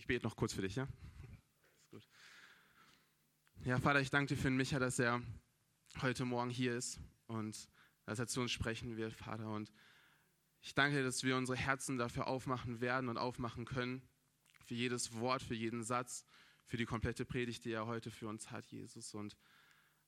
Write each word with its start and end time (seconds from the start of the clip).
Ich 0.00 0.06
bete 0.06 0.24
noch 0.24 0.34
kurz 0.34 0.54
für 0.54 0.62
dich, 0.62 0.76
ja? 0.76 0.88
Ist 1.74 1.90
gut. 1.90 2.08
Ja, 3.66 3.78
Vater, 3.78 4.00
ich 4.00 4.08
danke 4.08 4.34
dir 4.34 4.40
für 4.40 4.48
den 4.48 4.56
Micha, 4.56 4.78
dass 4.78 4.98
er 4.98 5.20
heute 6.00 6.24
Morgen 6.24 6.48
hier 6.48 6.74
ist 6.74 6.98
und 7.26 7.68
dass 8.06 8.18
er 8.18 8.26
zu 8.26 8.40
uns 8.40 8.50
sprechen 8.50 8.96
wird, 8.96 9.12
Vater. 9.12 9.50
Und 9.50 9.70
ich 10.62 10.74
danke 10.74 10.96
dir, 10.96 11.04
dass 11.04 11.22
wir 11.22 11.36
unsere 11.36 11.58
Herzen 11.58 11.98
dafür 11.98 12.28
aufmachen 12.28 12.80
werden 12.80 13.10
und 13.10 13.18
aufmachen 13.18 13.66
können, 13.66 14.00
für 14.64 14.72
jedes 14.72 15.12
Wort, 15.16 15.42
für 15.42 15.54
jeden 15.54 15.82
Satz, 15.82 16.24
für 16.64 16.78
die 16.78 16.86
komplette 16.86 17.26
Predigt, 17.26 17.66
die 17.66 17.72
er 17.72 17.86
heute 17.86 18.10
für 18.10 18.26
uns 18.26 18.50
hat, 18.50 18.64
Jesus. 18.68 19.12
Und 19.12 19.36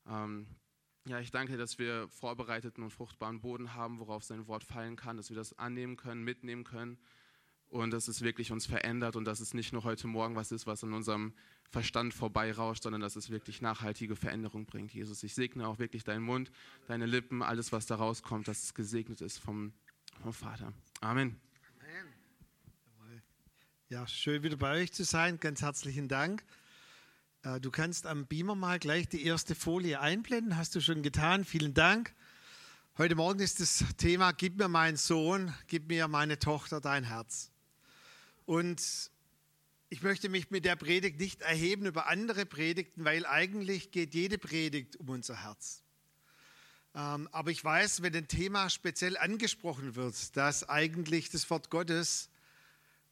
ähm, 0.07 0.47
ja, 1.05 1.21
ich 1.21 1.33
danke 1.33 1.59
dass 1.59 1.79
wir 1.79 2.09
vorbereiteten 2.09 2.83
und 2.83 2.93
fruchtbaren 2.93 3.43
Boden 3.43 3.75
haben, 3.75 3.99
worauf 3.99 4.25
sein 4.25 4.47
Wort 4.47 4.65
fallen 4.65 4.97
kann, 4.97 5.19
dass 5.19 5.29
wir 5.29 5.37
das 5.37 5.59
annehmen 5.59 5.97
können, 5.97 6.25
mitnehmen 6.25 6.65
können 6.65 6.99
und 7.73 7.91
dass 7.91 8.07
es 8.07 8.21
wirklich 8.21 8.53
uns 8.53 8.67
verändert 8.67 9.17
und 9.17 9.25
dass 9.25 9.41
es 9.41 9.55
nicht 9.55 9.73
nur 9.73 9.85
heute 9.85 10.07
Morgen 10.07 10.37
was 10.37 10.53
ist, 10.53 10.67
was 10.67 10.85
an 10.85 10.93
unserem 10.93 11.33
Verstand 11.71 12.13
vorbeirauscht, 12.13 12.83
sondern 12.83 13.01
dass 13.01 13.17
es 13.17 13.31
wirklich 13.31 13.63
nachhaltige 13.63 14.15
Veränderung 14.15 14.67
bringt. 14.67 14.93
Jesus, 14.93 15.23
ich 15.23 15.35
segne 15.35 15.67
auch 15.67 15.79
wirklich 15.79 16.05
deinen 16.05 16.23
Mund, 16.23 16.53
deine 16.87 17.07
Lippen, 17.07 17.43
alles, 17.43 17.73
was 17.73 17.87
da 17.87 17.95
rauskommt, 17.95 18.47
dass 18.47 18.63
es 18.63 18.75
gesegnet 18.75 19.23
ist 19.23 19.39
vom, 19.39 19.73
vom 20.23 20.35
Vater. 20.35 20.75
Amen. 21.01 21.41
Amen. 21.81 23.23
Ja, 23.89 24.07
schön 24.07 24.43
wieder 24.43 24.59
bei 24.59 24.83
euch 24.83 24.93
zu 24.93 25.05
sein. 25.05 25.41
Ganz 25.41 25.63
herzlichen 25.63 26.09
Dank. 26.09 26.45
Äh, 27.43 27.59
du 27.59 27.71
kannst 27.71 28.07
am 28.07 28.27
Beamer 28.27 28.55
mal 28.55 28.79
gleich 28.79 29.09
die 29.09 29.25
erste 29.25 29.55
Folie 29.55 29.99
einblenden. 29.99 30.59
Hast 30.59 30.75
du 30.75 30.81
schon 30.83 31.03
getan. 31.03 31.47
Vielen 31.47 31.73
Dank. 31.73 32.15
Heute 32.99 33.15
Morgen 33.15 33.41
ist 33.41 33.61
das 33.61 33.83
Thema, 33.97 34.33
gib 34.33 34.59
mir 34.59 34.69
meinen 34.69 34.99
Sohn, 34.99 35.55
gib 35.69 35.89
mir 35.89 36.09
meine 36.09 36.39
Tochter 36.39 36.79
dein 36.83 37.05
Herz. 37.05 37.52
Und 38.47 39.11
ich 39.89 40.03
möchte 40.03 40.29
mich 40.29 40.51
mit 40.51 40.65
der 40.65 40.77
Predigt 40.77 41.21
nicht 41.21 41.43
erheben 41.43 41.87
über 41.87 42.09
andere 42.09 42.47
Predigten, 42.47 43.05
weil 43.05 43.27
eigentlich 43.27 43.91
geht 43.91 44.15
jede 44.15 44.39
Predigt 44.39 44.97
um 44.97 45.11
unser 45.11 45.43
Herz. 45.45 45.83
Ähm, 46.95 47.29
aber 47.33 47.51
ich 47.51 47.63
weiß, 47.63 48.03
wenn 48.03 48.15
ein 48.15 48.29
Thema 48.29 48.69
speziell 48.71 49.17
angesprochen 49.17 49.95
wird, 49.95 50.37
dass 50.37 50.69
eigentlich 50.69 51.31
das 51.31 51.49
Wort 51.51 51.71
Gottes 51.71 52.31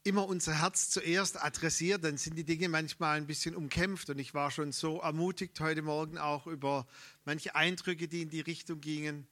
immer 0.03 0.27
unser 0.27 0.61
Herz 0.61 0.89
zuerst 0.89 1.43
adressiert, 1.43 2.05
dann 2.05 2.17
sind 2.17 2.37
die 2.37 2.45
Dinge 2.45 2.69
manchmal 2.69 3.19
ein 3.19 3.27
bisschen 3.27 3.55
umkämpft. 3.55 4.09
Und 4.11 4.19
ich 4.19 4.33
war 4.33 4.51
schon 4.51 4.73
so 4.73 5.01
ermutigt 5.01 5.61
heute 5.61 5.83
Morgen 5.83 6.19
auch 6.19 6.47
über 6.47 6.87
manche 7.25 7.55
Eindrücke, 7.55 8.09
die 8.09 8.23
in 8.23 8.31
die 8.31 8.41
Richtung 8.41 8.81
gingen. 8.81 9.27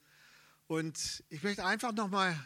Und 0.66 1.24
ich 1.30 1.42
möchte 1.42 1.64
einfach 1.64 1.92
nochmal 1.92 2.38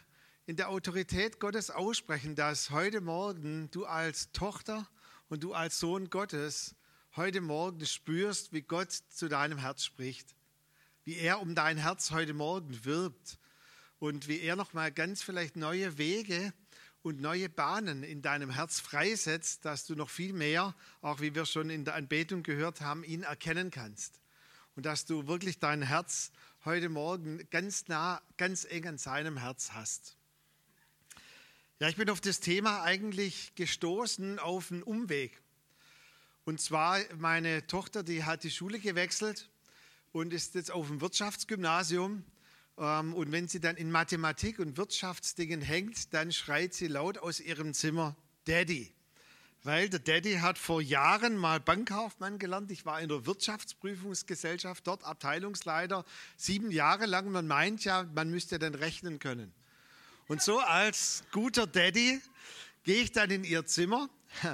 in 0.44 0.56
der 0.56 0.70
Autorität 0.70 1.38
Gottes 1.38 1.70
aussprechen, 1.70 2.34
dass 2.34 2.70
heute 2.70 3.00
Morgen 3.00 3.70
du 3.70 3.86
als 3.86 4.32
Tochter 4.32 4.88
und 5.28 5.44
du 5.44 5.54
als 5.54 5.78
Sohn 5.78 6.10
Gottes 6.10 6.74
heute 7.14 7.40
Morgen 7.40 7.86
spürst, 7.86 8.52
wie 8.52 8.62
Gott 8.62 8.90
zu 8.90 9.28
deinem 9.28 9.58
Herz 9.58 9.84
spricht, 9.84 10.34
wie 11.04 11.16
er 11.16 11.40
um 11.40 11.54
dein 11.54 11.76
Herz 11.76 12.10
heute 12.10 12.34
Morgen 12.34 12.84
wirbt 12.84 13.38
und 14.00 14.26
wie 14.26 14.40
er 14.40 14.56
nochmal 14.56 14.90
ganz 14.90 15.22
vielleicht 15.22 15.54
neue 15.54 15.96
Wege 15.96 16.52
und 17.02 17.20
neue 17.20 17.48
Bahnen 17.48 18.02
in 18.02 18.20
deinem 18.20 18.50
Herz 18.50 18.80
freisetzt, 18.80 19.64
dass 19.64 19.86
du 19.86 19.94
noch 19.94 20.10
viel 20.10 20.32
mehr, 20.32 20.74
auch 21.02 21.20
wie 21.20 21.36
wir 21.36 21.46
schon 21.46 21.70
in 21.70 21.84
der 21.84 21.94
Anbetung 21.94 22.42
gehört 22.42 22.80
haben, 22.80 23.04
ihn 23.04 23.22
erkennen 23.22 23.70
kannst. 23.70 24.20
Und 24.74 24.86
dass 24.86 25.04
du 25.04 25.28
wirklich 25.28 25.60
dein 25.60 25.82
Herz 25.82 26.32
heute 26.64 26.88
Morgen 26.88 27.46
ganz 27.50 27.86
nah, 27.86 28.20
ganz 28.38 28.64
eng 28.64 28.88
an 28.88 28.98
seinem 28.98 29.36
Herz 29.36 29.70
hast. 29.72 30.16
Ja, 31.82 31.88
ich 31.88 31.96
bin 31.96 32.08
auf 32.10 32.20
das 32.20 32.38
Thema 32.38 32.84
eigentlich 32.84 33.56
gestoßen 33.56 34.38
auf 34.38 34.70
einen 34.70 34.84
Umweg. 34.84 35.42
Und 36.44 36.60
zwar 36.60 37.00
meine 37.18 37.66
Tochter, 37.66 38.04
die 38.04 38.22
hat 38.22 38.44
die 38.44 38.52
Schule 38.52 38.78
gewechselt 38.78 39.50
und 40.12 40.32
ist 40.32 40.54
jetzt 40.54 40.70
auf 40.70 40.86
dem 40.86 41.00
Wirtschaftsgymnasium. 41.00 42.24
Ähm, 42.78 43.14
und 43.14 43.32
wenn 43.32 43.48
sie 43.48 43.58
dann 43.58 43.76
in 43.76 43.90
Mathematik 43.90 44.60
und 44.60 44.76
Wirtschaftsdingen 44.76 45.60
hängt, 45.60 46.14
dann 46.14 46.30
schreit 46.30 46.72
sie 46.72 46.86
laut 46.86 47.18
aus 47.18 47.40
ihrem 47.40 47.74
Zimmer, 47.74 48.14
Daddy. 48.44 48.92
Weil 49.64 49.88
der 49.88 49.98
Daddy 49.98 50.34
hat 50.34 50.58
vor 50.58 50.80
Jahren 50.80 51.36
mal 51.36 51.58
Bankkaufmann 51.58 52.38
gelernt. 52.38 52.70
Ich 52.70 52.86
war 52.86 53.00
in 53.00 53.08
der 53.08 53.26
Wirtschaftsprüfungsgesellschaft 53.26 54.86
dort 54.86 55.02
Abteilungsleiter, 55.02 56.04
sieben 56.36 56.70
Jahre 56.70 57.06
lang. 57.06 57.32
Man 57.32 57.48
meint 57.48 57.84
ja, 57.84 58.04
man 58.14 58.30
müsste 58.30 58.60
dann 58.60 58.76
rechnen 58.76 59.18
können. 59.18 59.52
Und 60.32 60.40
so 60.40 60.60
als 60.60 61.24
guter 61.30 61.66
Daddy 61.66 62.18
gehe 62.84 63.02
ich 63.02 63.12
dann 63.12 63.30
in 63.30 63.44
ihr 63.44 63.66
Zimmer 63.66 64.08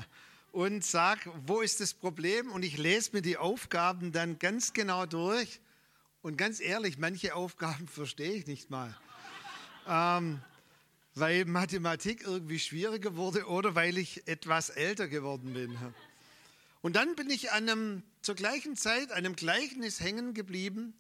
und 0.51 0.85
sage, 0.85 1.33
wo 1.47 1.61
ist 1.61 1.79
das 1.79 1.95
Problem? 1.95 2.51
Und 2.51 2.65
ich 2.65 2.77
lese 2.79 3.11
mir 3.13 3.23
die 3.23 3.37
Aufgaben 3.37 4.11
dann 4.11 4.41
ganz 4.41 4.73
genau 4.73 5.07
durch. 5.07 5.61
Und 6.21 6.37
ganz 6.37 6.59
ehrlich, 6.59 6.99
manche 6.99 7.37
Aufgaben 7.37 7.87
verstehe 7.95 8.33
ich 8.33 8.49
nicht 8.49 8.71
mal. 8.71 8.93
ähm, 9.87 10.43
weil 11.15 11.45
Mathematik 11.45 12.23
irgendwie 12.25 12.59
schwieriger 12.59 13.15
wurde 13.15 13.47
oder 13.47 13.77
weil 13.77 13.99
ich 13.99 14.27
etwas 14.27 14.71
älter 14.71 15.07
geworden 15.07 15.55
bin. 15.55 15.79
Und 16.83 16.97
dann 16.97 17.15
bin 17.15 17.31
ich 17.31 17.53
an 17.53 17.69
einem, 17.69 18.03
zur 18.21 18.35
gleichen 18.35 18.75
Zeit 18.75 19.13
einem 19.13 19.37
Gleichnis 19.37 20.01
hängen 20.01 20.35
geblieben, 20.35 20.99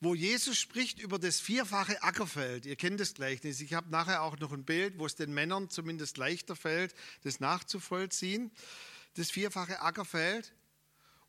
wo 0.00 0.14
Jesus 0.14 0.58
spricht 0.58 1.00
über 1.00 1.18
das 1.18 1.40
vierfache 1.40 2.02
Ackerfeld. 2.02 2.66
Ihr 2.66 2.76
kennt 2.76 3.00
das 3.00 3.14
Gleichnis. 3.14 3.60
Ich 3.60 3.74
habe 3.74 3.90
nachher 3.90 4.22
auch 4.22 4.38
noch 4.38 4.52
ein 4.52 4.64
Bild, 4.64 4.98
wo 4.98 5.06
es 5.06 5.14
den 5.14 5.32
Männern 5.32 5.70
zumindest 5.70 6.16
leichter 6.16 6.56
fällt, 6.56 6.94
das 7.22 7.40
nachzuvollziehen. 7.40 8.50
Das 9.14 9.30
vierfache 9.30 9.80
Ackerfeld. 9.80 10.52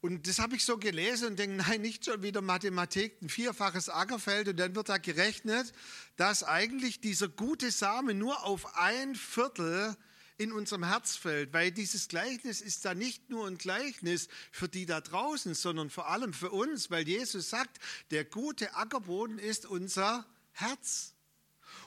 Und 0.02 0.28
das 0.28 0.40
habe 0.40 0.56
ich 0.56 0.64
so 0.64 0.78
gelesen 0.78 1.30
und 1.30 1.40
denke, 1.40 1.56
nein, 1.56 1.82
nicht 1.82 2.06
schon 2.06 2.22
wieder 2.22 2.42
Mathematik, 2.42 3.22
ein 3.22 3.30
vierfaches 3.30 3.90
Ackerfeld. 3.90 4.48
Und 4.50 4.58
dann 4.58 4.76
wird 4.76 4.90
da 4.90 4.98
gerechnet, 4.98 5.74
dass 6.16 6.44
eigentlich 6.44 7.02
dieser 7.02 7.28
gute 7.28 7.72
Same 7.72 8.14
nur 8.14 8.44
auf 8.44 8.76
ein 8.78 9.16
Viertel 9.16 9.96
in 10.38 10.52
unserem 10.52 10.84
Herz 10.84 11.16
fällt, 11.16 11.54
weil 11.54 11.72
dieses 11.72 12.08
Gleichnis 12.08 12.62
ist 12.62 12.86
da 12.86 12.94
nicht 12.94 13.30
nur 13.30 13.48
ein 13.48 13.58
Gleichnis 13.58 14.28
für 14.52 14.68
die 14.68 14.86
da 14.86 15.02
draußen, 15.02 15.54
sondern 15.54 15.90
vor 15.90 16.10
allem 16.10 16.34
für 16.34 16.52
uns, 16.52 16.92
weil 16.92 17.08
Jesus 17.08 17.50
sagt, 17.50 17.80
der 18.12 18.26
gute 18.26 18.76
Ackerboden 18.76 19.40
ist 19.40 19.66
unser 19.66 20.26
Herz. 20.52 21.16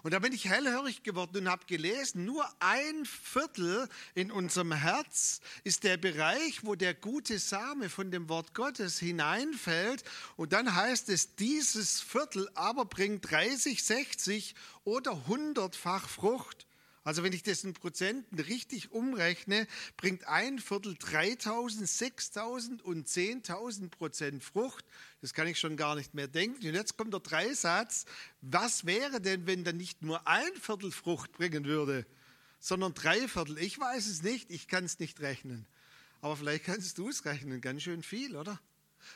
Und 0.02 0.12
da 0.12 0.18
bin 0.18 0.32
ich 0.32 0.48
hellhörig 0.48 1.02
geworden 1.02 1.38
und 1.38 1.48
habe 1.48 1.66
gelesen, 1.66 2.24
nur 2.24 2.48
ein 2.60 3.04
Viertel 3.04 3.88
in 4.14 4.30
unserem 4.30 4.72
Herz 4.72 5.40
ist 5.64 5.84
der 5.84 5.96
Bereich, 5.96 6.64
wo 6.64 6.74
der 6.74 6.94
gute 6.94 7.38
Same 7.38 7.88
von 7.88 8.10
dem 8.10 8.28
Wort 8.28 8.54
Gottes 8.54 8.98
hineinfällt. 8.98 10.04
Und 10.36 10.52
dann 10.52 10.74
heißt 10.74 11.08
es, 11.08 11.34
dieses 11.36 12.00
Viertel 12.00 12.48
aber 12.54 12.84
bringt 12.84 13.28
30, 13.30 13.82
60 13.82 14.54
oder 14.84 15.12
100-fach 15.28 16.08
Frucht. 16.08 16.67
Also 17.08 17.22
wenn 17.22 17.32
ich 17.32 17.42
das 17.42 17.64
in 17.64 17.72
Prozenten 17.72 18.38
richtig 18.38 18.92
umrechne, 18.92 19.66
bringt 19.96 20.28
ein 20.28 20.58
Viertel 20.58 20.94
3000, 20.94 21.88
6000 21.88 22.82
und 22.82 23.08
10.000 23.08 23.88
Prozent 23.88 24.44
Frucht. 24.44 24.84
Das 25.22 25.32
kann 25.32 25.46
ich 25.46 25.58
schon 25.58 25.78
gar 25.78 25.94
nicht 25.94 26.12
mehr 26.12 26.28
denken. 26.28 26.66
Und 26.66 26.74
jetzt 26.74 26.98
kommt 26.98 27.14
der 27.14 27.20
Dreisatz. 27.20 28.04
Was 28.42 28.84
wäre 28.84 29.22
denn, 29.22 29.46
wenn 29.46 29.64
dann 29.64 29.78
nicht 29.78 30.02
nur 30.02 30.28
ein 30.28 30.54
Viertel 30.60 30.92
Frucht 30.92 31.32
bringen 31.32 31.64
würde, 31.64 32.04
sondern 32.60 32.92
drei 32.92 33.26
Viertel? 33.26 33.56
Ich 33.56 33.80
weiß 33.80 34.06
es 34.06 34.22
nicht, 34.22 34.50
ich 34.50 34.68
kann 34.68 34.84
es 34.84 34.98
nicht 34.98 35.18
rechnen. 35.20 35.64
Aber 36.20 36.36
vielleicht 36.36 36.64
kannst 36.64 36.98
du 36.98 37.08
es 37.08 37.24
rechnen, 37.24 37.62
ganz 37.62 37.84
schön 37.84 38.02
viel, 38.02 38.36
oder? 38.36 38.60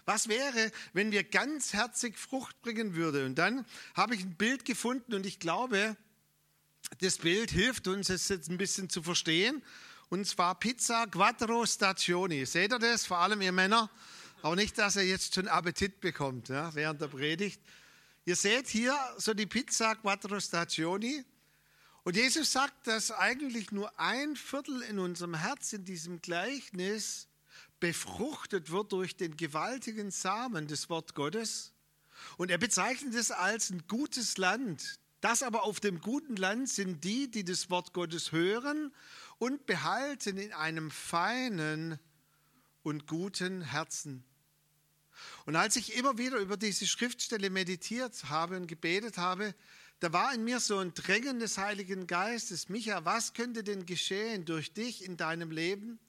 Was 0.07 0.29
wäre, 0.29 0.73
wenn 0.95 1.13
wir 1.13 1.25
ganzherzig 1.25 2.17
Frucht 2.17 2.59
bringen 2.63 2.95
würden? 2.95 3.27
Und 3.27 3.35
dann 3.35 3.67
habe 3.93 4.15
ich 4.15 4.23
ein 4.23 4.35
Bild 4.35 4.65
gefunden 4.65 5.13
und 5.13 5.27
ich 5.27 5.39
glaube, 5.41 5.95
das 6.99 7.19
Bild 7.19 7.51
hilft 7.51 7.89
uns 7.89 8.11
es 8.11 8.29
jetzt 8.29 8.51
ein 8.51 8.59
bisschen 8.59 8.89
zu 8.89 9.03
verstehen. 9.03 9.63
Und 10.09 10.27
zwar 10.27 10.55
Pizza 10.59 11.07
Quattro 11.07 11.65
Stagioni. 11.65 12.45
Seht 12.45 12.73
ihr 12.73 12.79
das? 12.79 13.07
Vor 13.07 13.19
allem 13.19 13.41
ihr 13.41 13.53
Männer. 13.53 13.91
Aber 14.43 14.57
nicht, 14.57 14.77
dass 14.77 14.97
ihr 14.97 15.07
jetzt 15.07 15.35
schon 15.35 15.49
Appetit 15.49 16.01
bekommt 16.01 16.49
ja, 16.49 16.75
während 16.75 17.01
der 17.01 17.09
Predigt. 17.09 17.61
Ihr 18.25 18.37
seht 18.37 18.69
hier 18.69 18.97
so 19.17 19.33
die 19.35 19.47
Pizza 19.47 19.95
Quattro 19.95 20.39
Stagioni. 20.39 21.25
Und 22.05 22.17
Jesus 22.17 22.53
sagt, 22.53 22.87
dass 22.87 23.11
eigentlich 23.13 23.71
nur 23.71 23.99
ein 23.99 24.37
Viertel 24.37 24.83
in 24.83 24.99
unserem 24.99 25.35
Herz 25.35 25.73
in 25.73 25.85
diesem 25.85 26.21
Gleichnis 26.21 27.29
befruchtet 27.79 28.71
wird 28.71 28.93
durch 28.93 29.17
den 29.17 29.37
gewaltigen 29.37 30.11
Samen 30.11 30.67
des 30.67 30.91
Wort 30.91 31.15
Gottes. 31.15 31.73
Und 32.37 32.51
er 32.51 32.59
bezeichnet 32.59 33.15
es 33.15 33.31
als 33.31 33.71
ein 33.71 33.85
gutes 33.89 34.37
Land, 34.37 35.01
das 35.23 35.43
aber 35.43 35.63
auf 35.63 35.81
dem 35.81 36.01
guten 36.01 36.37
Land 36.37 36.69
sind 36.69 37.05
die, 37.05 37.31
die 37.31 37.45
das 37.45 37.71
Wort 37.71 37.93
Gottes 37.93 38.33
hören 38.33 38.93
und 39.39 39.67
behalten 39.67 40.37
in 40.37 40.53
einem 40.53 40.91
feinen 40.91 41.99
und 42.83 43.07
guten 43.07 43.63
Herzen. 43.63 44.25
Und 45.47 45.57
als 45.57 45.77
ich 45.77 45.97
immer 45.97 46.19
wieder 46.19 46.39
über 46.39 46.57
diese 46.57 46.87
Schriftstelle 46.87 47.51
meditiert 47.51 48.25
habe 48.29 48.57
und 48.57 48.67
gebetet 48.67 49.17
habe, 49.17 49.55
da 50.01 50.13
war 50.13 50.35
in 50.35 50.43
mir 50.43 50.59
so 50.59 50.79
ein 50.79 50.95
Drängen 50.95 51.39
des 51.39 51.59
Heiligen 51.59 52.09
Geistes. 52.09 52.69
Micha, 52.69 53.05
was 53.05 53.35
könnte 53.35 53.63
denn 53.63 53.87
geschehen 53.87 54.45
durch 54.45 54.73
dich 54.73 55.05
in 55.05 55.17
deinem 55.17 55.53
Leben, 55.53 56.01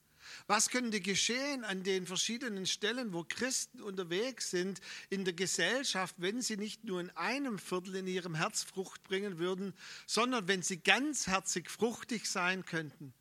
Was 0.46 0.68
könnte 0.68 1.00
geschehen 1.00 1.64
an 1.64 1.84
den 1.84 2.06
verschiedenen 2.06 2.66
Stellen, 2.66 3.14
wo 3.14 3.24
Christen 3.24 3.80
unterwegs 3.80 4.50
sind 4.50 4.80
in 5.08 5.24
der 5.24 5.32
Gesellschaft, 5.32 6.16
wenn 6.18 6.42
sie 6.42 6.58
nicht 6.58 6.84
nur 6.84 7.00
in 7.00 7.08
einem 7.10 7.58
Viertel 7.58 7.96
in 7.96 8.06
ihrem 8.06 8.34
Herz 8.34 8.62
Frucht 8.62 9.02
bringen 9.04 9.38
würden, 9.38 9.72
sondern 10.06 10.46
wenn 10.46 10.60
sie 10.60 10.76
ganzherzig 10.76 11.70
fruchtig 11.70 12.26
sein 12.26 12.66
könnten? 12.66 13.14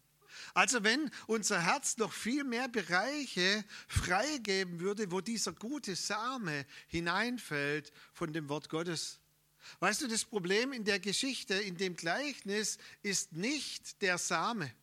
Also 0.53 0.83
wenn 0.83 1.09
unser 1.27 1.61
Herz 1.61 1.95
noch 1.97 2.11
viel 2.11 2.43
mehr 2.43 2.67
Bereiche 2.67 3.63
freigeben 3.87 4.81
würde, 4.81 5.09
wo 5.11 5.21
dieser 5.21 5.53
gute 5.53 5.95
Same 5.95 6.65
hineinfällt 6.87 7.93
von 8.11 8.33
dem 8.33 8.49
Wort 8.49 8.67
Gottes. 8.67 9.19
Weißt 9.79 10.01
du, 10.01 10.07
das 10.07 10.25
Problem 10.25 10.73
in 10.73 10.83
der 10.83 10.99
Geschichte, 10.99 11.53
in 11.53 11.77
dem 11.77 11.95
Gleichnis, 11.95 12.77
ist 13.01 13.31
nicht 13.31 14.01
der 14.01 14.17
Same. 14.17 14.73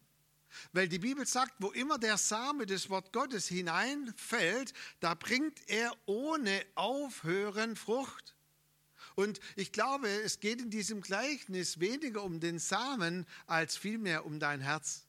Weil 0.72 0.88
die 0.88 0.98
Bibel 0.98 1.26
sagt, 1.26 1.54
wo 1.58 1.70
immer 1.70 1.98
der 1.98 2.18
Same 2.18 2.66
des 2.66 2.90
Wort 2.90 3.12
Gottes 3.12 3.48
hineinfällt, 3.48 4.72
da 5.00 5.14
bringt 5.14 5.60
er 5.68 5.92
ohne 6.06 6.64
Aufhören 6.74 7.76
Frucht. 7.76 8.34
Und 9.14 9.40
ich 9.56 9.72
glaube, 9.72 10.08
es 10.08 10.40
geht 10.40 10.60
in 10.60 10.70
diesem 10.70 11.00
Gleichnis 11.00 11.80
weniger 11.80 12.22
um 12.22 12.40
den 12.40 12.58
Samen 12.58 13.26
als 13.46 13.76
vielmehr 13.76 14.24
um 14.24 14.38
dein 14.38 14.60
Herz. 14.60 15.06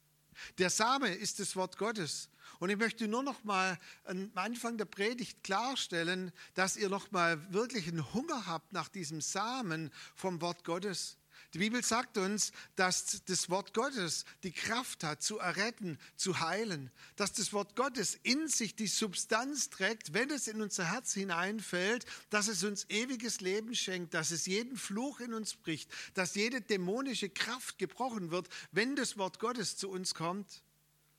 Der 0.58 0.70
Same 0.70 1.14
ist 1.14 1.40
das 1.40 1.56
Wort 1.56 1.78
Gottes. 1.78 2.30
Und 2.60 2.70
ich 2.70 2.78
möchte 2.78 3.08
nur 3.08 3.24
noch 3.24 3.44
mal 3.44 3.80
am 4.04 4.32
Anfang 4.36 4.78
der 4.78 4.86
Predigt 4.86 5.44
klarstellen, 5.44 6.32
dass 6.54 6.78
ihr 6.78 6.90
noch 6.90 7.12
mal 7.12 7.52
wirklich 7.52 7.88
einen 7.88 8.14
Hunger 8.14 8.46
habt 8.46 8.74
nach 8.74 8.88
diesem 8.88 9.22
Samen 9.22 9.92
vom 10.16 10.42
Wort 10.42 10.64
Gottes. 10.64 11.18
Die 11.54 11.58
Bibel 11.58 11.84
sagt 11.84 12.18
uns, 12.18 12.54
dass 12.78 13.24
das 13.26 13.50
Wort 13.50 13.74
Gottes 13.74 14.24
die 14.44 14.54
Kraft 14.54 15.04
hat, 15.04 15.22
zu 15.22 15.38
erretten, 15.38 16.00
zu 16.16 16.40
heilen. 16.40 16.92
Dass 17.18 17.34
das 17.34 17.52
Wort 17.52 17.76
Gottes 17.76 18.18
in 18.24 18.48
sich 18.48 18.76
die 18.76 18.88
Substanz 18.88 19.70
trägt, 19.70 20.14
wenn 20.14 20.30
es 20.30 20.48
in 20.48 20.62
unser 20.62 20.90
Herz 20.90 21.14
hineinfällt, 21.14 22.06
dass 22.30 22.48
es 22.48 22.64
uns 22.64 22.86
ewiges 22.90 23.42
Leben 23.42 23.76
schenkt, 23.76 24.14
dass 24.14 24.32
es 24.32 24.46
jeden 24.46 24.78
Fluch 24.78 25.20
in 25.20 25.34
uns 25.34 25.56
bricht, 25.56 25.92
dass 26.14 26.36
jede 26.36 26.62
dämonische 26.62 27.30
Kraft 27.30 27.78
gebrochen 27.78 28.32
wird, 28.32 28.48
wenn 28.72 28.96
das 28.96 29.18
Wort 29.18 29.40
Gottes 29.40 29.76
zu 29.76 29.90
uns 29.90 30.16
kommt. 30.16 30.64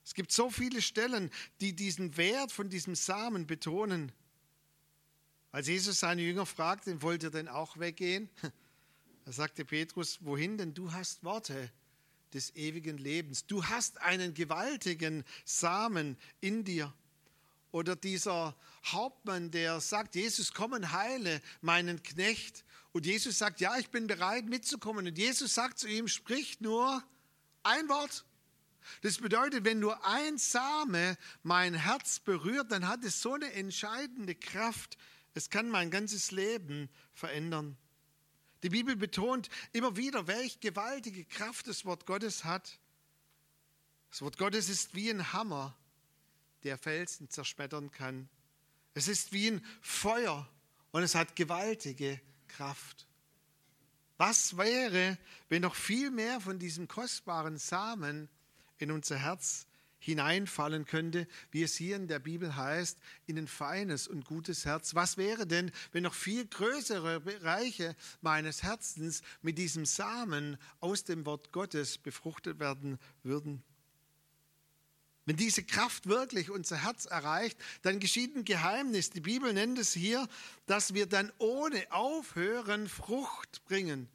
Es 0.02 0.14
gibt 0.14 0.32
so 0.32 0.50
viele 0.50 0.80
Stellen, 0.80 1.30
die 1.60 1.74
diesen 1.74 2.16
Wert 2.16 2.52
von 2.52 2.70
diesem 2.70 2.94
Samen 2.94 3.46
betonen. 3.46 4.12
Als 5.52 5.68
Jesus 5.68 6.00
seine 6.00 6.22
Jünger 6.22 6.46
fragte, 6.46 7.02
wollt 7.02 7.22
ihr 7.22 7.30
denn 7.30 7.48
auch 7.48 7.78
weggehen? 7.78 8.30
Da 9.24 9.32
sagte 9.32 9.64
Petrus, 9.64 10.18
wohin 10.22 10.58
denn? 10.58 10.74
Du 10.74 10.92
hast 10.92 11.22
Worte 11.22 11.70
des 12.34 12.54
ewigen 12.56 12.98
Lebens. 12.98 13.46
Du 13.46 13.64
hast 13.64 14.00
einen 14.00 14.34
gewaltigen 14.34 15.24
Samen 15.44 16.16
in 16.40 16.64
dir. 16.64 16.92
Oder 17.70 17.96
dieser 17.96 18.56
Hauptmann, 18.84 19.50
der 19.50 19.80
sagt, 19.80 20.14
Jesus, 20.14 20.52
komm 20.52 20.72
und 20.72 20.92
heile 20.92 21.40
meinen 21.60 22.02
Knecht. 22.02 22.64
Und 22.92 23.06
Jesus 23.06 23.38
sagt, 23.38 23.60
ja, 23.60 23.78
ich 23.78 23.90
bin 23.90 24.06
bereit 24.06 24.46
mitzukommen. 24.46 25.06
Und 25.06 25.16
Jesus 25.16 25.54
sagt 25.54 25.78
zu 25.78 25.88
ihm, 25.88 26.08
sprich 26.08 26.60
nur 26.60 27.02
ein 27.62 27.88
Wort. 27.88 28.24
Das 29.02 29.18
bedeutet, 29.18 29.64
wenn 29.64 29.78
nur 29.78 30.04
ein 30.04 30.36
Same 30.38 31.16
mein 31.42 31.74
Herz 31.74 32.18
berührt, 32.18 32.72
dann 32.72 32.88
hat 32.88 33.04
es 33.04 33.22
so 33.22 33.34
eine 33.34 33.52
entscheidende 33.52 34.34
Kraft. 34.34 34.98
Es 35.34 35.48
kann 35.48 35.68
mein 35.68 35.90
ganzes 35.90 36.30
Leben 36.30 36.90
verändern. 37.14 37.76
Die 38.62 38.68
Bibel 38.68 38.96
betont 38.96 39.48
immer 39.72 39.96
wieder, 39.96 40.26
welche 40.26 40.58
gewaltige 40.58 41.24
Kraft 41.24 41.66
das 41.66 41.84
Wort 41.84 42.06
Gottes 42.06 42.44
hat. 42.44 42.78
Das 44.10 44.22
Wort 44.22 44.38
Gottes 44.38 44.68
ist 44.68 44.94
wie 44.94 45.10
ein 45.10 45.32
Hammer, 45.32 45.76
der 46.62 46.78
Felsen 46.78 47.28
zerschmettern 47.28 47.90
kann. 47.90 48.28
Es 48.94 49.08
ist 49.08 49.32
wie 49.32 49.50
ein 49.50 49.66
Feuer 49.80 50.48
und 50.92 51.02
es 51.02 51.14
hat 51.14 51.34
gewaltige 51.34 52.20
Kraft. 52.46 53.06
Was 54.18 54.56
wäre, 54.56 55.18
wenn 55.48 55.62
noch 55.62 55.74
viel 55.74 56.10
mehr 56.10 56.40
von 56.40 56.58
diesem 56.58 56.86
kostbaren 56.86 57.58
Samen 57.58 58.28
in 58.78 58.92
unser 58.92 59.16
Herz 59.16 59.66
hineinfallen 60.02 60.84
könnte, 60.84 61.28
wie 61.52 61.62
es 61.62 61.76
hier 61.76 61.94
in 61.94 62.08
der 62.08 62.18
Bibel 62.18 62.56
heißt, 62.56 62.98
in 63.26 63.38
ein 63.38 63.46
feines 63.46 64.08
und 64.08 64.24
gutes 64.24 64.64
Herz. 64.64 64.96
Was 64.96 65.16
wäre 65.16 65.46
denn, 65.46 65.70
wenn 65.92 66.02
noch 66.02 66.14
viel 66.14 66.44
größere 66.44 67.20
Bereiche 67.20 67.94
meines 68.20 68.64
Herzens 68.64 69.22
mit 69.42 69.58
diesem 69.58 69.86
Samen 69.86 70.58
aus 70.80 71.04
dem 71.04 71.24
Wort 71.24 71.52
Gottes 71.52 71.98
befruchtet 71.98 72.58
werden 72.58 72.98
würden? 73.22 73.62
Wenn 75.24 75.36
diese 75.36 75.62
Kraft 75.62 76.08
wirklich 76.08 76.50
unser 76.50 76.82
Herz 76.82 77.04
erreicht, 77.04 77.56
dann 77.82 78.00
geschieht 78.00 78.34
ein 78.34 78.44
Geheimnis. 78.44 79.10
Die 79.10 79.20
Bibel 79.20 79.52
nennt 79.52 79.78
es 79.78 79.92
hier, 79.92 80.26
dass 80.66 80.94
wir 80.94 81.06
dann 81.06 81.30
ohne 81.38 81.80
Aufhören 81.92 82.88
Frucht 82.88 83.64
bringen. 83.66 84.08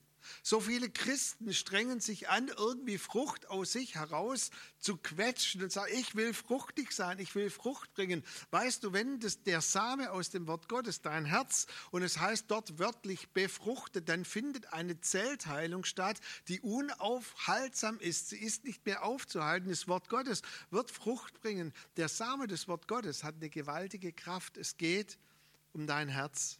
So 0.43 0.59
viele 0.59 0.89
Christen 0.89 1.53
strengen 1.53 1.99
sich 1.99 2.29
an, 2.29 2.47
irgendwie 2.47 2.97
Frucht 2.97 3.49
aus 3.49 3.71
sich 3.71 3.95
heraus 3.95 4.51
zu 4.79 4.97
quetschen 4.97 5.63
und 5.63 5.71
sagen, 5.71 5.91
ich 5.93 6.15
will 6.15 6.33
fruchtig 6.33 6.91
sein, 6.91 7.19
ich 7.19 7.35
will 7.35 7.49
Frucht 7.49 7.93
bringen. 7.93 8.23
Weißt 8.51 8.83
du, 8.83 8.93
wenn 8.93 9.19
das, 9.19 9.43
der 9.43 9.61
Same 9.61 10.11
aus 10.11 10.29
dem 10.29 10.47
Wort 10.47 10.69
Gottes 10.69 11.01
dein 11.01 11.25
Herz 11.25 11.67
und 11.91 12.03
es 12.03 12.19
heißt 12.19 12.45
dort 12.49 12.79
wörtlich 12.79 13.29
befruchtet, 13.29 14.09
dann 14.09 14.25
findet 14.25 14.73
eine 14.73 14.99
Zellteilung 15.01 15.83
statt, 15.83 16.19
die 16.47 16.61
unaufhaltsam 16.61 17.99
ist. 17.99 18.29
Sie 18.29 18.37
ist 18.37 18.63
nicht 18.63 18.85
mehr 18.85 19.03
aufzuhalten. 19.03 19.69
Das 19.69 19.87
Wort 19.87 20.09
Gottes 20.09 20.41
wird 20.69 20.91
Frucht 20.91 21.41
bringen. 21.41 21.73
Der 21.97 22.09
Same 22.09 22.47
des 22.47 22.67
Wort 22.67 22.87
Gottes 22.87 23.23
hat 23.23 23.35
eine 23.35 23.49
gewaltige 23.49 24.13
Kraft. 24.13 24.57
Es 24.57 24.77
geht 24.77 25.17
um 25.73 25.87
dein 25.87 26.09
Herz. 26.09 26.59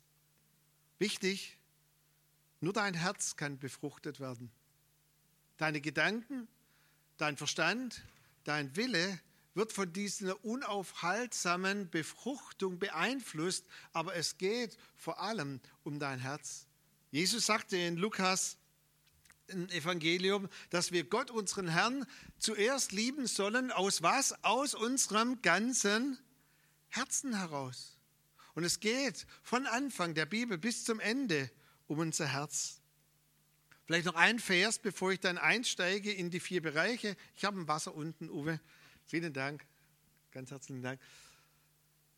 Wichtig, 1.00 1.56
nur 2.59 2.74
dein 2.74 2.94
Herz 2.94 3.36
kann 3.36 3.59
befruchtet 3.59 4.19
werden. 4.19 4.51
Deine 5.57 5.81
Gedanken, 5.81 6.48
dein 7.18 7.38
Verstand, 7.38 8.04
dein 8.44 8.75
Wille 8.75 9.19
wird 9.54 9.74
von 9.74 9.92
dieser 9.92 10.44
unaufhaltsamen 10.45 11.89
Befruchtung 11.89 12.77
beeinflusst, 12.77 13.65
aber 13.92 14.15
es 14.15 14.38
geht 14.38 14.77
vor 14.95 15.19
allem 15.19 15.59
um 15.83 16.00
dein 16.00 16.19
Herz. 16.19 16.68
Jesus 17.12 17.48
sagte 17.48 17.77
in 17.77 17.98
Lukas 17.98 18.57
im 19.48 19.69
Evangelium, 19.69 20.50
dass 20.69 20.92
wir 20.92 21.06
Gott, 21.06 21.31
unseren 21.31 21.69
Herrn, 21.69 22.06
zuerst 22.37 22.92
lieben 22.92 23.28
sollen. 23.28 23.71
Aus 23.71 24.04
was? 24.04 24.44
Aus 24.44 24.76
unserem 24.76 25.42
ganzen 25.42 26.19
Herzen 26.90 27.37
heraus. 27.37 27.97
Und 28.54 28.64
es 28.64 28.80
geht 28.80 29.26
von 29.42 29.66
Anfang 29.66 30.14
der 30.14 30.26
Bibel 30.26 30.57
bis 30.57 30.83
zum 30.83 30.99
Ende 30.99 31.49
um 31.88 32.00
unser 32.00 32.28
Herz. 32.28 32.82
Vielleicht 33.86 34.06
noch 34.06 34.16
ein 34.16 34.40
Vers, 34.40 34.80
bevor 34.80 35.12
ich 35.12 35.20
dann 35.20 35.38
einsteige 35.38 36.12
in 36.12 36.30
die 36.30 36.42
vier 36.42 36.62
Bereiche. 36.62 37.16
Ich 37.36 37.46
habe 37.46 37.60
ein 37.60 37.68
Wasser 37.68 37.96
unten, 37.96 38.30
Uwe. 38.30 38.60
Vielen 39.06 39.32
Dank. 39.32 39.66
Ganz 40.32 40.52
herzlichen 40.52 40.82
Dank. 40.82 41.00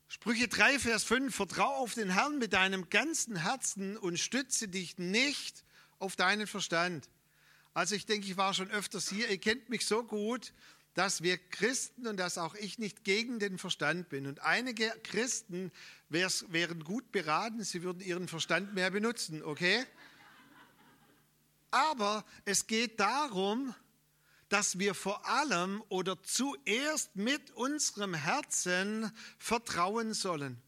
Sprüche 0.07 0.47
3, 0.47 0.79
Vers 0.79 1.03
5. 1.03 1.35
Vertrau 1.35 1.75
auf 1.75 1.93
den 1.93 2.09
Herrn 2.09 2.39
mit 2.39 2.53
deinem 2.53 2.89
ganzen 2.89 3.35
Herzen 3.35 3.95
und 3.95 4.19
stütze 4.19 4.67
dich 4.67 4.97
nicht 4.97 5.63
auf 5.99 6.15
deinen 6.15 6.47
Verstand. 6.47 7.07
Also 7.75 7.93
ich 7.93 8.07
denke, 8.07 8.25
ich 8.25 8.35
war 8.35 8.55
schon 8.55 8.71
öfters 8.71 9.07
hier. 9.07 9.29
Ihr 9.29 9.37
kennt 9.37 9.69
mich 9.69 9.85
so 9.85 10.03
gut, 10.03 10.53
dass 10.93 11.21
wir 11.23 11.37
Christen 11.37 12.07
und 12.07 12.17
dass 12.17 12.37
auch 12.37 12.55
ich 12.55 12.79
nicht 12.79 13.03
gegen 13.03 13.39
den 13.39 13.57
Verstand 13.57 14.09
bin. 14.09 14.27
Und 14.27 14.41
einige 14.41 14.89
Christen 15.03 15.71
wären 16.09 16.83
gut 16.83 17.11
beraten, 17.11 17.63
sie 17.63 17.83
würden 17.83 18.01
ihren 18.01 18.27
Verstand 18.27 18.73
mehr 18.73 18.91
benutzen, 18.91 19.43
okay? 19.43 19.85
Aber 21.71 22.25
es 22.45 22.67
geht 22.67 22.99
darum, 22.99 23.75
dass 24.49 24.79
wir 24.79 24.95
vor 24.95 25.27
allem 25.27 25.83
oder 25.89 26.21
zuerst 26.23 27.15
mit 27.15 27.51
unserem 27.51 28.15
Herzen 28.15 29.11
vertrauen 29.37 30.13
sollen. 30.13 30.59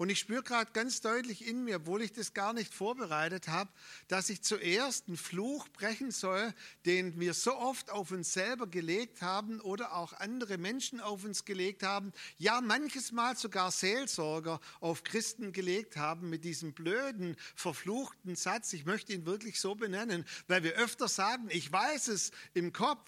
Und 0.00 0.08
ich 0.08 0.18
spüre 0.18 0.42
gerade 0.42 0.72
ganz 0.72 1.02
deutlich 1.02 1.46
in 1.46 1.62
mir, 1.62 1.76
obwohl 1.76 2.00
ich 2.00 2.10
das 2.10 2.32
gar 2.32 2.54
nicht 2.54 2.72
vorbereitet 2.72 3.48
habe, 3.48 3.68
dass 4.08 4.30
ich 4.30 4.40
zuerst 4.40 5.08
einen 5.08 5.18
Fluch 5.18 5.68
brechen 5.68 6.10
soll, 6.10 6.54
den 6.86 7.20
wir 7.20 7.34
so 7.34 7.54
oft 7.54 7.90
auf 7.90 8.10
uns 8.10 8.32
selber 8.32 8.66
gelegt 8.66 9.20
haben 9.20 9.60
oder 9.60 9.94
auch 9.94 10.14
andere 10.14 10.56
Menschen 10.56 11.00
auf 11.02 11.22
uns 11.26 11.44
gelegt 11.44 11.82
haben. 11.82 12.14
Ja, 12.38 12.62
manches 12.62 13.12
Mal 13.12 13.36
sogar 13.36 13.70
Seelsorger 13.70 14.58
auf 14.80 15.04
Christen 15.04 15.52
gelegt 15.52 15.98
haben 15.98 16.30
mit 16.30 16.44
diesem 16.44 16.72
blöden, 16.72 17.36
verfluchten 17.54 18.36
Satz. 18.36 18.72
Ich 18.72 18.86
möchte 18.86 19.12
ihn 19.12 19.26
wirklich 19.26 19.60
so 19.60 19.74
benennen, 19.74 20.24
weil 20.48 20.62
wir 20.62 20.76
öfter 20.76 21.08
sagen, 21.08 21.48
ich 21.50 21.70
weiß 21.70 22.08
es 22.08 22.30
im 22.54 22.72
Kopf 22.72 23.06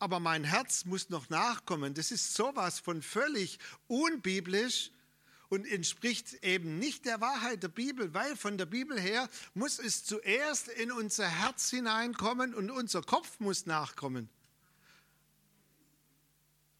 aber 0.00 0.20
mein 0.20 0.44
Herz 0.44 0.84
muss 0.84 1.08
noch 1.08 1.30
nachkommen. 1.30 1.94
Das 1.94 2.10
ist 2.10 2.34
sowas 2.34 2.78
von 2.78 3.00
völlig 3.00 3.58
unbiblisch 3.86 4.90
und 5.54 5.66
entspricht 5.66 6.42
eben 6.42 6.80
nicht 6.80 7.04
der 7.06 7.20
Wahrheit 7.20 7.62
der 7.62 7.68
Bibel, 7.68 8.12
weil 8.12 8.36
von 8.36 8.58
der 8.58 8.66
Bibel 8.66 8.98
her 9.00 9.28
muss 9.54 9.78
es 9.78 10.04
zuerst 10.04 10.66
in 10.66 10.90
unser 10.90 11.28
Herz 11.28 11.70
hineinkommen 11.70 12.54
und 12.54 12.72
unser 12.72 13.02
Kopf 13.02 13.38
muss 13.38 13.64
nachkommen. 13.64 14.28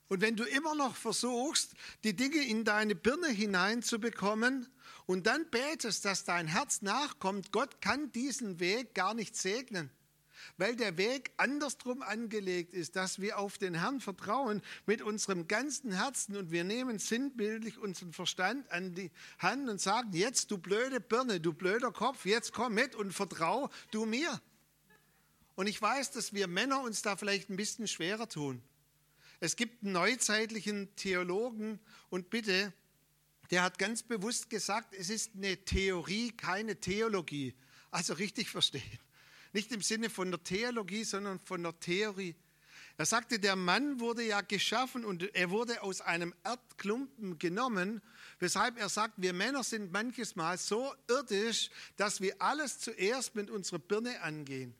Und 0.09 0.21
wenn 0.21 0.35
du 0.35 0.43
immer 0.43 0.75
noch 0.75 0.97
versuchst, 0.97 1.75
die 2.03 2.17
Dinge 2.17 2.45
in 2.45 2.65
deine 2.65 2.97
Birne 2.97 3.29
hineinzubekommen 3.29 4.67
und 5.07 5.29
dann 5.29 5.49
betest, 5.51 6.05
dass 6.05 6.25
dein 6.25 6.49
Herz 6.49 6.83
nachkommt, 6.83 7.53
Gott 7.53 7.81
kann 7.81 8.11
diesen 8.11 8.59
Weg 8.59 8.93
gar 8.95 9.15
nicht 9.15 9.37
segnen 9.37 9.89
weil 10.57 10.77
der 10.77 10.97
Weg 10.97 11.33
andersrum 11.37 12.03
angelegt 12.03 12.75
ist, 12.75 12.97
dass 12.97 13.21
wir 13.21 13.39
auf 13.39 13.59
den 13.59 13.75
Herrn 13.75 14.01
vertrauen 14.01 14.63
mit 14.87 15.03
unserem 15.03 15.49
ganzen 15.49 15.93
Herzen 15.93 16.37
und 16.37 16.51
wir 16.51 16.65
nehmen 16.65 16.99
sinnbildlich 16.99 17.79
unseren 17.79 18.13
Verstand 18.13 18.71
an 18.71 18.95
die 18.95 19.11
Hand 19.39 19.69
und 19.69 19.81
sagen, 19.81 20.13
jetzt 20.13 20.51
du 20.51 20.59
blöde 20.59 21.01
Birne, 21.01 21.41
du 21.41 21.53
blöder 21.53 21.93
Kopf, 21.93 22.27
jetzt 22.27 22.53
komm 22.53 22.75
mit 22.75 22.95
und 22.95 23.13
vertrau 23.13 23.71
du 23.91 24.07
mir. 24.07 24.41
Und 25.57 25.67
ich 25.67 25.81
weiß, 25.81 26.11
dass 26.13 26.33
wir 26.33 26.47
Männer 26.47 26.81
uns 26.81 27.03
da 27.03 27.17
vielleicht 27.17 27.51
ein 27.51 27.57
bisschen 27.57 27.87
schwerer 27.87 28.29
tun. 28.29 28.63
Es 29.41 29.57
gibt 29.57 29.83
einen 29.83 29.93
neuzeitlichen 29.93 30.95
Theologen 30.97 31.79
und 32.09 32.31
bitte, 32.31 32.73
der 33.51 33.63
hat 33.63 33.79
ganz 33.79 34.03
bewusst 34.03 34.51
gesagt, 34.51 34.95
es 34.95 35.11
ist 35.11 35.33
eine 35.37 35.57
Theorie, 35.65 36.33
keine 36.33 36.81
Theologie. 36.81 37.55
Also 37.91 38.15
richtig 38.15 38.51
verstehen. 38.51 38.99
Nicht 39.55 39.71
im 39.73 39.83
Sinne 39.83 40.11
von 40.11 40.33
der 40.33 40.43
Theologie, 40.43 41.05
sondern 41.05 41.39
von 41.39 41.63
der 41.63 41.79
Theorie. 41.79 42.35
Er 42.97 43.07
sagte, 43.07 43.39
der 43.39 43.55
Mann 43.55 44.01
wurde 44.01 44.25
ja 44.25 44.41
geschaffen 44.41 45.05
und 45.05 45.35
er 45.35 45.51
wurde 45.51 45.81
aus 45.83 46.01
einem 46.01 46.35
Erdklumpen 46.43 47.39
genommen, 47.39 48.03
weshalb 48.41 48.79
er 48.79 48.89
sagt, 48.89 49.15
wir 49.17 49.33
Männer 49.33 49.63
sind 49.63 49.93
manches 49.93 50.35
Mal 50.35 50.59
so 50.59 50.93
irdisch, 51.09 51.71
dass 51.97 52.21
wir 52.21 52.35
alles 52.43 52.81
zuerst 52.81 53.37
mit 53.37 53.49
unserer 53.49 53.79
Birne 53.79 54.21
angehen. 54.23 54.75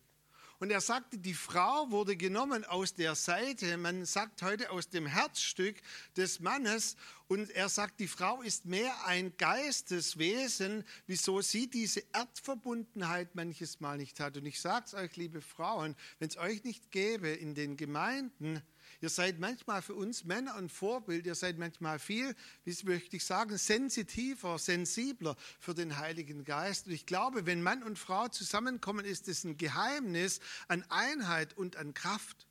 Und 0.59 0.71
er 0.71 0.81
sagte, 0.81 1.19
die 1.19 1.35
Frau 1.35 1.91
wurde 1.91 2.17
genommen 2.17 2.65
aus 2.65 2.95
der 2.95 3.15
Seite, 3.15 3.77
man 3.77 4.05
sagt 4.05 4.43
heute 4.43 4.71
aus 4.71 4.89
dem 4.89 5.07
Herzstück 5.07 5.77
des 6.17 6.41
Mannes. 6.41 6.97
Und 7.27 7.51
er 7.51 7.69
sagt, 7.69 8.01
die 8.01 8.09
Frau 8.09 8.43
ist 8.43 8.65
mehr 8.65 9.07
ein 9.07 9.37
Geisteswesen, 9.37 10.85
wieso 11.07 11.41
sie 11.41 11.69
diese 11.69 12.05
Erdverbundenheit 12.13 13.35
manches 13.35 13.81
Mal 13.81 13.97
nicht 13.97 14.21
hat. 14.21 14.37
Und 14.37 14.47
ich 14.47 14.61
sage 14.61 14.85
es 14.87 14.95
euch, 14.95 15.17
liebe 15.17 15.41
Frauen, 15.41 15.97
wenn 16.19 16.29
es 16.29 16.37
euch 16.37 16.63
nicht 16.65 16.91
gäbe 16.91 17.29
in 17.29 17.55
den 17.55 17.77
Gemeinden, 17.77 18.63
Ihr 19.01 19.09
seid 19.09 19.39
manchmal 19.39 19.83
für 19.83 19.95
uns 19.95 20.25
Männer 20.25 20.55
ein 20.57 20.69
Vorbild. 20.69 21.27
Ihr 21.27 21.35
seid 21.35 21.59
manchmal 21.59 21.99
viel, 21.99 22.35
wie 22.65 22.77
möchte 22.85 23.17
ich 23.17 23.25
sagen, 23.25 23.57
sensitiver, 23.59 24.59
sensibler 24.59 25.37
für 25.61 25.75
den 25.75 25.99
Heiligen 25.99 26.45
Geist. 26.45 26.87
Und 26.87 26.93
ich 26.93 27.07
glaube, 27.07 27.47
wenn 27.47 27.63
Mann 27.63 27.83
und 27.83 27.99
Frau 27.99 28.29
zusammenkommen, 28.29 29.05
ist 29.05 29.29
es 29.29 29.45
ein 29.45 29.57
Geheimnis 29.57 30.41
an 30.69 30.85
Einheit 30.89 31.57
und 31.57 31.77
an 31.77 31.95
Kraft. 31.95 32.47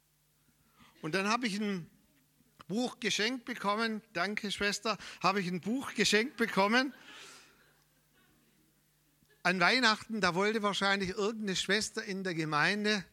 Und 1.01 1.15
dann 1.15 1.27
habe 1.27 1.47
ich 1.47 1.59
ein 1.59 1.89
Buch 2.67 2.99
geschenkt 2.99 3.45
bekommen. 3.45 4.01
Danke, 4.13 4.51
Schwester. 4.51 4.97
Habe 5.21 5.41
ich 5.41 5.47
ein 5.47 5.61
Buch 5.61 5.93
geschenkt 5.93 6.37
bekommen. 6.37 6.93
An 9.43 9.59
Weihnachten, 9.59 10.21
da 10.21 10.35
wollte 10.35 10.63
wahrscheinlich 10.63 11.09
irgendeine 11.09 11.57
Schwester 11.57 12.03
in 12.03 12.23
der 12.23 12.33
Gemeinde 12.33 13.03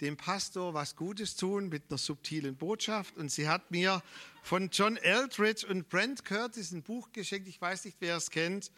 dem 0.00 0.16
Pastor 0.16 0.74
was 0.74 0.96
Gutes 0.96 1.36
tun 1.36 1.68
mit 1.68 1.84
einer 1.88 1.98
subtilen 1.98 2.56
Botschaft. 2.56 3.16
Und 3.16 3.30
sie 3.30 3.48
hat 3.48 3.70
mir 3.70 4.02
von 4.42 4.70
John 4.70 4.96
Eldridge 4.96 5.66
und 5.66 5.88
Brent 5.88 6.24
Curtis 6.24 6.72
ein 6.72 6.82
Buch 6.82 7.12
geschenkt. 7.12 7.48
Ich 7.48 7.60
weiß 7.60 7.84
nicht, 7.84 7.96
wer 8.00 8.16
es 8.16 8.30
kennt. 8.30 8.70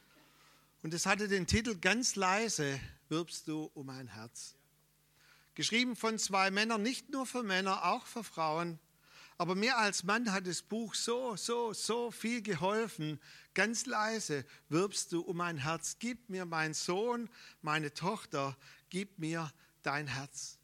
Und 0.83 0.93
es 0.95 1.07
hatte 1.07 1.29
den 1.29 1.47
Titel 1.47 1.76
Ganz 1.76 2.17
leise 2.17 2.81
wirbst 3.09 3.47
du 3.47 3.71
um 3.75 3.88
ein 3.91 4.09
Herz. 4.09 4.57
Geschrieben 5.55 5.97
von 5.97 6.19
zwei 6.19 6.50
Männern, 6.50 6.83
nicht 6.83 7.11
nur 7.11 7.26
für 7.26 7.43
Männer, 7.43 7.85
auch 7.85 8.07
für 8.07 8.25
Frauen. 8.25 8.79
Aber 9.38 9.55
mir 9.55 9.76
als 9.76 10.05
Mann 10.05 10.33
hat 10.33 10.47
das 10.47 10.62
Buch 10.62 10.95
so, 10.95 11.37
so, 11.37 11.73
so 11.73 12.11
viel 12.11 12.43
geholfen. 12.43 13.21
Ganz 13.55 13.87
leise 13.87 14.45
wirbst 14.69 15.12
du 15.12 15.21
um 15.21 15.41
ein 15.41 15.59
Herz. 15.59 15.97
Gib 15.99 16.31
mir 16.31 16.47
mein 16.47 16.75
Sohn, 16.75 17.29
meine 17.61 17.93
Tochter, 17.93 18.57
gib 18.88 19.19
mir 19.19 19.52
dein 19.83 20.07
Herz. 20.07 20.59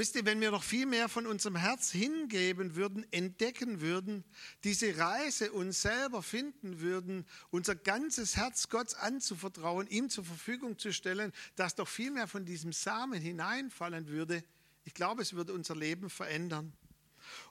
Wisst 0.00 0.16
ihr, 0.16 0.24
wenn 0.24 0.40
wir 0.40 0.50
noch 0.50 0.62
viel 0.62 0.86
mehr 0.86 1.10
von 1.10 1.26
unserem 1.26 1.56
Herz 1.56 1.90
hingeben 1.90 2.74
würden, 2.74 3.04
entdecken 3.12 3.82
würden, 3.82 4.24
diese 4.64 4.96
Reise 4.96 5.52
uns 5.52 5.82
selber 5.82 6.22
finden 6.22 6.80
würden, 6.80 7.26
unser 7.50 7.74
ganzes 7.74 8.34
Herz 8.34 8.70
Gott 8.70 8.94
anzuvertrauen, 8.94 9.86
ihm 9.88 10.08
zur 10.08 10.24
Verfügung 10.24 10.78
zu 10.78 10.94
stellen, 10.94 11.34
dass 11.54 11.74
doch 11.74 11.86
viel 11.86 12.10
mehr 12.12 12.28
von 12.28 12.46
diesem 12.46 12.72
Samen 12.72 13.20
hineinfallen 13.20 14.08
würde, 14.08 14.42
ich 14.84 14.94
glaube, 14.94 15.20
es 15.20 15.34
würde 15.34 15.52
unser 15.52 15.76
Leben 15.76 16.08
verändern. 16.08 16.72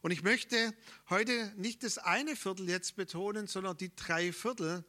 Und 0.01 0.09
ich 0.09 0.23
möchte 0.23 0.73
heute 1.07 1.53
nicht 1.55 1.83
das 1.83 1.99
eine 1.99 2.35
Viertel 2.35 2.67
jetzt 2.67 2.95
betonen, 2.95 3.45
sondern 3.45 3.77
die 3.77 3.95
drei 3.95 4.33
Viertel, 4.33 4.83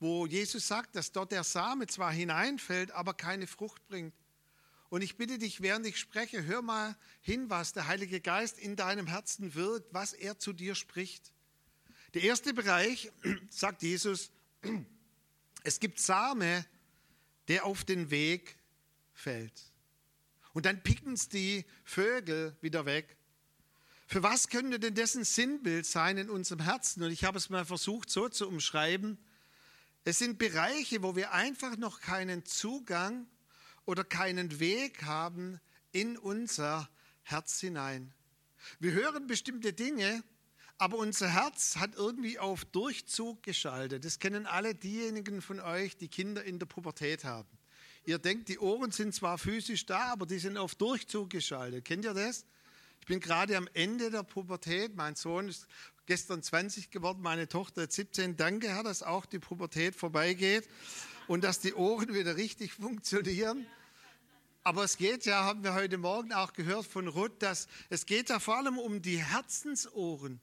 wo 0.00 0.26
Jesus 0.26 0.68
sagt, 0.68 0.96
dass 0.96 1.12
dort 1.12 1.32
der 1.32 1.44
Same 1.44 1.86
zwar 1.86 2.12
hineinfällt, 2.12 2.90
aber 2.90 3.14
keine 3.14 3.46
Frucht 3.46 3.88
bringt. 3.88 4.12
Und 4.90 5.02
ich 5.02 5.16
bitte 5.16 5.38
dich, 5.38 5.62
während 5.62 5.86
ich 5.86 5.98
spreche, 5.98 6.44
hör 6.44 6.62
mal 6.62 6.96
hin, 7.20 7.48
was 7.48 7.72
der 7.72 7.86
Heilige 7.86 8.20
Geist 8.20 8.58
in 8.58 8.74
deinem 8.74 9.06
Herzen 9.06 9.54
wirkt, 9.54 9.94
was 9.94 10.12
er 10.12 10.38
zu 10.38 10.52
dir 10.52 10.74
spricht. 10.74 11.32
Der 12.14 12.22
erste 12.22 12.52
Bereich, 12.52 13.12
sagt 13.50 13.82
Jesus, 13.82 14.32
es 15.62 15.78
gibt 15.78 16.00
Same, 16.00 16.66
der 17.46 17.66
auf 17.66 17.84
den 17.84 18.10
Weg 18.10 18.56
fällt. 19.14 19.72
Und 20.54 20.66
dann 20.66 20.82
picken 20.82 21.12
es 21.12 21.28
die 21.28 21.64
Vögel 21.84 22.56
wieder 22.60 22.84
weg. 22.84 23.16
Für 24.08 24.24
was 24.24 24.48
könnte 24.48 24.80
denn 24.80 24.96
dessen 24.96 25.22
Sinnbild 25.22 25.86
sein 25.86 26.18
in 26.18 26.28
unserem 26.28 26.62
Herzen? 26.62 27.04
Und 27.04 27.12
ich 27.12 27.22
habe 27.22 27.38
es 27.38 27.48
mal 27.48 27.64
versucht 27.64 28.10
so 28.10 28.28
zu 28.28 28.48
umschreiben. 28.48 29.18
Es 30.02 30.18
sind 30.18 30.36
Bereiche, 30.38 31.04
wo 31.04 31.14
wir 31.14 31.30
einfach 31.30 31.76
noch 31.76 32.00
keinen 32.00 32.44
Zugang 32.44 33.28
oder 33.84 34.04
keinen 34.04 34.60
Weg 34.60 35.04
haben 35.04 35.60
in 35.92 36.16
unser 36.16 36.88
Herz 37.22 37.60
hinein. 37.60 38.12
Wir 38.78 38.92
hören 38.92 39.26
bestimmte 39.26 39.72
Dinge, 39.72 40.22
aber 40.78 40.98
unser 40.98 41.28
Herz 41.28 41.76
hat 41.76 41.94
irgendwie 41.94 42.38
auf 42.38 42.64
Durchzug 42.64 43.42
geschaltet. 43.42 44.04
Das 44.04 44.18
kennen 44.18 44.46
alle 44.46 44.74
diejenigen 44.74 45.42
von 45.42 45.60
euch, 45.60 45.96
die 45.96 46.08
Kinder 46.08 46.44
in 46.44 46.58
der 46.58 46.66
Pubertät 46.66 47.24
haben. 47.24 47.48
Ihr 48.04 48.18
denkt, 48.18 48.48
die 48.48 48.58
Ohren 48.58 48.90
sind 48.90 49.14
zwar 49.14 49.36
physisch 49.36 49.84
da, 49.86 50.12
aber 50.12 50.26
die 50.26 50.38
sind 50.38 50.56
auf 50.56 50.74
Durchzug 50.74 51.30
geschaltet. 51.30 51.84
Kennt 51.84 52.04
ihr 52.04 52.14
das? 52.14 52.46
Ich 53.00 53.06
bin 53.06 53.20
gerade 53.20 53.56
am 53.56 53.68
Ende 53.74 54.10
der 54.10 54.22
Pubertät. 54.22 54.96
Mein 54.96 55.16
Sohn 55.16 55.48
ist 55.48 55.66
gestern 56.06 56.42
20 56.42 56.90
geworden, 56.90 57.20
meine 57.22 57.48
Tochter 57.48 57.86
17. 57.88 58.36
Danke, 58.36 58.68
Herr, 58.68 58.82
dass 58.82 59.02
auch 59.02 59.26
die 59.26 59.38
Pubertät 59.38 59.94
vorbeigeht 59.94 60.68
und 61.30 61.44
dass 61.44 61.60
die 61.60 61.74
Ohren 61.74 62.12
wieder 62.12 62.34
richtig 62.34 62.72
funktionieren. 62.72 63.64
Aber 64.64 64.82
es 64.82 64.96
geht 64.96 65.26
ja, 65.26 65.44
haben 65.44 65.62
wir 65.62 65.74
heute 65.74 65.96
Morgen 65.96 66.32
auch 66.32 66.54
gehört 66.54 66.86
von 66.86 67.06
Ruth, 67.06 67.40
dass 67.40 67.68
es 67.88 68.04
geht 68.04 68.30
ja 68.30 68.40
vor 68.40 68.56
allem 68.56 68.78
um 68.78 69.00
die 69.00 69.22
Herzensohren. 69.22 70.40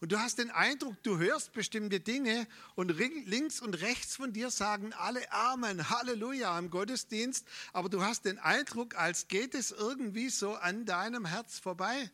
Und 0.00 0.12
du 0.12 0.20
hast 0.20 0.38
den 0.38 0.52
Eindruck, 0.52 0.94
du 1.02 1.18
hörst 1.18 1.52
bestimmte 1.54 1.98
Dinge 1.98 2.46
und 2.76 2.96
links 2.96 3.60
und 3.60 3.74
rechts 3.80 4.14
von 4.14 4.32
dir 4.32 4.50
sagen 4.50 4.92
alle 4.92 5.32
Amen, 5.32 5.90
Halleluja 5.90 6.56
im 6.56 6.70
Gottesdienst, 6.70 7.44
aber 7.72 7.88
du 7.88 8.04
hast 8.04 8.24
den 8.24 8.38
Eindruck, 8.38 8.94
als 8.94 9.26
geht 9.26 9.56
es 9.56 9.72
irgendwie 9.72 10.28
so 10.28 10.54
an 10.54 10.84
deinem 10.86 11.24
Herz 11.24 11.58
vorbei. 11.58 12.12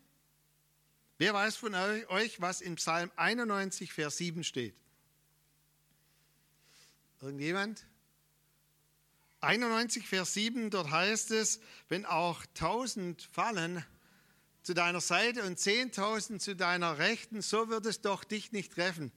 Wer 1.18 1.34
weiß 1.34 1.56
von 1.56 1.74
euch, 1.74 2.40
was 2.40 2.62
im 2.62 2.76
Psalm 2.76 3.10
91, 3.16 3.92
Vers 3.92 4.16
7 4.16 4.44
steht? 4.44 4.74
Irgendjemand? 7.20 7.84
91, 9.40 10.08
Vers 10.08 10.34
7, 10.34 10.70
dort 10.70 10.90
heißt 10.90 11.30
es, 11.30 11.60
wenn 11.88 12.04
auch 12.04 12.44
tausend 12.54 13.22
fallen 13.22 13.84
zu 14.62 14.74
deiner 14.74 15.00
Seite 15.00 15.44
und 15.44 15.58
zehntausend 15.60 16.42
zu 16.42 16.56
deiner 16.56 16.98
Rechten, 16.98 17.40
so 17.40 17.68
wird 17.68 17.86
es 17.86 18.00
doch 18.00 18.24
dich 18.24 18.50
nicht 18.50 18.72
treffen. 18.72 19.12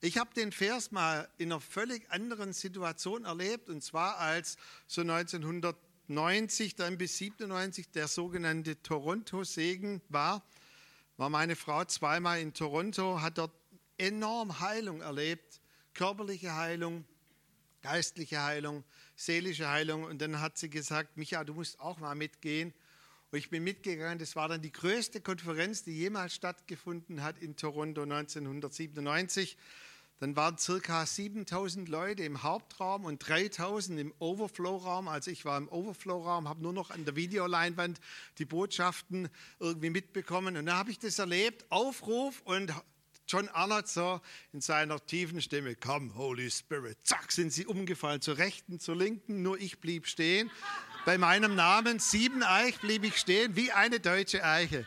Ich 0.00 0.16
habe 0.18 0.32
den 0.32 0.52
Vers 0.52 0.92
mal 0.92 1.28
in 1.38 1.50
einer 1.50 1.60
völlig 1.60 2.08
anderen 2.10 2.52
Situation 2.52 3.24
erlebt, 3.24 3.68
und 3.68 3.82
zwar 3.82 4.18
als 4.18 4.58
so 4.86 5.00
1990, 5.00 6.76
dann 6.76 6.96
bis 6.96 7.18
97 7.18 7.90
der 7.90 8.06
sogenannte 8.06 8.80
Toronto-Segen 8.80 10.02
war, 10.08 10.46
war 11.16 11.30
meine 11.30 11.56
Frau 11.56 11.84
zweimal 11.84 12.38
in 12.38 12.54
Toronto, 12.54 13.22
hat 13.22 13.38
dort 13.38 13.52
enorm 13.98 14.60
Heilung 14.60 15.00
erlebt, 15.00 15.60
körperliche 15.94 16.54
Heilung, 16.54 17.04
geistliche 17.82 18.42
Heilung, 18.42 18.84
seelische 19.16 19.68
Heilung. 19.68 20.04
Und 20.04 20.20
dann 20.20 20.40
hat 20.40 20.58
sie 20.58 20.70
gesagt, 20.70 21.16
Micha, 21.16 21.44
du 21.44 21.54
musst 21.54 21.80
auch 21.80 21.98
mal 21.98 22.14
mitgehen. 22.14 22.72
Und 23.30 23.38
ich 23.38 23.50
bin 23.50 23.64
mitgegangen. 23.64 24.18
Das 24.18 24.36
war 24.36 24.48
dann 24.48 24.62
die 24.62 24.72
größte 24.72 25.20
Konferenz, 25.20 25.82
die 25.82 25.92
jemals 25.92 26.34
stattgefunden 26.34 27.22
hat 27.22 27.38
in 27.38 27.56
Toronto 27.56 28.02
1997. 28.02 29.56
dann 30.20 30.36
waren 30.36 30.56
circa 30.56 31.04
7000 31.04 31.88
Leute 31.88 32.22
im 32.22 32.44
Hauptraum 32.44 33.04
und 33.04 33.18
3000 33.18 33.98
im 33.98 34.14
Overflow-Raum. 34.20 35.08
Also 35.08 35.32
ich 35.32 35.44
war 35.44 35.58
im 35.58 35.68
Overflow-Raum, 35.68 36.48
habe 36.48 36.62
nur 36.62 36.72
noch 36.72 36.90
an 36.90 37.04
der 37.04 37.16
Videoleinwand 37.16 38.00
die 38.38 38.44
Botschaften 38.44 39.28
irgendwie 39.58 39.90
mitbekommen. 39.90 40.56
Und 40.56 40.66
dann 40.66 40.76
habe 40.76 40.92
ich 40.92 41.00
das 41.00 41.18
erlebt, 41.18 41.66
Aufruf 41.70 42.40
und 42.42 42.72
John 43.26 43.48
Arnott 43.48 43.88
so 43.88 44.20
in 44.52 44.60
seiner 44.60 45.04
tiefen 45.04 45.40
Stimme, 45.40 45.74
Come, 45.74 46.14
Holy 46.14 46.50
Spirit. 46.50 46.98
Zack, 47.04 47.32
sind 47.32 47.52
sie 47.52 47.66
umgefallen, 47.66 48.20
zur 48.20 48.38
Rechten, 48.38 48.78
zur 48.78 48.96
Linken, 48.96 49.42
nur 49.42 49.58
ich 49.58 49.78
blieb 49.80 50.06
stehen. 50.06 50.50
Bei 51.06 51.18
meinem 51.18 51.54
Namen, 51.54 51.98
Siebeneich, 51.98 52.78
blieb 52.80 53.04
ich 53.04 53.16
stehen, 53.16 53.56
wie 53.56 53.72
eine 53.72 54.00
deutsche 54.00 54.44
Eiche. 54.44 54.86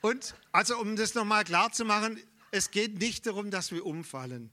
Und 0.00 0.34
also 0.52 0.78
um 0.78 0.96
das 0.96 1.14
nochmal 1.14 1.44
klar 1.44 1.72
zu 1.72 1.84
machen, 1.84 2.20
es 2.50 2.70
geht 2.70 2.98
nicht 2.98 3.26
darum, 3.26 3.50
dass 3.50 3.72
wir 3.72 3.84
umfallen, 3.84 4.50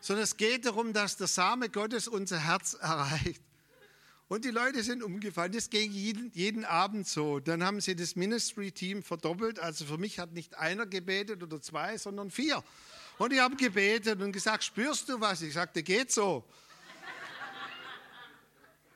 sondern 0.00 0.24
es 0.24 0.36
geht 0.36 0.66
darum, 0.66 0.92
dass 0.92 1.16
der 1.16 1.26
Same 1.26 1.68
Gottes 1.70 2.06
unser 2.06 2.38
Herz 2.38 2.74
erreicht. 2.74 3.42
Und 4.28 4.44
die 4.44 4.50
Leute 4.50 4.82
sind 4.82 5.02
umgefallen. 5.02 5.52
Das 5.52 5.68
ging 5.68 5.92
jeden, 5.92 6.30
jeden 6.32 6.64
Abend 6.64 7.06
so. 7.06 7.40
Dann 7.40 7.62
haben 7.62 7.80
sie 7.80 7.94
das 7.94 8.16
Ministry-Team 8.16 9.02
verdoppelt. 9.02 9.58
Also 9.58 9.84
für 9.84 9.98
mich 9.98 10.18
hat 10.18 10.32
nicht 10.32 10.56
einer 10.56 10.86
gebetet 10.86 11.42
oder 11.42 11.60
zwei, 11.60 11.98
sondern 11.98 12.30
vier. 12.30 12.64
Und 13.18 13.32
die 13.32 13.40
haben 13.40 13.56
gebetet 13.56 14.20
und 14.22 14.32
gesagt, 14.32 14.64
spürst 14.64 15.08
du 15.08 15.20
was? 15.20 15.42
Ich 15.42 15.52
sagte, 15.52 15.82
geht 15.82 16.10
so. 16.10 16.44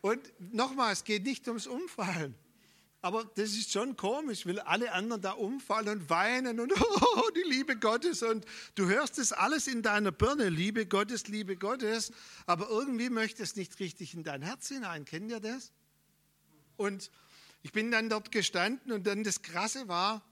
Und 0.00 0.32
nochmal, 0.52 0.92
es 0.92 1.04
geht 1.04 1.24
nicht 1.24 1.46
ums 1.48 1.66
Umfallen. 1.66 2.34
Aber 3.00 3.24
das 3.36 3.50
ist 3.50 3.70
schon 3.70 3.96
komisch, 3.96 4.44
weil 4.44 4.58
alle 4.58 4.92
anderen 4.92 5.22
da 5.22 5.32
umfallen 5.32 5.88
und 5.88 6.10
weinen 6.10 6.58
und 6.58 6.72
oh, 6.80 7.30
die 7.36 7.48
Liebe 7.48 7.76
Gottes 7.76 8.24
und 8.24 8.44
du 8.74 8.86
hörst 8.86 9.18
das 9.18 9.32
alles 9.32 9.68
in 9.68 9.82
deiner 9.82 10.10
Birne, 10.10 10.48
Liebe 10.48 10.84
Gottes, 10.86 11.28
Liebe 11.28 11.56
Gottes, 11.56 12.12
aber 12.46 12.68
irgendwie 12.68 13.08
möchtest 13.08 13.54
du 13.54 13.60
nicht 13.60 13.78
richtig 13.78 14.14
in 14.14 14.24
dein 14.24 14.42
Herz 14.42 14.68
hinein. 14.68 15.04
Kennt 15.04 15.30
ihr 15.30 15.38
das? 15.38 15.70
Und 16.76 17.12
ich 17.62 17.72
bin 17.72 17.92
dann 17.92 18.08
dort 18.08 18.32
gestanden 18.32 18.90
und 18.90 19.06
dann 19.06 19.22
das 19.22 19.42
Krasse 19.42 19.86
war, 19.86 20.22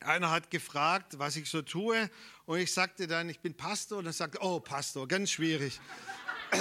einer 0.00 0.30
hat 0.30 0.50
gefragt, 0.50 1.18
was 1.18 1.36
ich 1.36 1.50
so 1.50 1.60
tue 1.60 2.10
und 2.46 2.58
ich 2.58 2.72
sagte 2.72 3.06
dann, 3.06 3.28
ich 3.28 3.40
bin 3.40 3.54
Pastor 3.54 3.98
und 3.98 4.06
er 4.06 4.14
sagte, 4.14 4.38
oh 4.40 4.58
Pastor, 4.58 5.06
ganz 5.06 5.30
schwierig. 5.30 5.78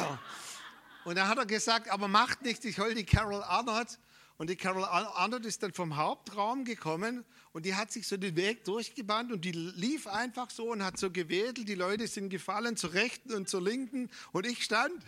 Und 1.06 1.16
dann 1.16 1.30
hat 1.30 1.38
er 1.38 1.46
gesagt, 1.46 1.90
aber 1.90 2.10
macht 2.10 2.42
nichts, 2.42 2.66
ich 2.66 2.78
hol 2.78 2.94
die 2.94 3.06
Carol 3.06 3.42
Arnott 3.42 3.98
und 4.40 4.50
die 4.50 4.56
Carol 4.56 4.86
Arnold 4.86 5.46
ist 5.46 5.64
dann 5.64 5.74
vom 5.74 5.98
Hauptraum 5.98 6.64
gekommen 6.64 7.26
und 7.52 7.66
die 7.66 7.76
hat 7.76 7.92
sich 7.92 8.08
so 8.08 8.16
den 8.16 8.38
Weg 8.38 8.64
durchgebannt 8.64 9.34
und 9.34 9.44
die 9.44 9.52
lief 9.52 10.08
einfach 10.08 10.50
so 10.50 10.72
und 10.72 10.82
hat 10.82 10.98
so 10.98 11.12
gewedelt. 11.12 11.68
Die 11.68 11.76
Leute 11.76 12.08
sind 12.08 12.30
gefallen 12.30 12.78
zur 12.78 12.94
rechten 12.94 13.34
und 13.34 13.50
zur 13.50 13.62
linken 13.62 14.10
und 14.32 14.48
ich 14.48 14.64
stand. 14.64 14.94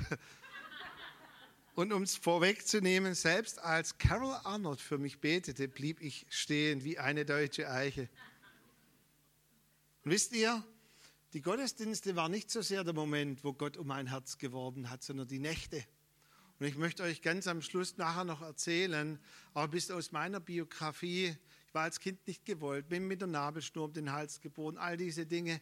Und 1.74 1.94
um 1.94 2.04
es 2.04 2.18
vorwegzunehmen, 2.18 3.16
selbst 3.16 3.58
als 3.60 3.98
Carol 3.98 4.36
Arnold 4.44 4.82
für 4.82 4.98
mich 4.98 5.22
betete, 5.22 5.70
blieb 5.70 6.02
ich 6.02 6.26
stehen 6.30 6.84
wie 6.84 7.00
eine 7.00 7.24
deutsche 7.24 7.72
Eiche. 7.72 8.10
Und 10.04 10.12
wisst 10.12 10.34
ihr, 10.34 10.62
die 11.32 11.42
Gottesdienste 11.42 12.18
waren 12.18 12.32
nicht 12.32 12.52
so 12.52 12.62
sehr 12.62 12.84
der 12.84 12.94
Moment, 12.94 13.46
wo 13.46 13.54
Gott 13.54 13.78
um 13.78 13.88
mein 13.88 14.08
Herz 14.08 14.38
geworben 14.38 14.90
hat, 14.90 15.02
sondern 15.02 15.30
die 15.30 15.40
Nächte. 15.40 15.82
Und 16.62 16.68
ich 16.68 16.78
möchte 16.78 17.02
euch 17.02 17.24
ganz 17.24 17.48
am 17.48 17.64
Schluss 17.64 17.98
nachher 17.98 18.24
noch 18.24 18.44
erzählen, 18.44 19.18
auch 19.56 19.66
bis 19.66 19.90
aus 19.90 20.12
meiner 20.12 20.40
Biografie. 20.40 21.36
Ich 21.68 21.74
war 21.74 21.82
als 21.82 22.00
Kind 22.00 22.28
nicht 22.28 22.46
gewollt, 22.46 22.88
bin 22.88 23.08
mit 23.08 23.20
der 23.20 23.30
Nabelschnur 23.30 23.86
um 23.86 23.94
den 23.94 24.12
Hals 24.12 24.42
geboren, 24.42 24.78
all 24.78 24.96
diese 24.96 25.26
Dinge. 25.26 25.60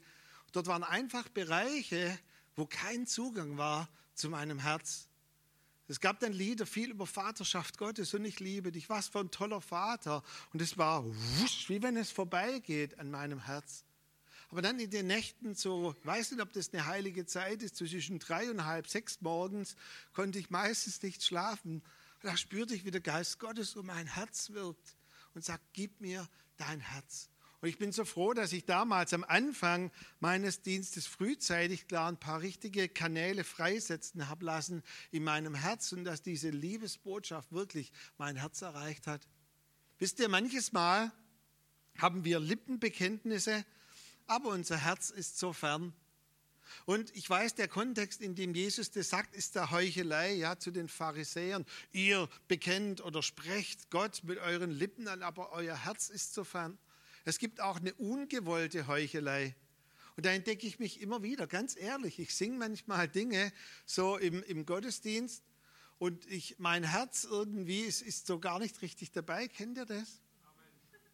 Dort 0.51 0.67
waren 0.67 0.83
einfach 0.83 1.29
Bereiche, 1.29 2.19
wo 2.57 2.65
kein 2.65 3.07
Zugang 3.07 3.57
war 3.57 3.87
zu 4.13 4.29
meinem 4.29 4.59
Herz. 4.59 5.07
Es 5.87 6.01
gab 6.01 6.19
dann 6.19 6.33
Lieder 6.33 6.65
viel 6.65 6.91
über 6.91 7.07
Vaterschaft 7.07 7.77
Gottes 7.77 8.13
und 8.13 8.25
ich 8.25 8.41
liebe 8.41 8.73
dich. 8.73 8.89
Was 8.89 9.07
für 9.07 9.19
ein 9.19 9.31
toller 9.31 9.61
Vater. 9.61 10.21
Und 10.51 10.61
es 10.61 10.77
war 10.77 11.05
wusch, 11.05 11.69
wie 11.69 11.81
wenn 11.81 11.95
es 11.95 12.11
vorbeigeht 12.11 12.99
an 12.99 13.09
meinem 13.09 13.45
Herz. 13.45 13.85
Aber 14.49 14.61
dann 14.63 14.79
in 14.79 14.89
den 14.89 15.07
Nächten, 15.07 15.53
so, 15.53 15.95
weiß 16.03 16.31
nicht, 16.31 16.41
ob 16.41 16.51
das 16.53 16.73
eine 16.73 16.87
heilige 16.87 17.25
Zeit 17.25 17.61
ist, 17.61 17.75
zwischen 17.75 18.17
drei 18.17 18.49
und 18.49 18.65
halb 18.65 18.87
sechs 18.87 19.21
morgens, 19.21 19.75
konnte 20.13 20.39
ich 20.39 20.49
meistens 20.49 21.01
nicht 21.03 21.23
schlafen. 21.23 21.83
Da 22.21 22.35
spürte 22.35 22.73
ich, 22.73 22.83
wie 22.83 22.91
der 22.91 23.01
Geist 23.01 23.39
Gottes 23.39 23.75
um 23.75 23.85
mein 23.85 24.07
Herz 24.07 24.49
wirkt 24.49 24.97
und 25.35 25.45
sagt, 25.45 25.63
gib 25.73 26.01
mir 26.01 26.27
dein 26.57 26.79
Herz. 26.79 27.29
Und 27.61 27.67
ich 27.67 27.77
bin 27.77 27.91
so 27.91 28.05
froh, 28.05 28.33
dass 28.33 28.53
ich 28.53 28.65
damals 28.65 29.13
am 29.13 29.25
Anfang 29.25 29.91
meines 30.19 30.61
Dienstes 30.61 31.05
frühzeitig 31.07 31.87
klar 31.87 32.09
ein 32.09 32.17
paar 32.17 32.41
richtige 32.41 32.87
Kanäle 32.87 33.43
freisetzen 33.43 34.29
habe 34.29 34.45
lassen 34.45 34.81
in 35.11 35.23
meinem 35.23 35.55
Herz 35.55 35.91
und 35.91 36.05
dass 36.05 36.21
diese 36.21 36.49
Liebesbotschaft 36.49 37.51
wirklich 37.51 37.91
mein 38.17 38.37
Herz 38.37 38.61
erreicht 38.61 39.07
hat. 39.07 39.27
Wisst 39.97 40.19
ihr, 40.19 40.29
manches 40.29 40.71
Mal 40.71 41.11
haben 41.97 42.23
wir 42.23 42.39
Lippenbekenntnisse, 42.39 43.65
aber 44.29 44.49
unser 44.49 44.77
Herz 44.77 45.09
ist 45.09 45.39
so 45.39 45.53
fern. 45.53 45.93
Und 46.85 47.15
ich 47.15 47.29
weiß, 47.29 47.55
der 47.55 47.67
Kontext, 47.67 48.21
in 48.21 48.35
dem 48.35 48.53
Jesus 48.53 48.91
das 48.91 49.09
sagt, 49.09 49.35
ist 49.35 49.55
der 49.55 49.71
Heuchelei, 49.71 50.33
ja, 50.33 50.59
zu 50.59 50.71
den 50.71 50.87
Pharisäern. 50.87 51.65
Ihr 51.91 52.29
bekennt 52.47 53.03
oder 53.03 53.23
sprecht 53.23 53.89
Gott 53.89 54.23
mit 54.23 54.37
euren 54.37 54.71
Lippen 54.71 55.07
an, 55.07 55.23
aber 55.23 55.51
euer 55.51 55.75
Herz 55.75 56.09
ist 56.09 56.33
so 56.33 56.43
fern. 56.43 56.77
Es 57.25 57.39
gibt 57.39 57.59
auch 57.59 57.77
eine 57.77 57.93
ungewollte 57.95 58.87
Heuchelei. 58.87 59.55
Und 60.15 60.25
da 60.25 60.31
entdecke 60.31 60.67
ich 60.67 60.79
mich 60.79 61.01
immer 61.01 61.23
wieder, 61.23 61.47
ganz 61.47 61.75
ehrlich. 61.75 62.19
Ich 62.19 62.35
singe 62.35 62.57
manchmal 62.57 63.07
Dinge 63.07 63.51
so 63.85 64.17
im, 64.17 64.43
im 64.43 64.65
Gottesdienst 64.65 65.43
und 65.97 66.25
ich, 66.27 66.55
mein 66.59 66.83
Herz 66.83 67.23
irgendwie 67.23 67.81
ist, 67.81 68.01
ist 68.01 68.27
so 68.27 68.39
gar 68.39 68.59
nicht 68.59 68.81
richtig 68.81 69.11
dabei. 69.11 69.47
Kennt 69.47 69.77
ihr 69.77 69.85
das? 69.85 70.21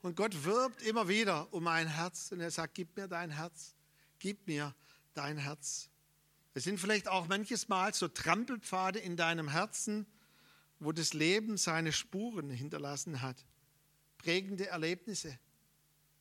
Und 0.05 0.15
Gott 0.15 0.43
wirbt 0.43 0.83
immer 0.83 1.07
wieder 1.07 1.51
um 1.51 1.63
mein 1.63 1.87
Herz 1.87 2.31
und 2.31 2.39
er 2.39 2.51
sagt, 2.51 2.75
gib 2.75 2.95
mir 2.95 3.07
dein 3.07 3.31
Herz, 3.31 3.73
gib 4.19 4.45
mir 4.45 4.75
dein 5.15 5.35
Herz. 5.35 5.89
Es 6.53 6.63
sind 6.63 6.79
vielleicht 6.79 7.07
auch 7.07 7.27
manches 7.27 7.69
Mal 7.69 7.91
so 7.91 8.07
Trampelpfade 8.07 8.99
in 8.99 9.17
deinem 9.17 9.49
Herzen, 9.49 10.05
wo 10.79 10.91
das 10.91 11.15
Leben 11.15 11.57
seine 11.57 11.91
Spuren 11.91 12.51
hinterlassen 12.51 13.23
hat. 13.23 13.47
Prägende 14.19 14.67
Erlebnisse, 14.67 15.39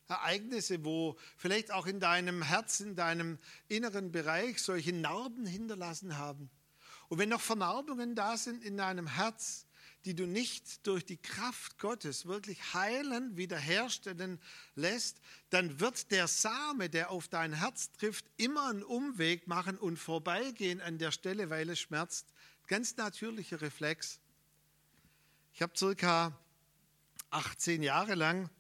Ereignisse, 0.09 0.83
wo 0.83 1.19
vielleicht 1.37 1.71
auch 1.71 1.85
in 1.85 2.01
deinem 2.01 2.41
Herzen, 2.41 2.89
in 2.89 2.97
deinem 2.97 3.39
inneren 3.69 4.13
Bereich 4.13 4.63
solche 4.63 4.95
Narben 4.95 5.45
hinterlassen 5.45 6.17
haben. 6.17 6.49
Und 7.09 7.19
wenn 7.19 7.29
noch 7.29 7.43
Vernarbungen 7.43 8.15
da 8.15 8.39
sind 8.39 8.65
in 8.65 8.79
deinem 8.79 9.09
Herz, 9.09 9.67
die 10.05 10.15
du 10.15 10.27
nicht 10.27 10.87
durch 10.87 11.05
die 11.05 11.17
Kraft 11.17 11.79
Gottes 11.79 12.27
wirklich 12.27 12.75
heilen, 12.75 13.37
wiederherstellen 13.37 14.39
lässt, 14.75 15.19
dann 15.51 15.81
wird 15.81 16.11
der 16.11 16.29
Same, 16.29 16.91
der 16.91 17.11
auf 17.11 17.29
dein 17.29 17.55
Herz 17.55 17.91
trifft, 17.93 18.27
immer 18.37 18.69
einen 18.69 18.83
Umweg 18.83 19.47
machen 19.47 19.79
und 19.79 19.99
vorbeigehen 19.99 20.81
an 20.81 20.99
der 20.99 21.11
Stelle, 21.11 21.49
weil 21.49 21.71
es 21.71 21.81
schmerzt. 21.81 22.27
Ganz 22.67 22.97
natürlicher 22.97 23.61
Reflex. 23.61 24.21
Ich 25.55 25.63
habe 25.63 25.73
circa 25.77 26.39
18 27.31 27.83
Jahre 27.83 28.15
lang 28.15 28.51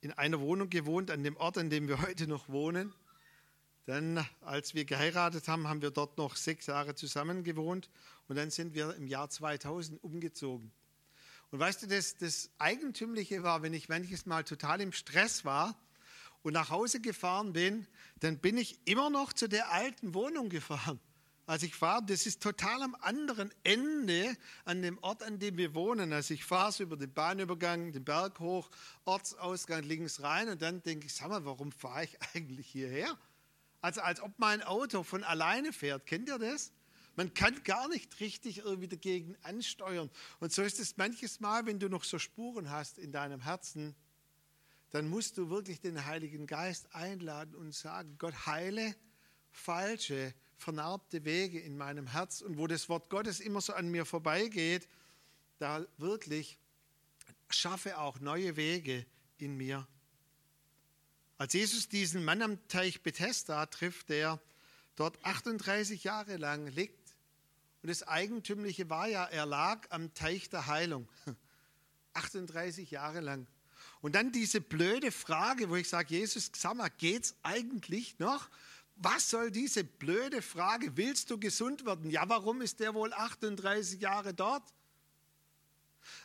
in 0.00 0.12
einer 0.12 0.40
Wohnung 0.40 0.70
gewohnt, 0.70 1.10
an 1.10 1.22
dem 1.22 1.36
Ort, 1.36 1.58
an 1.58 1.70
dem 1.70 1.88
wir 1.88 2.02
heute 2.02 2.26
noch 2.26 2.48
wohnen. 2.48 2.92
Dann, 3.88 4.22
als 4.42 4.74
wir 4.74 4.84
geheiratet 4.84 5.48
haben, 5.48 5.66
haben 5.66 5.80
wir 5.80 5.90
dort 5.90 6.18
noch 6.18 6.36
sechs 6.36 6.66
Jahre 6.66 6.94
zusammen 6.94 7.42
gewohnt 7.42 7.88
und 8.28 8.36
dann 8.36 8.50
sind 8.50 8.74
wir 8.74 8.94
im 8.96 9.06
Jahr 9.06 9.30
2000 9.30 10.04
umgezogen. 10.04 10.70
Und 11.50 11.58
weißt 11.58 11.84
du, 11.84 11.86
das, 11.86 12.18
das 12.18 12.50
Eigentümliche 12.58 13.42
war, 13.42 13.62
wenn 13.62 13.72
ich 13.72 13.88
manches 13.88 14.26
Mal 14.26 14.44
total 14.44 14.82
im 14.82 14.92
Stress 14.92 15.46
war 15.46 15.74
und 16.42 16.52
nach 16.52 16.68
Hause 16.68 17.00
gefahren 17.00 17.54
bin, 17.54 17.86
dann 18.20 18.36
bin 18.36 18.58
ich 18.58 18.78
immer 18.84 19.08
noch 19.08 19.32
zu 19.32 19.48
der 19.48 19.72
alten 19.72 20.12
Wohnung 20.12 20.50
gefahren. 20.50 21.00
Als 21.46 21.62
ich 21.62 21.74
fahre, 21.74 22.04
das 22.04 22.26
ist 22.26 22.42
total 22.42 22.82
am 22.82 22.94
anderen 22.96 23.50
Ende 23.64 24.36
an 24.66 24.82
dem 24.82 24.98
Ort, 24.98 25.22
an 25.22 25.38
dem 25.38 25.56
wir 25.56 25.74
wohnen. 25.74 26.12
Also 26.12 26.34
ich 26.34 26.44
fahre 26.44 26.72
so 26.72 26.82
über 26.82 26.98
den 26.98 27.14
Bahnübergang, 27.14 27.92
den 27.92 28.04
Berg 28.04 28.38
hoch, 28.38 28.68
Ortsausgang 29.06 29.82
links 29.84 30.20
rein 30.20 30.50
und 30.50 30.60
dann 30.60 30.82
denke 30.82 31.06
ich, 31.06 31.14
sag 31.14 31.30
mal, 31.30 31.46
warum 31.46 31.72
fahre 31.72 32.04
ich 32.04 32.18
eigentlich 32.34 32.66
hierher? 32.66 33.18
Also 33.80 34.00
als 34.00 34.20
ob 34.20 34.32
mein 34.38 34.62
Auto 34.62 35.02
von 35.02 35.24
alleine 35.24 35.72
fährt. 35.72 36.06
Kennt 36.06 36.28
ihr 36.28 36.38
das? 36.38 36.72
Man 37.16 37.34
kann 37.34 37.62
gar 37.64 37.88
nicht 37.88 38.20
richtig 38.20 38.58
irgendwie 38.58 38.88
dagegen 38.88 39.36
ansteuern. 39.42 40.10
Und 40.40 40.52
so 40.52 40.62
ist 40.62 40.78
es 40.78 40.96
manches 40.96 41.40
Mal, 41.40 41.66
wenn 41.66 41.80
du 41.80 41.88
noch 41.88 42.04
so 42.04 42.18
Spuren 42.18 42.70
hast 42.70 42.98
in 42.98 43.10
deinem 43.10 43.40
Herzen, 43.40 43.96
dann 44.90 45.08
musst 45.08 45.36
du 45.36 45.50
wirklich 45.50 45.80
den 45.80 46.06
Heiligen 46.06 46.46
Geist 46.46 46.94
einladen 46.94 47.54
und 47.54 47.74
sagen, 47.74 48.16
Gott 48.18 48.46
heile 48.46 48.94
falsche, 49.50 50.32
vernarbte 50.56 51.24
Wege 51.24 51.58
in 51.58 51.76
meinem 51.76 52.06
Herz. 52.06 52.40
Und 52.40 52.56
wo 52.56 52.66
das 52.66 52.88
Wort 52.88 53.10
Gottes 53.10 53.40
immer 53.40 53.60
so 53.60 53.72
an 53.74 53.90
mir 53.90 54.04
vorbeigeht, 54.04 54.88
da 55.58 55.84
wirklich 55.96 56.58
schaffe 57.50 57.98
auch 57.98 58.20
neue 58.20 58.56
Wege 58.56 59.04
in 59.38 59.56
mir. 59.56 59.86
Als 61.38 61.52
Jesus 61.52 61.88
diesen 61.88 62.24
Mann 62.24 62.42
am 62.42 62.68
Teich 62.68 63.02
Bethesda 63.02 63.64
trifft, 63.66 64.08
der 64.08 64.40
dort 64.96 65.24
38 65.24 66.02
Jahre 66.04 66.36
lang 66.36 66.66
liegt, 66.66 66.98
und 67.80 67.88
das 67.88 68.02
Eigentümliche 68.06 68.90
war 68.90 69.06
ja, 69.06 69.24
er 69.24 69.46
lag 69.46 69.86
am 69.90 70.12
Teich 70.14 70.50
der 70.50 70.66
Heilung. 70.66 71.08
38 72.12 72.90
Jahre 72.90 73.20
lang. 73.20 73.46
Und 74.00 74.16
dann 74.16 74.32
diese 74.32 74.60
blöde 74.60 75.12
Frage, 75.12 75.70
wo 75.70 75.76
ich 75.76 75.88
sage, 75.88 76.14
Jesus, 76.14 76.50
sag 76.56 76.74
mal, 76.74 76.88
geht's 76.88 77.36
eigentlich 77.44 78.18
noch? 78.18 78.48
Was 78.96 79.30
soll 79.30 79.52
diese 79.52 79.84
blöde 79.84 80.42
Frage? 80.42 80.96
Willst 80.96 81.30
du 81.30 81.38
gesund 81.38 81.86
werden? 81.86 82.10
Ja, 82.10 82.28
warum 82.28 82.62
ist 82.62 82.80
der 82.80 82.94
wohl 82.94 83.12
38 83.12 84.00
Jahre 84.00 84.34
dort? 84.34 84.64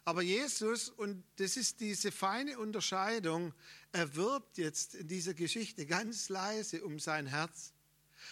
Aber 0.06 0.22
Jesus, 0.22 0.90
und 0.90 1.24
das 1.38 1.58
ist 1.58 1.80
diese 1.80 2.12
feine 2.12 2.60
Unterscheidung, 2.60 3.54
er 3.92 4.16
wirbt 4.16 4.58
jetzt 4.58 4.96
in 4.96 5.08
dieser 5.08 5.34
Geschichte 5.34 5.86
ganz 5.86 6.30
leise 6.30 6.84
um 6.84 7.00
sein 7.00 7.28
Herz. 7.28 7.74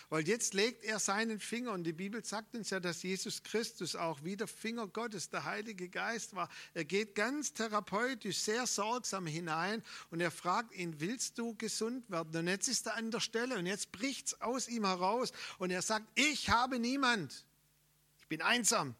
Weil 0.09 0.27
jetzt 0.27 0.53
legt 0.53 0.83
er 0.83 0.99
seinen 0.99 1.39
Finger, 1.39 1.71
und 1.73 1.83
die 1.83 1.93
Bibel 1.93 2.23
sagt 2.23 2.55
uns 2.55 2.69
ja, 2.69 2.79
dass 2.79 3.03
Jesus 3.03 3.43
Christus 3.43 3.95
auch 3.95 4.23
wie 4.23 4.35
der 4.35 4.47
Finger 4.47 4.87
Gottes, 4.87 5.29
der 5.29 5.45
Heilige 5.45 5.89
Geist 5.89 6.35
war. 6.35 6.49
Er 6.73 6.85
geht 6.85 7.15
ganz 7.15 7.53
therapeutisch, 7.53 8.39
sehr 8.39 8.67
sorgsam 8.67 9.27
hinein 9.27 9.83
und 10.09 10.21
er 10.21 10.31
fragt 10.31 10.73
ihn, 10.73 10.99
willst 10.99 11.37
du 11.37 11.55
gesund 11.55 12.09
werden? 12.09 12.35
Und 12.35 12.47
jetzt 12.47 12.67
ist 12.67 12.87
er 12.87 12.95
an 12.95 13.11
der 13.11 13.19
Stelle 13.19 13.57
und 13.57 13.65
jetzt 13.65 13.91
bricht 13.91 14.27
es 14.27 14.41
aus 14.41 14.67
ihm 14.67 14.85
heraus 14.85 15.31
und 15.59 15.71
er 15.71 15.81
sagt, 15.81 16.07
ich 16.15 16.49
habe 16.49 16.79
niemand. 16.79 17.45
Ich 18.19 18.27
bin 18.27 18.41
einsam. 18.41 18.95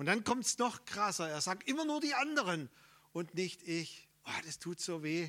Und 0.00 0.06
dann 0.06 0.24
kommt 0.24 0.46
es 0.46 0.56
noch 0.56 0.86
krasser. 0.86 1.28
Er 1.28 1.42
sagt 1.42 1.68
immer 1.68 1.84
nur 1.84 2.00
die 2.00 2.14
anderen 2.14 2.70
und 3.12 3.34
nicht 3.34 3.68
ich. 3.68 4.08
Oh, 4.24 4.40
das 4.46 4.58
tut 4.58 4.80
so 4.80 5.02
weh. 5.02 5.28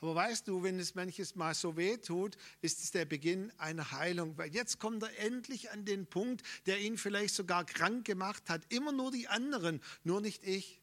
Aber 0.00 0.14
weißt 0.14 0.48
du, 0.48 0.62
wenn 0.62 0.78
es 0.78 0.94
manches 0.94 1.36
Mal 1.36 1.52
so 1.52 1.76
weh 1.76 1.98
tut, 1.98 2.38
ist 2.62 2.82
es 2.82 2.92
der 2.92 3.04
Beginn 3.04 3.52
einer 3.58 3.90
Heilung. 3.90 4.38
Weil 4.38 4.54
jetzt 4.54 4.78
kommt 4.78 5.02
er 5.02 5.18
endlich 5.18 5.70
an 5.70 5.84
den 5.84 6.06
Punkt, 6.06 6.42
der 6.64 6.80
ihn 6.80 6.96
vielleicht 6.96 7.34
sogar 7.34 7.66
krank 7.66 8.06
gemacht 8.06 8.48
hat. 8.48 8.62
Immer 8.70 8.92
nur 8.92 9.10
die 9.10 9.28
anderen, 9.28 9.82
nur 10.02 10.22
nicht 10.22 10.44
ich. 10.44 10.80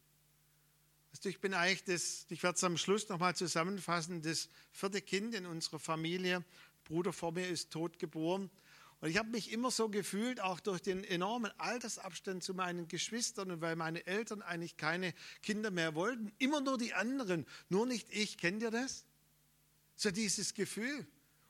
Weißt 1.10 1.24
du, 1.24 1.28
ich 1.28 1.40
bin 1.40 1.54
eigentlich 1.54 1.82
das, 1.82 2.24
ich 2.28 2.44
werde 2.44 2.54
es 2.54 2.62
am 2.62 2.76
Schluss 2.76 3.08
nochmal 3.08 3.34
zusammenfassen, 3.34 4.22
das 4.22 4.48
vierte 4.70 5.02
Kind 5.02 5.34
in 5.34 5.44
unserer 5.44 5.80
Familie. 5.80 6.44
Bruder 6.84 7.12
vor 7.12 7.32
mir 7.32 7.48
ist 7.48 7.72
tot 7.72 7.98
geboren. 7.98 8.48
Und 9.00 9.10
ich 9.10 9.16
habe 9.16 9.28
mich 9.28 9.52
immer 9.52 9.70
so 9.70 9.88
gefühlt, 9.88 10.40
auch 10.40 10.58
durch 10.58 10.80
den 10.82 11.04
enormen 11.04 11.52
Altersabstand 11.58 12.42
zu 12.42 12.52
meinen 12.54 12.88
Geschwistern 12.88 13.50
und 13.50 13.60
weil 13.60 13.76
meine 13.76 14.06
Eltern 14.06 14.42
eigentlich 14.42 14.76
keine 14.76 15.14
Kinder 15.42 15.70
mehr 15.70 15.94
wollten, 15.94 16.32
immer 16.38 16.60
nur 16.60 16.78
die 16.78 16.94
anderen, 16.94 17.46
nur 17.68 17.86
nicht 17.86 18.08
ich. 18.10 18.38
Kennt 18.38 18.62
ihr 18.62 18.72
das? 18.72 19.04
So 19.94 20.10
dieses 20.10 20.54
Gefühl. 20.54 21.06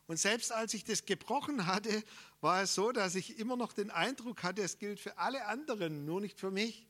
Und 0.06 0.18
selbst 0.18 0.52
als 0.52 0.74
ich 0.74 0.84
das 0.84 1.04
gebrochen 1.04 1.66
hatte, 1.66 2.02
war 2.40 2.62
es 2.62 2.74
so, 2.74 2.92
dass 2.92 3.14
ich 3.14 3.38
immer 3.38 3.56
noch 3.56 3.72
den 3.72 3.90
Eindruck 3.90 4.42
hatte, 4.42 4.62
es 4.62 4.78
gilt 4.78 5.00
für 5.00 5.18
alle 5.18 5.46
anderen, 5.46 6.04
nur 6.04 6.20
nicht 6.20 6.38
für 6.38 6.50
mich. 6.50 6.86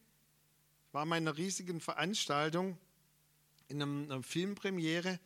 Ich 0.89 0.95
war 0.95 1.05
in 1.05 1.13
einer 1.13 1.37
riesigen 1.37 1.81
Veranstaltung 1.81 2.79
in 3.69 3.83
einer 3.83 4.23
Filmpremiere 4.23 5.21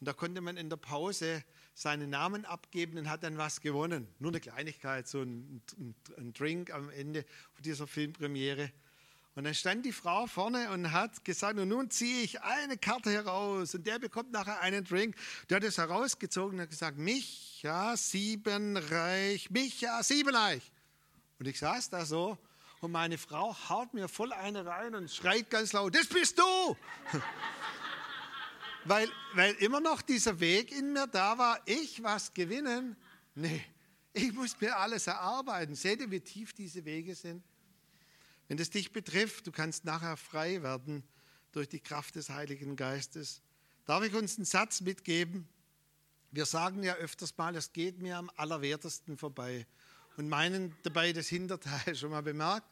und 0.00 0.08
da 0.08 0.12
konnte 0.12 0.40
man 0.40 0.56
in 0.56 0.68
der 0.68 0.76
Pause 0.76 1.44
seinen 1.76 2.08
Namen 2.08 2.46
abgeben 2.46 2.96
und 2.96 3.10
hat 3.10 3.22
dann 3.22 3.36
was 3.36 3.60
gewonnen. 3.60 4.08
Nur 4.18 4.30
eine 4.30 4.40
Kleinigkeit, 4.40 5.06
so 5.06 5.20
ein, 5.20 5.60
ein, 5.78 5.94
ein 6.16 6.32
Drink 6.32 6.72
am 6.72 6.88
Ende 6.88 7.26
dieser 7.60 7.86
Filmpremiere. 7.86 8.72
Und 9.34 9.44
dann 9.44 9.52
stand 9.52 9.84
die 9.84 9.92
Frau 9.92 10.26
vorne 10.26 10.70
und 10.70 10.92
hat 10.92 11.22
gesagt, 11.22 11.58
und 11.58 11.68
nun 11.68 11.90
ziehe 11.90 12.22
ich 12.22 12.40
eine 12.40 12.78
Karte 12.78 13.10
heraus 13.10 13.74
und 13.74 13.86
der 13.86 13.98
bekommt 13.98 14.32
nachher 14.32 14.62
einen 14.62 14.84
Drink. 14.84 15.16
Der 15.50 15.56
hat 15.56 15.64
es 15.64 15.76
herausgezogen 15.76 16.54
und 16.54 16.62
hat 16.62 16.70
gesagt, 16.70 16.96
Micha 16.96 17.94
Siebenreich, 17.94 19.50
Micha 19.50 20.02
Siebenreich. 20.02 20.72
Und 21.38 21.46
ich 21.46 21.58
saß 21.58 21.90
da 21.90 22.06
so 22.06 22.38
und 22.80 22.90
meine 22.90 23.18
Frau 23.18 23.54
haut 23.68 23.92
mir 23.92 24.08
voll 24.08 24.32
eine 24.32 24.64
rein 24.64 24.94
und 24.94 25.10
schreit 25.10 25.50
ganz 25.50 25.74
laut, 25.74 25.94
das 25.94 26.06
bist 26.06 26.38
du! 26.38 26.42
weil, 28.88 29.08
weil 29.34 29.54
immer 29.54 29.80
noch 29.80 30.02
dieser 30.02 30.38
Weg 30.40 30.72
in 30.72 30.92
mir 30.92 31.06
da 31.06 31.38
war, 31.38 31.60
ich 31.66 32.02
was 32.02 32.32
gewinnen? 32.32 32.96
Nee, 33.34 33.64
ich 34.12 34.32
muss 34.32 34.60
mir 34.60 34.76
alles 34.76 35.06
erarbeiten. 35.06 35.74
Seht 35.74 36.00
ihr, 36.00 36.10
wie 36.10 36.20
tief 36.20 36.52
diese 36.52 36.84
Wege 36.84 37.14
sind? 37.14 37.42
Wenn 38.48 38.58
es 38.58 38.70
dich 38.70 38.92
betrifft, 38.92 39.46
du 39.46 39.52
kannst 39.52 39.84
nachher 39.84 40.16
frei 40.16 40.62
werden 40.62 41.02
durch 41.52 41.68
die 41.68 41.80
Kraft 41.80 42.16
des 42.16 42.30
Heiligen 42.30 42.76
Geistes. 42.76 43.42
Darf 43.84 44.04
ich 44.04 44.14
uns 44.14 44.36
einen 44.36 44.44
Satz 44.44 44.80
mitgeben? 44.80 45.48
Wir 46.30 46.46
sagen 46.46 46.82
ja 46.82 46.94
öfters 46.94 47.36
mal, 47.36 47.54
es 47.56 47.72
geht 47.72 48.00
mir 48.00 48.16
am 48.18 48.30
allerwertesten 48.36 49.16
vorbei 49.16 49.66
und 50.16 50.28
meinen 50.28 50.76
dabei 50.82 51.12
das 51.12 51.28
Hinterteil 51.28 51.94
schon 51.96 52.10
mal 52.10 52.22
bemerkt. 52.22 52.66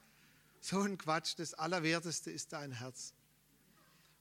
So 0.60 0.80
ein 0.80 0.96
Quatsch, 0.96 1.34
das 1.36 1.54
Allerwerteste 1.54 2.30
ist 2.30 2.52
dein 2.52 2.72
Herz. 2.72 3.14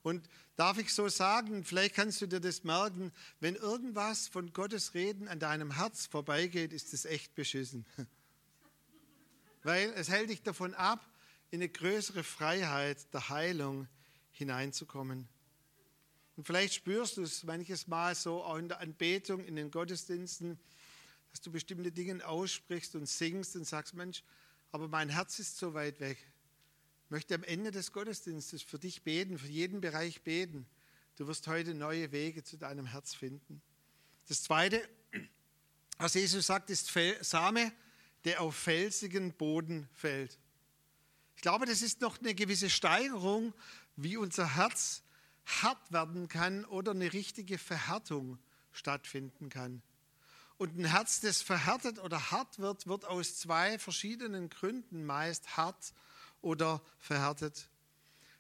Und 0.04 0.30
darf 0.58 0.78
ich 0.78 0.94
so 0.94 1.08
sagen, 1.08 1.64
vielleicht 1.64 1.96
kannst 1.96 2.22
du 2.22 2.28
dir 2.28 2.42
das 2.42 2.64
merken, 2.64 3.12
wenn 3.40 3.56
irgendwas 3.56 4.28
von 4.28 4.52
Gottes 4.52 4.94
Reden 4.94 5.28
an 5.30 5.40
deinem 5.40 5.72
Herz 5.72 6.06
vorbeigeht, 6.06 6.74
ist 6.74 6.94
es 6.94 7.06
echt 7.06 7.34
beschissen. 7.36 7.86
Weil 9.64 9.92
es 9.96 10.10
hält 10.10 10.30
dich 10.30 10.44
davon 10.44 10.74
ab, 10.74 11.00
in 11.52 11.62
eine 11.62 11.70
größere 11.70 12.24
Freiheit 12.24 13.14
der 13.14 13.30
Heilung 13.30 13.88
hineinzukommen. 14.32 15.30
Und 16.36 16.46
vielleicht 16.46 16.74
spürst 16.74 17.18
du 17.18 17.22
es 17.22 17.44
manches 17.44 17.88
Mal 17.88 18.16
so 18.16 18.44
auch 18.44 18.58
in 18.58 18.68
der 18.68 18.80
Anbetung, 18.80 19.46
in 19.46 19.56
den 19.56 19.72
Gottesdiensten, 19.72 20.60
dass 21.32 21.42
du 21.42 21.52
bestimmte 21.52 21.92
Dinge 21.92 22.28
aussprichst 22.28 22.96
und 22.96 23.08
singst 23.08 23.56
und 23.56 23.66
sagst, 23.66 23.94
Mensch, 23.94 24.24
aber 24.72 24.88
mein 24.88 25.10
Herz 25.10 25.40
ist 25.40 25.58
so 25.58 25.74
weit 25.74 26.00
weg. 26.00 26.18
Ich 27.14 27.16
möchte 27.16 27.36
am 27.36 27.44
Ende 27.44 27.70
des 27.70 27.92
Gottesdienstes 27.92 28.64
für 28.64 28.80
dich 28.80 29.04
beten, 29.04 29.38
für 29.38 29.46
jeden 29.46 29.82
Bereich 29.82 30.24
beten. 30.24 30.66
Du 31.16 31.28
wirst 31.28 31.46
heute 31.46 31.76
neue 31.76 32.12
Wege 32.12 32.44
zu 32.44 32.58
deinem 32.58 32.88
Herz 32.88 33.14
finden. 33.14 33.62
Das 34.28 34.42
Zweite, 34.42 34.82
was 36.00 36.16
Jesus 36.16 36.48
sagt, 36.48 36.72
ist 36.72 36.92
Same, 37.22 37.72
der 38.24 38.42
auf 38.42 38.56
felsigen 38.56 39.32
Boden 39.32 39.88
fällt. 39.94 40.40
Ich 41.36 41.44
glaube, 41.44 41.68
das 41.68 41.84
ist 41.84 42.02
noch 42.02 42.20
eine 42.20 42.34
gewisse 42.34 42.72
Steigerung, 42.72 43.54
wie 43.96 44.18
unser 44.18 44.56
Herz 44.56 45.04
hart 45.46 45.92
werden 45.92 46.28
kann 46.28 46.66
oder 46.66 46.94
eine 46.94 47.14
richtige 47.14 47.60
Verhärtung 47.60 48.40
stattfinden 48.72 49.50
kann. 49.50 49.84
Und 50.58 50.80
ein 50.80 50.86
Herz, 50.86 51.20
das 51.20 51.44
verhärtet 51.44 52.00
oder 52.00 52.32
hart 52.32 52.58
wird, 52.58 52.88
wird 52.88 53.06
aus 53.06 53.38
zwei 53.38 53.78
verschiedenen 53.78 54.50
Gründen 54.50 55.06
meist 55.06 55.58
hart 55.58 55.94
oder 56.44 56.82
verhärtet. 57.00 57.70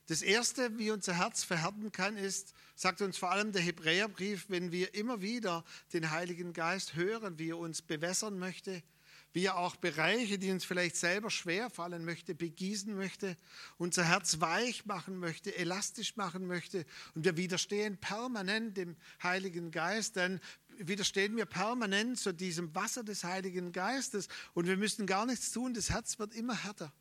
Das 0.08 0.22
Erste, 0.22 0.78
wie 0.78 0.92
unser 0.92 1.18
Herz 1.18 1.44
verhärten 1.44 1.92
kann, 1.94 2.18
ist, 2.18 2.54
sagt 2.76 3.02
uns 3.02 3.18
vor 3.18 3.32
allem 3.32 3.54
der 3.54 3.62
Hebräerbrief, 3.62 4.46
wenn 4.50 4.72
wir 4.72 4.94
immer 4.96 5.22
wieder 5.22 5.63
den 5.94 6.12
Heiligen 6.12 6.52
Geist 6.52 6.96
hören, 6.96 7.39
wie 7.39 7.52
er 7.52 7.58
uns 7.58 7.82
bewässern 7.82 8.38
möchte, 8.38 8.84
wie 9.32 9.46
er 9.46 9.58
auch 9.58 9.78
Bereiche, 9.78 10.38
die 10.38 10.52
uns 10.52 10.66
vielleicht 10.66 10.98
selber 10.98 11.32
schwer 11.32 11.70
fallen 11.70 12.04
möchte, 12.04 12.36
begießen 12.36 12.96
möchte, 12.96 13.38
unser 13.78 14.04
Herz 14.04 14.42
weich 14.42 14.86
machen 14.86 15.18
möchte, 15.18 15.56
elastisch 15.56 16.18
machen 16.18 16.48
möchte. 16.48 16.86
Und 17.16 17.24
wir 17.24 17.38
widerstehen 17.38 17.98
permanent 17.98 18.76
dem 18.76 18.98
Heiligen 19.24 19.72
Geist, 19.72 20.18
dann 20.18 20.42
widerstehen 20.78 21.38
wir 21.38 21.46
permanent 21.46 22.20
zu 22.20 22.34
diesem 22.34 22.76
Wasser 22.76 23.04
des 23.04 23.24
Heiligen 23.24 23.72
Geistes 23.72 24.28
und 24.54 24.68
wir 24.68 24.78
müssen 24.78 25.06
gar 25.06 25.26
nichts 25.26 25.52
tun, 25.52 25.74
das 25.74 25.89
Herz 25.89 26.20
wird 26.20 26.36
immer 26.36 26.63
härter. 26.63 26.92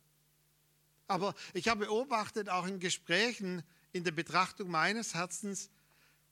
Aber 1.07 1.35
ich 1.53 1.67
habe 1.67 1.85
beobachtet, 1.85 2.49
auch 2.49 2.65
in 2.65 2.79
Gesprächen, 2.79 3.63
in 3.91 4.03
der 4.03 4.11
Betrachtung 4.11 4.69
meines 4.69 5.13
Herzens, 5.13 5.69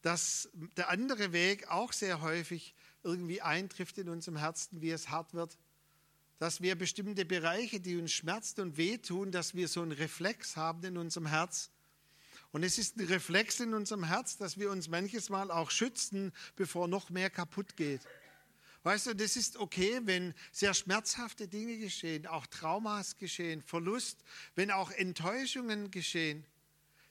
dass 0.02 0.50
der 0.78 0.90
andere 0.90 1.32
Weg 1.34 1.68
auch 1.70 1.94
sehr 1.94 2.22
häufig 2.22 2.74
irgendwie 3.04 3.42
eintrifft 3.42 3.98
in 3.98 4.10
unserem 4.10 4.38
Herzen, 4.38 4.82
wie 4.82 4.92
es 4.92 5.10
hart 5.10 5.34
wird 5.34 5.58
dass 6.42 6.60
wir 6.60 6.74
bestimmte 6.74 7.24
Bereiche, 7.24 7.80
die 7.80 7.98
uns 7.98 8.12
schmerzen 8.14 8.62
und 8.62 8.78
wehtun, 8.78 9.32
dass 9.32 9.54
wir 9.54 9.68
so 9.68 9.84
einen 9.84 9.92
Reflex 9.92 10.56
haben 10.56 10.84
in 10.84 10.98
unserem 10.98 11.28
Herz. 11.28 11.70
Und 12.52 12.64
es 12.64 12.80
ist 12.80 12.98
ein 12.98 13.06
Reflex 13.06 13.60
in 13.60 13.76
unserem 13.76 14.06
Herz, 14.06 14.38
dass 14.38 14.58
wir 14.58 14.72
uns 14.72 14.88
manches 14.88 15.30
Mal 15.30 15.52
auch 15.52 15.70
schützen, 15.70 16.34
bevor 16.56 16.88
noch 16.88 17.12
mehr 17.12 17.30
kaputt 17.30 17.78
geht. 17.78 18.02
Weißt 18.84 19.08
du, 19.08 19.16
das 19.16 19.36
ist 19.36 19.58
okay, 19.58 20.02
wenn 20.06 20.34
sehr 20.52 20.74
schmerzhafte 20.74 21.48
Dinge 21.48 21.78
geschehen, 21.78 22.26
auch 22.26 22.48
Traumas 22.48 23.18
geschehen, 23.18 23.62
Verlust, 23.62 24.24
wenn 24.56 24.72
auch 24.72 24.90
Enttäuschungen 24.92 25.92
geschehen. 25.92 26.46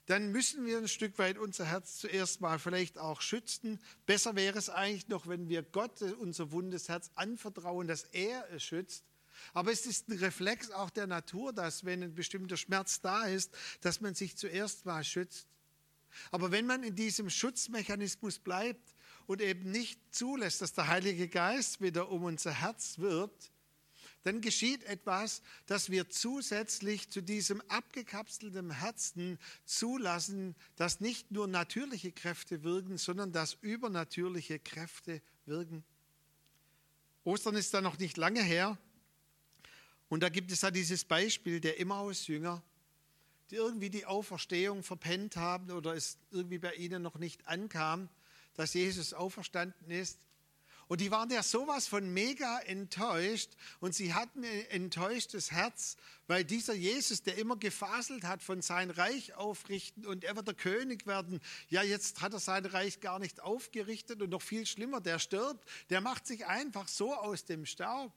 Dann 0.07 0.31
müssen 0.31 0.65
wir 0.65 0.79
ein 0.79 0.87
Stück 0.87 1.17
weit 1.17 1.37
unser 1.37 1.65
Herz 1.65 1.97
zuerst 1.97 2.41
mal 2.41 2.59
vielleicht 2.59 2.97
auch 2.97 3.21
schützen. 3.21 3.79
Besser 4.05 4.35
wäre 4.35 4.57
es 4.57 4.69
eigentlich 4.69 5.07
noch, 5.07 5.27
wenn 5.27 5.47
wir 5.47 5.63
Gott 5.63 6.01
unser 6.01 6.51
wundes 6.51 6.89
Herz 6.89 7.11
anvertrauen, 7.15 7.87
dass 7.87 8.03
er 8.03 8.51
es 8.51 8.63
schützt 8.63 9.05
aber 9.53 9.71
es 9.71 9.85
ist 9.85 10.09
ein 10.09 10.17
Reflex 10.17 10.71
auch 10.71 10.89
der 10.89 11.07
Natur, 11.07 11.53
dass 11.53 11.85
wenn 11.85 12.03
ein 12.03 12.15
bestimmter 12.15 12.57
Schmerz 12.57 13.01
da 13.01 13.25
ist, 13.25 13.51
dass 13.81 14.01
man 14.01 14.15
sich 14.15 14.37
zuerst 14.37 14.85
mal 14.85 15.03
schützt. 15.03 15.47
Aber 16.31 16.51
wenn 16.51 16.65
man 16.65 16.83
in 16.83 16.95
diesem 16.95 17.29
Schutzmechanismus 17.29 18.39
bleibt 18.39 18.90
und 19.31 19.41
eben 19.41 19.71
nicht 19.71 19.97
zulässt, 20.13 20.61
dass 20.61 20.73
der 20.73 20.89
Heilige 20.89 21.29
Geist 21.29 21.79
wieder 21.79 22.09
um 22.11 22.25
unser 22.25 22.51
Herz 22.51 22.99
wirbt, 22.99 23.49
dann 24.23 24.41
geschieht 24.41 24.83
etwas, 24.83 25.41
dass 25.67 25.89
wir 25.89 26.09
zusätzlich 26.09 27.09
zu 27.09 27.21
diesem 27.21 27.61
abgekapselten 27.69 28.71
Herzen 28.71 29.39
zulassen, 29.63 30.53
dass 30.75 30.99
nicht 30.99 31.31
nur 31.31 31.47
natürliche 31.47 32.11
Kräfte 32.11 32.63
wirken, 32.63 32.97
sondern 32.97 33.31
dass 33.31 33.53
übernatürliche 33.61 34.59
Kräfte 34.59 35.21
wirken. 35.45 35.85
Ostern 37.23 37.55
ist 37.55 37.73
da 37.73 37.79
noch 37.79 37.99
nicht 37.99 38.17
lange 38.17 38.43
her. 38.43 38.77
Und 40.09 40.23
da 40.23 40.29
gibt 40.29 40.51
es 40.51 40.59
ja 40.59 40.71
dieses 40.71 41.05
Beispiel 41.05 41.61
der 41.61 41.79
Emmaus-Jünger, 41.79 42.61
die 43.49 43.55
irgendwie 43.55 43.89
die 43.89 44.05
Auferstehung 44.05 44.83
verpennt 44.83 45.37
haben 45.37 45.71
oder 45.71 45.95
es 45.95 46.17
irgendwie 46.31 46.59
bei 46.59 46.73
ihnen 46.73 47.01
noch 47.01 47.15
nicht 47.15 47.47
ankam, 47.47 48.09
dass 48.55 48.73
Jesus 48.73 49.13
auferstanden 49.13 49.89
ist. 49.91 50.19
Und 50.91 50.99
die 50.99 51.09
waren 51.09 51.29
ja 51.29 51.41
sowas 51.41 51.87
von 51.87 52.13
mega 52.13 52.59
enttäuscht 52.59 53.51
und 53.79 53.95
sie 53.95 54.13
hatten 54.13 54.43
ein 54.43 54.65
enttäuschtes 54.71 55.49
Herz, 55.49 55.95
weil 56.27 56.43
dieser 56.43 56.73
Jesus, 56.73 57.23
der 57.23 57.37
immer 57.37 57.55
gefaselt 57.55 58.25
hat 58.25 58.43
von 58.43 58.61
sein 58.61 58.89
Reich 58.89 59.33
aufrichten 59.35 60.05
und 60.05 60.25
er 60.25 60.35
wird 60.35 60.47
der 60.47 60.53
König 60.53 61.07
werden, 61.07 61.39
ja 61.69 61.81
jetzt 61.81 62.19
hat 62.19 62.33
er 62.33 62.41
sein 62.41 62.65
Reich 62.65 62.99
gar 62.99 63.19
nicht 63.19 63.39
aufgerichtet 63.39 64.21
und 64.21 64.31
noch 64.31 64.41
viel 64.41 64.65
schlimmer, 64.65 64.99
der 64.99 65.17
stirbt, 65.19 65.65
der 65.89 66.01
macht 66.01 66.27
sich 66.27 66.45
einfach 66.45 66.89
so 66.89 67.15
aus 67.15 67.45
dem 67.45 67.65
Staub. 67.65 68.11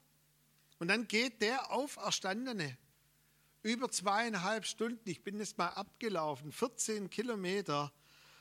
Und 0.77 0.89
dann 0.89 1.07
geht 1.07 1.41
der 1.41 1.71
Auferstandene 1.71 2.77
über 3.63 3.89
zweieinhalb 3.89 4.65
Stunden, 4.65 5.09
ich 5.09 5.23
bin 5.23 5.39
jetzt 5.39 5.57
mal 5.57 5.69
abgelaufen, 5.69 6.51
14 6.51 7.09
Kilometer, 7.09 7.93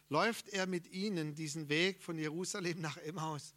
läuft 0.08 0.48
er 0.48 0.66
mit 0.66 0.86
ihnen 0.88 1.34
diesen 1.34 1.68
Weg 1.68 2.02
von 2.02 2.18
Jerusalem 2.18 2.80
nach 2.80 2.96
Emmaus. 2.98 3.54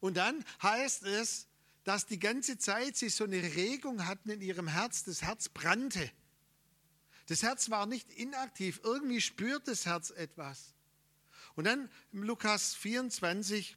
Und 0.00 0.16
dann 0.16 0.44
heißt 0.62 1.04
es, 1.04 1.48
dass 1.84 2.06
die 2.06 2.18
ganze 2.18 2.58
Zeit 2.58 2.96
sie 2.96 3.08
so 3.08 3.24
eine 3.24 3.42
Regung 3.42 4.06
hatten 4.06 4.30
in 4.30 4.42
ihrem 4.42 4.68
Herz, 4.68 5.04
das 5.04 5.22
Herz 5.22 5.48
brannte. 5.48 6.10
Das 7.26 7.42
Herz 7.42 7.70
war 7.70 7.86
nicht 7.86 8.10
inaktiv, 8.12 8.80
irgendwie 8.84 9.20
spürt 9.20 9.68
das 9.68 9.86
Herz 9.86 10.10
etwas. 10.10 10.74
Und 11.54 11.64
dann 11.64 11.90
im 12.12 12.22
Lukas 12.22 12.74
24 12.74 13.76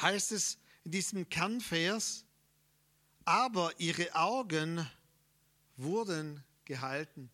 heißt 0.00 0.32
es 0.32 0.58
in 0.84 0.90
diesem 0.90 1.28
Kernvers, 1.28 2.24
aber 3.24 3.72
ihre 3.78 4.14
Augen 4.14 4.88
wurden 5.76 6.44
gehalten. 6.64 7.30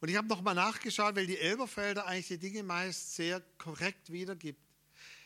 Und 0.00 0.08
ich 0.08 0.16
habe 0.16 0.28
nochmal 0.28 0.54
nachgeschaut, 0.54 1.14
weil 1.14 1.26
die 1.26 1.38
Elberfelder 1.38 2.06
eigentlich 2.06 2.28
die 2.28 2.38
Dinge 2.38 2.62
meist 2.62 3.16
sehr 3.16 3.42
korrekt 3.58 4.10
wiedergibt. 4.10 4.60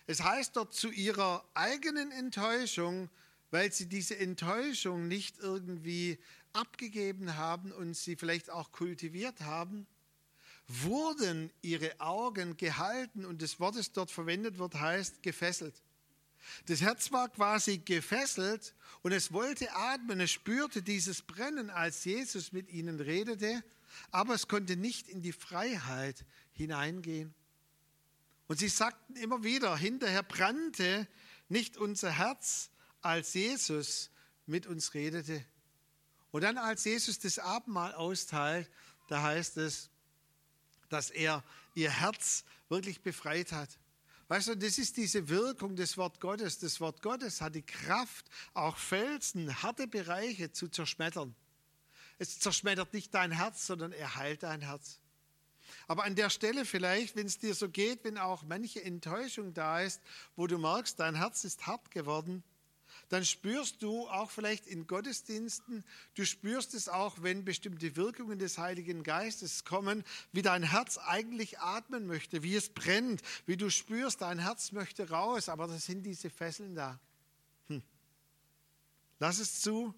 Es 0.06 0.22
heißt 0.22 0.56
dort 0.56 0.74
zu 0.74 0.90
ihrer 0.90 1.44
eigenen 1.54 2.10
Enttäuschung, 2.10 3.08
weil 3.50 3.72
sie 3.72 3.86
diese 3.86 4.18
Enttäuschung 4.18 5.06
nicht 5.06 5.38
irgendwie 5.38 6.18
abgegeben 6.52 7.36
haben 7.36 7.72
und 7.72 7.94
sie 7.94 8.16
vielleicht 8.16 8.50
auch 8.50 8.72
kultiviert 8.72 9.40
haben, 9.42 9.86
wurden 10.66 11.50
ihre 11.62 12.00
Augen 12.00 12.56
gehalten 12.56 13.24
und 13.24 13.42
das 13.42 13.60
Wort, 13.60 13.76
das 13.76 13.92
dort 13.92 14.10
verwendet 14.10 14.58
wird, 14.58 14.74
heißt 14.74 15.22
gefesselt. 15.22 15.74
Das 16.66 16.80
Herz 16.80 17.12
war 17.12 17.28
quasi 17.28 17.78
gefesselt 17.78 18.74
und 19.02 19.12
es 19.12 19.32
wollte 19.32 19.72
atmen, 19.74 20.20
es 20.20 20.30
spürte 20.30 20.82
dieses 20.82 21.22
Brennen, 21.22 21.70
als 21.70 22.04
Jesus 22.04 22.52
mit 22.52 22.70
ihnen 22.70 23.00
redete, 23.00 23.62
aber 24.10 24.34
es 24.34 24.48
konnte 24.48 24.76
nicht 24.76 25.08
in 25.08 25.22
die 25.22 25.32
Freiheit 25.32 26.24
hineingehen. 26.52 27.34
Und 28.46 28.58
sie 28.58 28.68
sagten 28.68 29.16
immer 29.16 29.42
wieder, 29.42 29.76
hinterher 29.76 30.22
brannte 30.22 31.08
nicht 31.48 31.76
unser 31.76 32.10
Herz, 32.10 32.70
als 33.00 33.34
Jesus 33.34 34.10
mit 34.46 34.66
uns 34.66 34.94
redete. 34.94 35.44
Und 36.30 36.42
dann, 36.42 36.58
als 36.58 36.84
Jesus 36.84 37.18
das 37.18 37.38
Abendmahl 37.38 37.94
austeilt, 37.94 38.70
da 39.08 39.22
heißt 39.22 39.56
es, 39.58 39.90
dass 40.88 41.10
er 41.10 41.44
ihr 41.74 41.90
Herz 41.90 42.44
wirklich 42.68 43.02
befreit 43.02 43.52
hat. 43.52 43.78
Weißt 44.28 44.48
du, 44.48 44.56
das 44.56 44.78
ist 44.78 44.96
diese 44.96 45.28
Wirkung 45.28 45.76
des 45.76 45.96
Wort 45.96 46.20
Gottes. 46.20 46.58
Das 46.58 46.80
Wort 46.80 47.02
Gottes 47.02 47.40
hat 47.40 47.54
die 47.54 47.62
Kraft, 47.62 48.26
auch 48.54 48.76
Felsen, 48.76 49.62
harte 49.62 49.86
Bereiche 49.86 50.50
zu 50.50 50.68
zerschmettern. 50.68 51.34
Es 52.18 52.38
zerschmettert 52.38 52.92
nicht 52.92 53.12
dein 53.14 53.32
Herz, 53.32 53.66
sondern 53.66 53.92
er 53.92 54.16
heilt 54.16 54.42
dein 54.42 54.60
Herz. 54.60 55.00
Aber 55.86 56.04
an 56.04 56.14
der 56.14 56.30
Stelle 56.30 56.64
vielleicht, 56.64 57.16
wenn 57.16 57.26
es 57.26 57.38
dir 57.38 57.54
so 57.54 57.68
geht, 57.68 58.04
wenn 58.04 58.18
auch 58.18 58.42
manche 58.44 58.82
Enttäuschung 58.82 59.54
da 59.54 59.80
ist, 59.80 60.00
wo 60.36 60.46
du 60.46 60.58
merkst, 60.58 60.98
dein 60.98 61.14
Herz 61.14 61.44
ist 61.44 61.66
hart 61.66 61.90
geworden, 61.90 62.42
dann 63.08 63.24
spürst 63.24 63.82
du 63.82 64.08
auch 64.08 64.30
vielleicht 64.30 64.66
in 64.66 64.86
Gottesdiensten, 64.86 65.84
du 66.14 66.24
spürst 66.24 66.74
es 66.74 66.88
auch, 66.88 67.22
wenn 67.22 67.44
bestimmte 67.44 67.96
Wirkungen 67.96 68.38
des 68.38 68.58
Heiligen 68.58 69.02
Geistes 69.02 69.64
kommen, 69.64 70.04
wie 70.32 70.42
dein 70.42 70.62
Herz 70.62 70.98
eigentlich 70.98 71.58
atmen 71.58 72.06
möchte, 72.06 72.42
wie 72.42 72.56
es 72.56 72.70
brennt, 72.70 73.20
wie 73.46 73.56
du 73.56 73.70
spürst, 73.70 74.22
dein 74.22 74.38
Herz 74.38 74.72
möchte 74.72 75.10
raus, 75.10 75.48
aber 75.48 75.66
da 75.66 75.76
sind 75.78 76.04
diese 76.04 76.30
Fesseln 76.30 76.74
da. 76.74 76.98
Hm. 77.68 77.82
Lass 79.18 79.38
es 79.38 79.60
zu, 79.60 79.94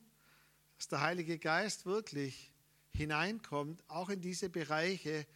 dass 0.86 1.00
der 1.00 1.00
Heilige 1.00 1.36
Geist 1.36 1.84
wirklich 1.84 2.52
hineinkommt, 2.92 3.82
auch 3.88 4.08
in 4.08 4.20
diese 4.20 4.48
Bereiche, 4.48 5.26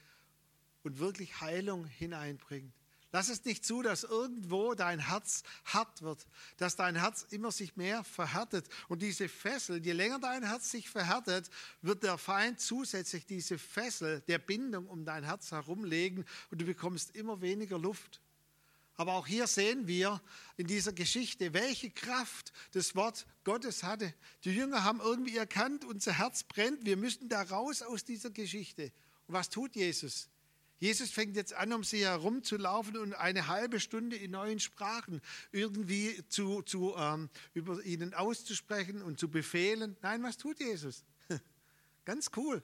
und 0.85 1.01
wirklich 1.01 1.41
Heilung 1.41 1.87
hineinbringt. 1.87 2.73
Lass 3.11 3.29
es 3.29 3.45
nicht 3.45 3.67
zu, 3.67 3.83
dass 3.83 4.05
irgendwo 4.05 4.75
dein 4.75 5.01
Herz 5.01 5.43
hart 5.65 6.03
wird, 6.03 6.25
dass 6.57 6.77
dein 6.77 6.95
Herz 6.95 7.27
immer 7.31 7.51
sich 7.51 7.75
mehr 7.75 8.05
verhärtet. 8.05 8.69
Und 8.89 9.03
diese 9.03 9.29
Fessel, 9.29 9.85
je 9.85 9.91
länger 9.91 10.21
dein 10.21 10.45
Herz 10.45 10.71
sich 10.71 10.89
verhärtet, 10.89 11.51
wird 11.83 12.05
der 12.05 12.17
Feind 12.17 12.61
zusätzlich 12.61 13.27
diese 13.27 13.59
Fessel 13.59 14.21
der 14.29 14.39
Bindung 14.39 14.87
um 14.87 15.05
dein 15.05 15.25
Herz 15.25 15.51
herumlegen 15.51 16.25
und 16.53 16.61
du 16.61 16.65
bekommst 16.65 17.17
immer 17.17 17.41
weniger 17.41 17.77
Luft. 17.77 18.21
Aber 19.01 19.15
auch 19.15 19.27
hier 19.27 19.47
sehen 19.47 19.87
wir 19.87 20.21
in 20.59 20.67
dieser 20.67 20.93
Geschichte, 20.93 21.55
welche 21.55 21.89
Kraft 21.89 22.53
das 22.73 22.95
Wort 22.95 23.27
Gottes 23.45 23.83
hatte. 23.83 24.13
Die 24.45 24.51
Jünger 24.51 24.85
haben 24.85 25.01
irgendwie 25.01 25.39
erkannt, 25.39 25.87
unser 25.87 26.19
Herz 26.19 26.43
brennt, 26.43 26.85
wir 26.85 26.99
müssen 26.99 27.31
da 27.31 27.41
raus 27.41 27.81
aus 27.81 28.05
dieser 28.05 28.29
Geschichte. 28.29 28.93
Und 29.27 29.33
was 29.33 29.49
tut 29.49 29.75
Jesus? 29.75 30.29
Jesus 30.81 31.09
fängt 31.09 31.35
jetzt 31.35 31.55
an, 31.55 31.73
um 31.73 31.83
sie 31.83 32.05
herumzulaufen 32.05 32.99
und 32.99 33.15
eine 33.15 33.47
halbe 33.47 33.81
Stunde 33.81 34.17
in 34.17 34.33
neuen 34.33 34.61
Sprachen 34.61 35.23
irgendwie 35.51 36.23
zu, 36.29 36.61
zu, 36.61 36.95
ähm, 36.99 37.31
über 37.55 37.83
ihnen 37.83 38.13
auszusprechen 38.13 39.01
und 39.01 39.19
zu 39.19 39.31
befehlen. 39.31 39.97
Nein, 40.03 40.23
was 40.23 40.37
tut 40.37 40.61
Jesus? 40.61 41.07
Ganz 42.05 42.33
cool. 42.37 42.63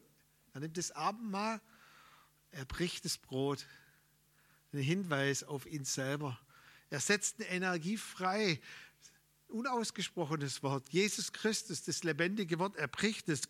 Er 0.53 0.61
nimmt 0.61 0.77
das 0.77 0.91
Abendmahl, 0.91 1.63
er 2.51 2.67
bricht 2.67 3.07
das 3.07 3.17
Brot. 3.17 3.67
Ein 4.77 4.83
Hinweis 4.83 5.43
auf 5.43 5.65
ihn 5.65 5.87
selber. 5.87 6.39
Er 6.91 7.01
setzt 7.01 7.41
eine 7.41 7.49
Energie 7.49 7.97
frei. 7.97 8.61
Unausgesprochenes 9.49 10.63
Wort. 10.63 10.91
Jesus 10.91 11.33
Christus, 11.33 11.83
das 11.85 12.05
lebendige 12.05 12.59
Wort, 12.59 12.77
er 12.77 12.87
bricht 12.87 13.31
es 13.31 13.47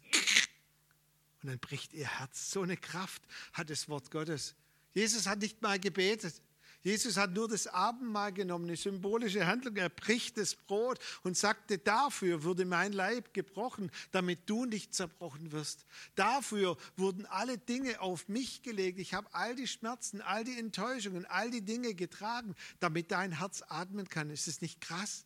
und 1.42 1.48
dann 1.48 1.58
bricht 1.58 1.92
ihr 1.94 2.06
Herz. 2.06 2.52
So 2.52 2.62
eine 2.62 2.76
Kraft 2.76 3.22
hat 3.52 3.70
das 3.70 3.88
Wort 3.88 4.12
Gottes. 4.12 4.54
Jesus 4.94 5.26
hat 5.26 5.40
nicht 5.40 5.60
mal 5.62 5.80
gebetet. 5.80 6.40
Jesus 6.86 7.16
hat 7.16 7.32
nur 7.32 7.48
das 7.48 7.66
Abendmahl 7.66 8.32
genommen, 8.32 8.66
eine 8.66 8.76
symbolische 8.76 9.44
Handlung. 9.44 9.74
Er 9.74 9.88
bricht 9.88 10.38
das 10.38 10.54
Brot 10.54 11.00
und 11.24 11.36
sagte, 11.36 11.78
dafür 11.78 12.44
wurde 12.44 12.64
mein 12.64 12.92
Leib 12.92 13.34
gebrochen, 13.34 13.90
damit 14.12 14.48
du 14.48 14.66
nicht 14.66 14.94
zerbrochen 14.94 15.50
wirst. 15.50 15.84
Dafür 16.14 16.76
wurden 16.96 17.26
alle 17.26 17.58
Dinge 17.58 18.00
auf 18.00 18.28
mich 18.28 18.62
gelegt. 18.62 19.00
Ich 19.00 19.14
habe 19.14 19.26
all 19.34 19.56
die 19.56 19.66
Schmerzen, 19.66 20.20
all 20.20 20.44
die 20.44 20.56
Enttäuschungen, 20.56 21.24
all 21.24 21.50
die 21.50 21.62
Dinge 21.62 21.92
getragen, 21.92 22.54
damit 22.78 23.10
dein 23.10 23.40
Herz 23.40 23.64
atmen 23.66 24.08
kann. 24.08 24.30
Ist 24.30 24.46
es 24.46 24.60
nicht 24.60 24.80
krass? 24.80 25.24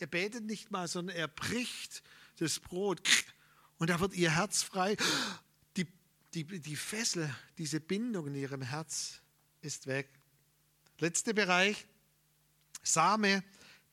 Er 0.00 0.08
betet 0.08 0.42
nicht 0.42 0.72
mal, 0.72 0.88
sondern 0.88 1.14
er 1.14 1.28
bricht 1.28 2.02
das 2.38 2.58
Brot 2.58 3.00
und 3.78 3.90
da 3.90 4.00
wird 4.00 4.14
ihr 4.14 4.34
Herz 4.34 4.64
frei. 4.64 4.96
Die, 5.76 5.86
die, 6.34 6.42
die 6.42 6.74
Fessel, 6.74 7.32
diese 7.58 7.78
Bindung 7.78 8.26
in 8.26 8.34
ihrem 8.34 8.62
Herz 8.62 9.20
ist 9.60 9.86
weg. 9.86 10.19
Letzter 11.00 11.32
Bereich, 11.32 11.86
Same, 12.82 13.42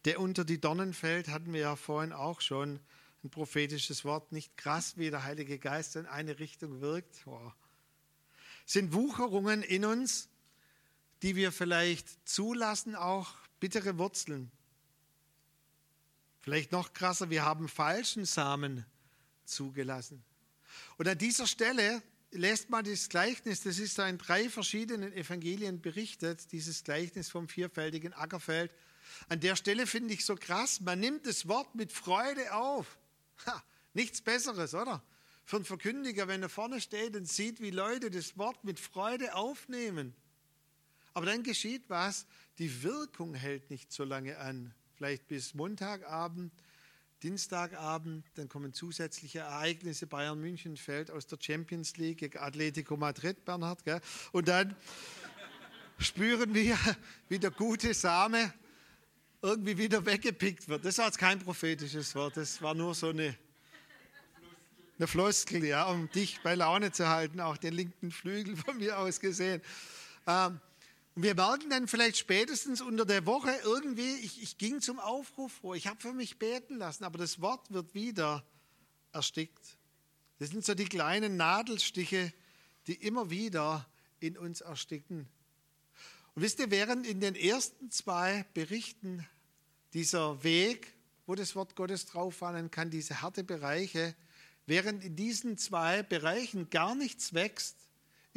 der 0.04 0.20
unter 0.20 0.44
die 0.44 0.60
Dornen 0.60 0.94
fällt, 0.94 1.30
hatten 1.30 1.54
wir 1.54 1.62
ja 1.62 1.76
vorhin 1.78 2.12
auch 2.12 2.42
schon 2.42 2.82
ein 3.24 3.30
prophetisches 3.30 4.04
Wort. 4.04 4.34
Nicht 4.34 4.58
krass, 4.58 4.98
wie 4.98 5.10
der 5.10 5.24
Heilige 5.24 5.58
Geist 5.58 5.96
in 5.96 6.06
eine 6.06 6.40
Richtung 6.40 6.82
wirkt. 6.82 7.26
Oh. 7.26 7.52
Sind 8.66 8.94
Wucherungen 8.94 9.64
in 9.64 9.86
uns, 9.86 10.28
die 11.22 11.38
wir 11.38 11.54
vielleicht 11.54 12.28
zulassen, 12.28 12.96
auch 12.96 13.34
bittere 13.62 13.98
Wurzeln. 13.98 14.52
Vielleicht 16.42 16.74
noch 16.74 16.94
krasser, 16.94 17.30
wir 17.30 17.44
haben 17.44 17.70
falschen 17.70 18.26
Samen 18.26 18.86
zugelassen. 19.46 20.24
Und 20.98 21.08
an 21.08 21.18
dieser 21.18 21.48
Stelle 21.48 22.02
lest 22.32 22.70
mal 22.70 22.84
das 22.84 23.10
Gleichnis, 23.10 23.62
das 23.62 23.80
ist 23.80 24.00
in 24.00 24.18
drei 24.18 24.50
verschiedenen 24.50 25.14
Evangelien 25.14 25.82
berichtet, 25.82 26.52
dieses 26.52 26.84
Gleichnis 26.84 27.30
vom 27.30 27.48
vierfältigen 27.48 28.14
Ackerfeld. 28.14 28.74
An 29.30 29.40
der 29.40 29.56
Stelle 29.56 29.88
finde 29.88 30.14
ich 30.14 30.26
so 30.26 30.36
krass, 30.36 30.82
man 30.82 31.00
nimmt 31.00 31.26
das 31.26 31.48
Wort 31.48 31.76
mit 31.76 31.92
Freude 31.92 32.54
auf. 32.54 32.98
Ha, 33.46 33.64
nichts 33.94 34.22
Besseres, 34.22 34.74
oder? 34.74 35.04
Für 35.46 35.58
einen 35.58 35.66
Verkündiger, 35.66 36.28
wenn 36.28 36.42
er 36.42 36.50
vorne 36.50 36.82
steht 36.82 37.16
und 37.16 37.28
sieht, 37.28 37.62
wie 37.62 37.72
Leute 37.72 38.12
das 38.12 38.38
Wort 38.38 38.64
mit 38.64 38.80
Freude 38.80 39.34
aufnehmen. 39.36 40.14
Aber 41.14 41.26
dann 41.26 41.44
geschieht 41.44 41.84
was, 41.88 42.26
die 42.60 42.84
Wirkung 42.84 43.34
hält 43.34 43.70
nicht 43.70 43.92
so 43.92 44.04
lange 44.04 44.38
an. 44.38 44.74
Vielleicht 44.96 45.28
bis 45.28 45.54
Montagabend, 45.54 46.52
Dienstagabend, 47.24 48.26
dann 48.36 48.48
kommen 48.48 48.74
zusätzliche 48.74 49.40
Ereignisse. 49.40 50.06
Bayern 50.06 50.40
München 50.40 50.78
fällt 50.78 51.10
aus 51.10 51.26
der 51.26 51.40
Champions 51.42 51.98
League 51.98 52.20
gegen 52.20 52.38
Atletico 52.38 52.96
Madrid, 52.96 53.44
Bernhard. 53.44 53.84
Gell? 53.84 54.02
Und 54.32 54.48
dann 54.48 54.76
spüren 55.98 56.54
wir, 56.54 56.78
wie 57.30 57.40
der 57.40 57.52
gute 57.52 57.94
Same 57.94 58.54
irgendwie 59.42 59.78
wieder 59.78 60.06
weggepickt 60.06 60.68
wird. 60.68 60.86
Das 60.86 60.98
war 60.98 61.06
jetzt 61.06 61.18
kein 61.18 61.40
prophetisches 61.40 62.14
Wort, 62.16 62.38
das 62.38 62.62
war 62.62 62.74
nur 62.74 62.94
so 62.94 63.10
eine, 63.10 63.36
eine 64.98 65.08
Floskel, 65.08 65.64
ja, 65.64 65.86
um 65.86 66.10
dich 66.12 66.42
bei 66.44 66.56
Laune 66.56 66.92
zu 66.92 67.08
halten, 67.08 67.40
auch 67.40 67.58
den 67.58 67.74
linken 67.74 68.12
Flügel 68.12 68.56
von 68.56 68.78
mir 68.78 68.98
aus 68.98 69.20
gesehen. 69.20 69.62
Ähm, 70.26 70.60
und 71.18 71.24
wir 71.24 71.34
merken 71.34 71.72
dann 71.72 71.88
vielleicht 71.88 72.18
spätestens 72.18 72.80
unter 72.80 73.04
der 73.04 73.26
Woche 73.26 73.50
irgendwie, 73.64 74.18
ich, 74.18 74.40
ich 74.40 74.60
ging 74.60 74.82
zum 74.82 75.00
Aufruf 75.00 75.52
vor, 75.52 75.76
ich 75.76 75.88
habe 75.88 76.00
für 76.00 76.14
mich 76.14 76.38
beten 76.38 76.78
lassen, 76.78 77.04
aber 77.04 77.18
das 77.18 77.42
Wort 77.42 77.74
wird 77.74 77.96
wieder 77.96 78.46
erstickt. 79.14 79.80
Das 80.38 80.50
sind 80.52 80.64
so 80.64 80.76
die 80.76 80.86
kleinen 80.86 81.36
Nadelstiche, 81.36 82.32
die 82.86 82.94
immer 82.94 83.32
wieder 83.32 83.90
in 84.20 84.38
uns 84.38 84.62
ersticken. 84.62 85.28
Und 86.36 86.44
wisst 86.44 86.60
ihr, 86.60 86.70
während 86.70 87.08
in 87.08 87.20
den 87.20 87.34
ersten 87.34 87.90
zwei 87.90 88.46
Berichten 88.54 89.26
dieser 89.96 90.44
Weg, 90.44 90.94
wo 91.26 91.34
das 91.34 91.56
Wort 91.56 91.76
Gottes 91.76 92.06
drauffallen 92.06 92.70
kann, 92.70 92.92
diese 92.92 93.24
harte 93.24 93.44
Bereiche, 93.44 94.14
während 94.68 95.04
in 95.04 95.16
diesen 95.16 95.58
zwei 95.58 96.04
Bereichen 96.04 96.70
gar 96.70 96.94
nichts 96.94 97.34
wächst, 97.34 97.87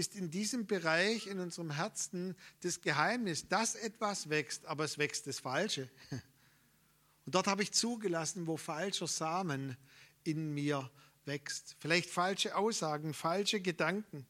ist 0.00 0.16
in 0.16 0.30
diesem 0.30 0.66
Bereich 0.66 1.26
in 1.26 1.38
unserem 1.38 1.70
Herzen 1.72 2.34
das 2.62 2.80
Geheimnis, 2.80 3.48
dass 3.48 3.74
etwas 3.74 4.30
wächst, 4.30 4.64
aber 4.64 4.84
es 4.84 4.96
wächst 4.96 5.26
das 5.26 5.40
Falsche. 5.40 5.90
Und 7.26 7.34
dort 7.34 7.46
habe 7.46 7.62
ich 7.62 7.72
zugelassen, 7.72 8.46
wo 8.46 8.56
falscher 8.56 9.06
Samen 9.06 9.76
in 10.24 10.54
mir 10.54 10.90
wächst. 11.26 11.76
Vielleicht 11.78 12.08
falsche 12.08 12.56
Aussagen, 12.56 13.12
falsche 13.12 13.60
Gedanken. 13.60 14.26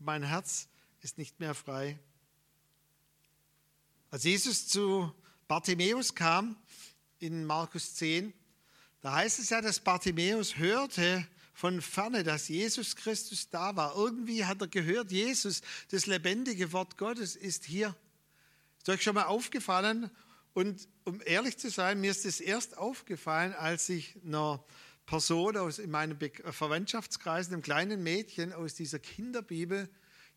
Und 0.00 0.06
mein 0.06 0.24
Herz 0.24 0.68
ist 1.00 1.16
nicht 1.16 1.38
mehr 1.38 1.54
frei. 1.54 1.96
Als 4.10 4.24
Jesus 4.24 4.66
zu 4.66 5.14
Bartimäus 5.46 6.12
kam 6.12 6.56
in 7.20 7.44
Markus 7.44 7.94
10, 7.94 8.34
da 9.00 9.14
heißt 9.14 9.38
es 9.38 9.50
ja, 9.50 9.60
dass 9.60 9.78
Bartimäus 9.78 10.56
hörte, 10.56 11.24
von 11.54 11.80
ferne, 11.80 12.24
dass 12.24 12.48
Jesus 12.48 12.96
Christus 12.96 13.48
da 13.48 13.76
war. 13.76 13.96
Irgendwie 13.96 14.44
hat 14.44 14.60
er 14.60 14.66
gehört, 14.66 15.12
Jesus, 15.12 15.62
das 15.90 16.06
lebendige 16.06 16.72
Wort 16.72 16.98
Gottes, 16.98 17.36
ist 17.36 17.64
hier. 17.64 17.96
Ist 18.78 18.88
euch 18.88 19.02
schon 19.02 19.14
mal 19.14 19.24
aufgefallen? 19.24 20.10
Und 20.52 20.88
um 21.04 21.22
ehrlich 21.24 21.56
zu 21.56 21.70
sein, 21.70 22.00
mir 22.00 22.10
ist 22.10 22.26
es 22.26 22.40
erst 22.40 22.76
aufgefallen, 22.76 23.54
als 23.54 23.88
ich 23.88 24.16
einer 24.24 24.64
Person 25.06 25.56
aus 25.56 25.78
in 25.78 25.90
meinem 25.90 26.18
Verwandtschaftskreis, 26.50 27.48
einem 27.48 27.62
kleinen 27.62 28.02
Mädchen 28.02 28.52
aus 28.52 28.74
dieser 28.74 28.98
Kinderbibel, 28.98 29.88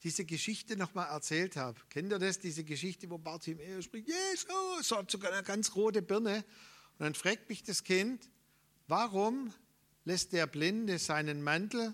diese 0.03 0.25
Geschichte 0.25 0.77
nochmal 0.77 1.09
erzählt 1.09 1.55
habe. 1.55 1.79
Kennt 1.89 2.11
ihr 2.11 2.19
das, 2.19 2.39
diese 2.39 2.63
Geschichte, 2.63 3.09
wo 3.09 3.17
Bartimäus 3.17 3.85
spricht, 3.85 4.07
Jesus, 4.07 4.91
hat 4.91 5.09
sogar 5.09 5.33
eine 5.33 5.43
ganz 5.43 5.75
rote 5.75 6.03
Birne. 6.03 6.45
Und 6.99 7.03
dann 7.03 7.15
fragt 7.15 7.49
mich 7.49 7.63
das 7.63 7.83
Kind, 7.83 8.29
warum 8.87 9.53
lässt 10.07 10.31
der 10.31 10.47
Blinde 10.47 10.99
seinen 10.99 11.43
Mantel, 11.43 11.93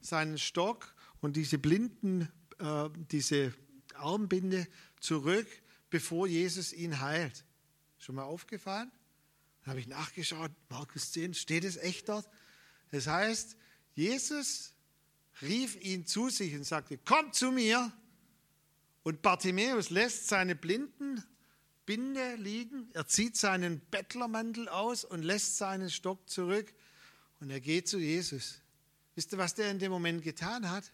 seinen 0.00 0.38
Stock 0.38 0.94
und 1.20 1.36
diese 1.36 1.58
Blinden, 1.58 2.32
äh, 2.58 2.88
diese 3.10 3.52
Armbinde 3.94 4.66
zurück, 5.00 5.46
bevor 5.90 6.26
Jesus 6.26 6.72
ihn 6.72 7.00
heilt. 7.00 7.44
Schon 7.98 8.14
mal 8.14 8.24
aufgefallen? 8.24 8.90
Dann 9.60 9.70
habe 9.72 9.80
ich 9.80 9.86
nachgeschaut, 9.86 10.50
Markus 10.70 11.12
10, 11.12 11.34
steht 11.34 11.64
es 11.64 11.76
echt 11.76 12.08
dort? 12.08 12.26
Das 12.90 13.06
heißt, 13.06 13.56
Jesus 13.94 14.72
rief 15.42 15.76
ihn 15.76 16.06
zu 16.06 16.30
sich 16.30 16.54
und 16.54 16.64
sagte, 16.64 16.98
komm 17.04 17.34
zu 17.34 17.52
mir. 17.52 17.92
Und 19.02 19.20
Bartimäus 19.20 19.90
lässt 19.90 20.28
seine 20.28 20.56
blinden 20.56 21.22
Binde 21.84 22.36
liegen, 22.36 22.88
er 22.94 23.06
zieht 23.08 23.36
seinen 23.36 23.80
Bettlermantel 23.90 24.68
aus 24.68 25.04
und 25.04 25.22
lässt 25.22 25.58
seinen 25.58 25.90
Stock 25.90 26.30
zurück 26.30 26.72
und 27.42 27.50
er 27.50 27.60
geht 27.60 27.88
zu 27.88 27.98
Jesus. 27.98 28.60
Wisst 29.16 29.32
ihr, 29.32 29.38
was 29.38 29.54
der 29.54 29.68
in 29.72 29.80
dem 29.80 29.90
Moment 29.90 30.22
getan 30.22 30.70
hat? 30.70 30.84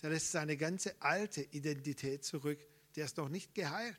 Der 0.00 0.08
lässt 0.08 0.32
seine 0.32 0.56
ganze 0.56 0.94
alte 1.02 1.42
Identität 1.42 2.24
zurück. 2.24 2.58
Der 2.96 3.04
ist 3.04 3.18
noch 3.18 3.28
nicht 3.28 3.54
geheilt. 3.54 3.98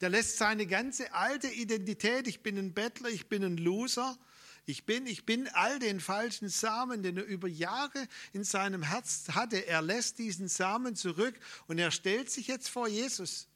Der 0.00 0.10
lässt 0.10 0.38
seine 0.38 0.64
ganze 0.64 1.12
alte 1.12 1.48
Identität, 1.48 2.28
ich 2.28 2.40
bin 2.40 2.56
ein 2.56 2.72
Bettler, 2.72 3.08
ich 3.08 3.28
bin 3.28 3.42
ein 3.42 3.56
Loser, 3.56 4.16
ich 4.64 4.86
bin, 4.86 5.08
ich 5.08 5.26
bin 5.26 5.48
all 5.48 5.80
den 5.80 5.98
falschen 5.98 6.48
Samen, 6.48 7.02
den 7.02 7.16
er 7.16 7.24
über 7.24 7.48
Jahre 7.48 8.06
in 8.32 8.44
seinem 8.44 8.84
Herz 8.84 9.24
hatte. 9.30 9.66
Er 9.66 9.82
lässt 9.82 10.18
diesen 10.18 10.46
Samen 10.46 10.94
zurück 10.94 11.34
und 11.66 11.80
er 11.80 11.90
stellt 11.90 12.30
sich 12.30 12.46
jetzt 12.46 12.68
vor 12.68 12.86
Jesus. 12.86 13.48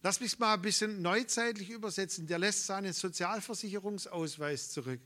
Lass 0.00 0.20
mich 0.20 0.38
mal 0.38 0.54
ein 0.54 0.62
bisschen 0.62 1.02
neuzeitlich 1.02 1.68
übersetzen. 1.68 2.26
Der 2.26 2.38
lässt 2.38 2.64
seinen 2.64 2.94
Sozialversicherungsausweis 2.94 4.70
zurück. 4.70 5.02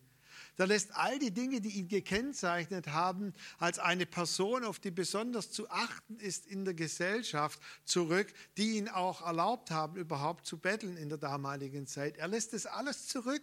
Der 0.58 0.66
lässt 0.68 0.94
all 0.94 1.18
die 1.18 1.32
Dinge, 1.32 1.60
die 1.60 1.70
ihn 1.70 1.88
gekennzeichnet 1.88 2.88
haben, 2.88 3.34
als 3.58 3.78
eine 3.78 4.06
Person, 4.06 4.64
auf 4.64 4.78
die 4.78 4.92
besonders 4.92 5.50
zu 5.50 5.68
achten 5.68 6.16
ist 6.18 6.46
in 6.46 6.64
der 6.64 6.74
Gesellschaft, 6.74 7.60
zurück, 7.84 8.32
die 8.56 8.76
ihn 8.76 8.88
auch 8.88 9.26
erlaubt 9.26 9.70
haben, 9.70 9.96
überhaupt 9.96 10.46
zu 10.46 10.58
betteln 10.58 10.96
in 10.96 11.08
der 11.08 11.18
damaligen 11.18 11.86
Zeit. 11.86 12.16
Er 12.18 12.28
lässt 12.28 12.52
das 12.52 12.66
alles 12.66 13.08
zurück 13.08 13.42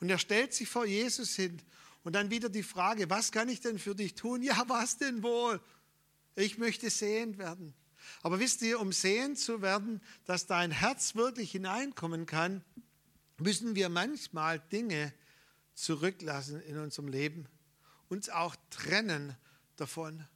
und 0.00 0.08
er 0.08 0.18
stellt 0.18 0.54
sich 0.54 0.68
vor 0.68 0.86
Jesus 0.86 1.34
hin. 1.34 1.60
Und 2.04 2.14
dann 2.14 2.30
wieder 2.30 2.48
die 2.48 2.62
Frage, 2.62 3.10
was 3.10 3.32
kann 3.32 3.48
ich 3.48 3.60
denn 3.60 3.78
für 3.78 3.94
dich 3.94 4.14
tun? 4.14 4.42
Ja, 4.42 4.64
was 4.68 4.96
denn 4.96 5.22
wohl? 5.22 5.60
Ich 6.36 6.56
möchte 6.56 6.88
sehend 6.88 7.36
werden. 7.36 7.74
Aber 8.22 8.40
wisst 8.40 8.62
ihr, 8.62 8.80
um 8.80 8.92
sehend 8.92 9.38
zu 9.38 9.60
werden, 9.60 10.00
dass 10.24 10.46
dein 10.46 10.70
Herz 10.70 11.14
wirklich 11.14 11.50
hineinkommen 11.50 12.24
kann, 12.24 12.64
müssen 13.38 13.74
wir 13.74 13.88
manchmal 13.88 14.60
Dinge 14.72 15.12
zurücklassen 15.78 16.60
in 16.62 16.76
unserem 16.76 17.08
Leben, 17.08 17.46
uns 18.08 18.28
auch 18.28 18.56
trennen 18.70 19.36
davon, 19.76 20.26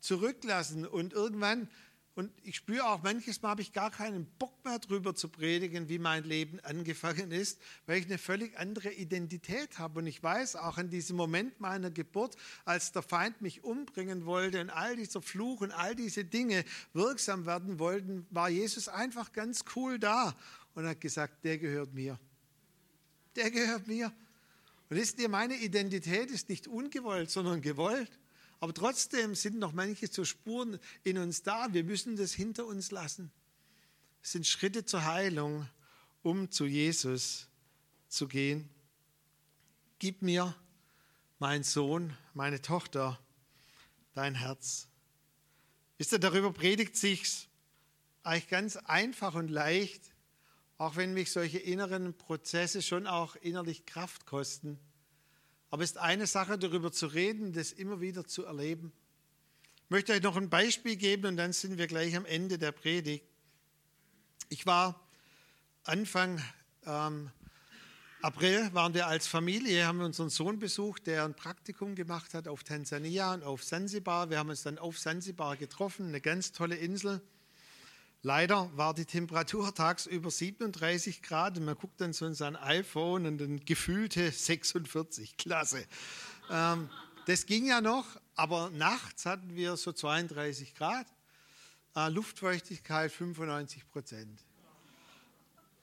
zurücklassen 0.00 0.86
und 0.86 1.14
irgendwann, 1.14 1.68
und 2.14 2.30
ich 2.42 2.56
spüre 2.56 2.84
auch, 2.84 3.02
manches 3.02 3.40
Mal 3.40 3.50
habe 3.50 3.62
ich 3.62 3.72
gar 3.72 3.90
keinen 3.90 4.26
Bock 4.38 4.52
mehr 4.66 4.78
darüber 4.78 5.14
zu 5.14 5.30
predigen, 5.30 5.88
wie 5.88 5.98
mein 5.98 6.24
Leben 6.24 6.60
angefangen 6.60 7.30
ist, 7.30 7.58
weil 7.86 8.00
ich 8.00 8.04
eine 8.04 8.18
völlig 8.18 8.58
andere 8.58 8.92
Identität 8.92 9.78
habe. 9.78 10.00
Und 10.00 10.06
ich 10.06 10.22
weiß 10.22 10.56
auch 10.56 10.76
in 10.76 10.90
diesem 10.90 11.16
Moment 11.16 11.58
meiner 11.58 11.90
Geburt, 11.90 12.36
als 12.66 12.92
der 12.92 13.00
Feind 13.00 13.40
mich 13.40 13.64
umbringen 13.64 14.26
wollte 14.26 14.60
und 14.60 14.68
all 14.68 14.94
dieser 14.96 15.22
Fluch 15.22 15.62
und 15.62 15.70
all 15.70 15.96
diese 15.96 16.26
Dinge 16.26 16.66
wirksam 16.92 17.46
werden 17.46 17.78
wollten, 17.78 18.26
war 18.28 18.50
Jesus 18.50 18.88
einfach 18.88 19.32
ganz 19.32 19.64
cool 19.74 19.98
da 19.98 20.36
und 20.74 20.86
hat 20.86 21.00
gesagt, 21.00 21.42
der 21.44 21.56
gehört 21.56 21.94
mir. 21.94 22.18
Der 23.36 23.50
gehört 23.50 23.86
mir. 23.86 24.12
Und 24.92 24.98
wisst 24.98 25.18
ihr, 25.20 25.30
meine 25.30 25.56
Identität 25.56 26.30
ist 26.30 26.50
nicht 26.50 26.68
ungewollt, 26.68 27.30
sondern 27.30 27.62
gewollt. 27.62 28.10
Aber 28.60 28.74
trotzdem 28.74 29.34
sind 29.34 29.58
noch 29.58 29.72
manche 29.72 30.06
so 30.06 30.22
Spuren 30.22 30.78
in 31.02 31.16
uns 31.16 31.42
da. 31.42 31.72
Wir 31.72 31.82
müssen 31.82 32.14
das 32.16 32.34
hinter 32.34 32.66
uns 32.66 32.90
lassen. 32.90 33.32
Es 34.22 34.32
sind 34.32 34.46
Schritte 34.46 34.84
zur 34.84 35.06
Heilung, 35.06 35.66
um 36.20 36.50
zu 36.50 36.66
Jesus 36.66 37.48
zu 38.08 38.28
gehen. 38.28 38.68
Gib 39.98 40.20
mir, 40.20 40.54
mein 41.38 41.62
Sohn, 41.62 42.14
meine 42.34 42.60
Tochter, 42.60 43.18
dein 44.12 44.34
Herz. 44.34 44.88
Wisst 45.96 46.12
ihr, 46.12 46.18
darüber 46.18 46.52
predigt 46.52 46.98
sich's 46.98 47.48
eigentlich 48.24 48.48
ganz 48.48 48.76
einfach 48.76 49.36
und 49.36 49.48
leicht 49.48 50.11
auch 50.78 50.96
wenn 50.96 51.14
mich 51.14 51.30
solche 51.30 51.58
inneren 51.58 52.14
Prozesse 52.14 52.82
schon 52.82 53.06
auch 53.06 53.36
innerlich 53.36 53.86
Kraft 53.86 54.26
kosten. 54.26 54.78
Aber 55.70 55.82
es 55.82 55.92
ist 55.92 55.98
eine 55.98 56.26
Sache, 56.26 56.58
darüber 56.58 56.92
zu 56.92 57.06
reden, 57.06 57.52
das 57.52 57.72
immer 57.72 58.00
wieder 58.00 58.26
zu 58.26 58.44
erleben. 58.44 58.92
Ich 59.84 59.90
möchte 59.90 60.12
euch 60.12 60.22
noch 60.22 60.36
ein 60.36 60.50
Beispiel 60.50 60.96
geben 60.96 61.26
und 61.26 61.36
dann 61.36 61.52
sind 61.52 61.78
wir 61.78 61.86
gleich 61.86 62.16
am 62.16 62.24
Ende 62.24 62.58
der 62.58 62.72
Predigt. 62.72 63.24
Ich 64.48 64.66
war 64.66 65.00
Anfang 65.84 66.42
ähm, 66.84 67.30
April 68.22 68.72
waren 68.72 68.94
wir 68.94 69.08
als 69.08 69.26
Familie, 69.26 69.84
haben 69.84 69.98
wir 69.98 70.06
unseren 70.06 70.30
Sohn 70.30 70.60
besucht, 70.60 71.08
der 71.08 71.24
ein 71.24 71.34
Praktikum 71.34 71.96
gemacht 71.96 72.34
hat 72.34 72.46
auf 72.46 72.62
Tansania 72.62 73.34
und 73.34 73.42
auf 73.42 73.64
Sansibar. 73.64 74.30
Wir 74.30 74.38
haben 74.38 74.48
uns 74.48 74.62
dann 74.62 74.78
auf 74.78 74.96
Sansibar 74.96 75.56
getroffen, 75.56 76.06
eine 76.06 76.20
ganz 76.20 76.52
tolle 76.52 76.76
Insel. 76.76 77.20
Leider 78.24 78.70
war 78.76 78.94
die 78.94 79.04
Temperatur 79.04 79.74
tagsüber 79.74 80.30
37 80.30 81.22
Grad 81.22 81.58
und 81.58 81.64
man 81.64 81.74
guckt 81.74 82.00
dann 82.00 82.12
so 82.12 82.24
in 82.24 82.34
sein 82.34 82.54
iPhone 82.54 83.26
und 83.26 83.38
dann 83.38 83.64
gefühlte 83.64 84.30
46. 84.30 85.36
Klasse. 85.36 85.84
Ähm, 86.48 86.88
das 87.26 87.46
ging 87.46 87.66
ja 87.66 87.80
noch, 87.80 88.06
aber 88.36 88.70
nachts 88.70 89.26
hatten 89.26 89.56
wir 89.56 89.76
so 89.76 89.92
32 89.92 90.76
Grad, 90.76 91.06
äh, 91.96 92.08
Luftfeuchtigkeit 92.10 93.10
95 93.10 93.88
Prozent. 93.90 94.40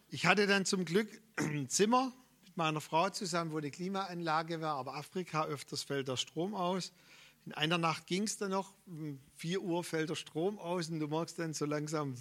Ich 0.10 0.26
hatte 0.26 0.48
dann 0.48 0.66
zum 0.66 0.86
Glück 0.86 1.10
ein 1.36 1.68
Zimmer 1.68 2.14
mit 2.46 2.56
meiner 2.56 2.80
Frau 2.80 3.10
zusammen, 3.10 3.52
wo 3.52 3.58
eine 3.58 3.70
Klimaanlage 3.70 4.62
war, 4.62 4.76
aber 4.76 4.96
Afrika 4.96 5.44
öfters 5.46 5.84
fällt 5.84 6.08
der 6.08 6.16
Strom 6.16 6.56
aus. 6.56 6.94
In 7.50 7.56
einer 7.56 7.80
Nacht 7.80 8.06
ging 8.06 8.26
es 8.26 8.38
dann 8.38 8.52
noch, 8.52 8.76
um 8.86 9.18
4 9.38 9.64
Uhr 9.64 9.84
fällt 9.84 10.12
der 10.12 10.16
Strom 10.16 10.60
aus 10.60 10.88
und 10.90 11.00
du 11.00 11.08
merkst 11.08 11.40
dann 11.40 11.56
so 11.56 11.66
langsam, 11.66 12.14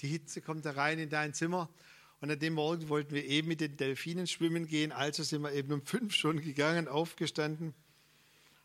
die 0.00 0.08
Hitze 0.08 0.40
kommt 0.40 0.64
da 0.64 0.72
rein 0.72 0.98
in 0.98 1.08
dein 1.08 1.32
Zimmer. 1.32 1.68
Und 2.20 2.28
an 2.28 2.40
dem 2.40 2.54
Morgen 2.54 2.88
wollten 2.88 3.14
wir 3.14 3.24
eben 3.24 3.46
mit 3.46 3.60
den 3.60 3.76
Delfinen 3.76 4.26
schwimmen 4.26 4.66
gehen, 4.66 4.90
also 4.90 5.22
sind 5.22 5.42
wir 5.42 5.52
eben 5.52 5.72
um 5.72 5.86
fünf 5.86 6.16
schon 6.16 6.40
gegangen, 6.40 6.88
aufgestanden. 6.88 7.72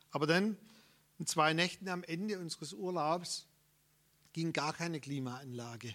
Aber 0.09 0.25
dann, 0.25 0.57
in 1.19 1.27
zwei 1.27 1.53
Nächten 1.53 1.89
am 1.89 2.03
Ende 2.03 2.39
unseres 2.39 2.73
Urlaubs, 2.73 3.45
ging 4.33 4.53
gar 4.53 4.73
keine 4.73 4.99
Klimaanlage. 4.99 5.93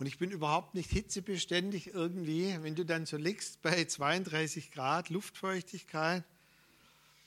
Und 0.00 0.06
ich 0.06 0.18
bin 0.18 0.32
überhaupt 0.32 0.74
nicht 0.74 0.90
hitzebeständig 0.90 1.94
irgendwie, 1.94 2.58
wenn 2.60 2.74
du 2.74 2.84
dann 2.84 3.06
so 3.06 3.16
liegst 3.16 3.62
bei 3.62 3.84
32 3.84 4.72
Grad 4.72 5.10
Luftfeuchtigkeit 5.10 6.24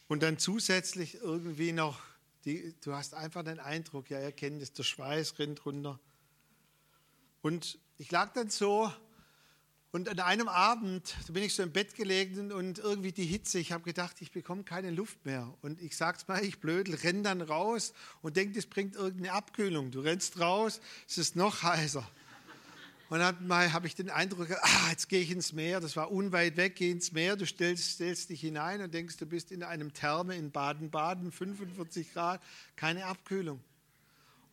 und 0.08 0.24
dann 0.24 0.38
zusätzlich 0.38 1.16
irgendwie 1.16 1.72
noch, 1.72 2.00
die, 2.46 2.76
du 2.82 2.94
hast 2.94 3.14
einfach 3.14 3.44
den 3.44 3.60
Eindruck, 3.60 4.10
ja, 4.10 4.20
ihr 4.20 4.32
kennt 4.32 4.62
es, 4.62 4.74
der 4.74 4.84
Schweiß 4.84 5.40
rinnt 5.40 5.66
runter. 5.66 6.00
Und 7.42 7.80
ich 7.98 8.12
lag 8.12 8.34
dann 8.34 8.50
so 8.50 8.92
und 9.94 10.10
an 10.10 10.20
einem 10.20 10.48
Abend, 10.48 11.16
da 11.28 11.34
bin 11.34 11.44
ich 11.44 11.54
so 11.54 11.62
im 11.62 11.72
Bett 11.72 11.94
gelegen 11.94 12.52
und 12.52 12.80
irgendwie 12.80 13.12
die 13.12 13.28
Hitze, 13.28 13.60
ich 13.60 13.72
habe 13.72 13.84
gedacht, 13.84 14.16
ich 14.22 14.32
bekomme 14.32 14.64
keine 14.64 14.90
Luft 14.90 15.24
mehr. 15.24 15.54
Und 15.62 15.80
ich 15.80 15.96
sag's 15.96 16.28
mal, 16.28 16.44
ich 16.44 16.60
blödel, 16.60 16.96
renn 16.96 17.22
dann 17.22 17.42
raus 17.42 17.94
und 18.24 18.36
denke, 18.36 18.56
das 18.56 18.66
bringt 18.66 18.96
irgendeine 18.96 19.34
Abkühlung. 19.34 19.92
Du 19.92 20.00
rennst 20.00 20.40
raus, 20.40 20.82
es 21.08 21.20
ist 21.20 21.36
noch 21.36 21.62
heißer. 21.62 22.10
Und 23.10 23.20
dann 23.20 23.74
habe 23.74 23.86
ich 23.88 23.96
den 23.96 24.10
Eindruck, 24.10 24.50
ah, 24.50 24.90
jetzt 24.90 25.10
gehe 25.10 25.22
ich 25.22 25.30
ins 25.30 25.54
Meer, 25.54 25.80
das 25.80 25.96
war 25.96 26.12
unweit 26.12 26.58
weg, 26.58 26.76
gehe 26.76 26.92
ins 26.92 27.12
Meer, 27.12 27.36
du 27.36 27.46
stellst, 27.46 27.92
stellst 27.92 28.30
dich 28.30 28.42
hinein 28.42 28.82
und 28.82 28.94
denkst, 28.94 29.18
du 29.18 29.26
bist 29.26 29.52
in 29.52 29.62
einem 29.62 29.94
Therme 29.94 30.36
in 30.36 30.52
Baden-Baden, 30.52 31.32
45 31.32 32.14
Grad, 32.14 32.42
keine 32.76 33.06
Abkühlung. 33.06 33.62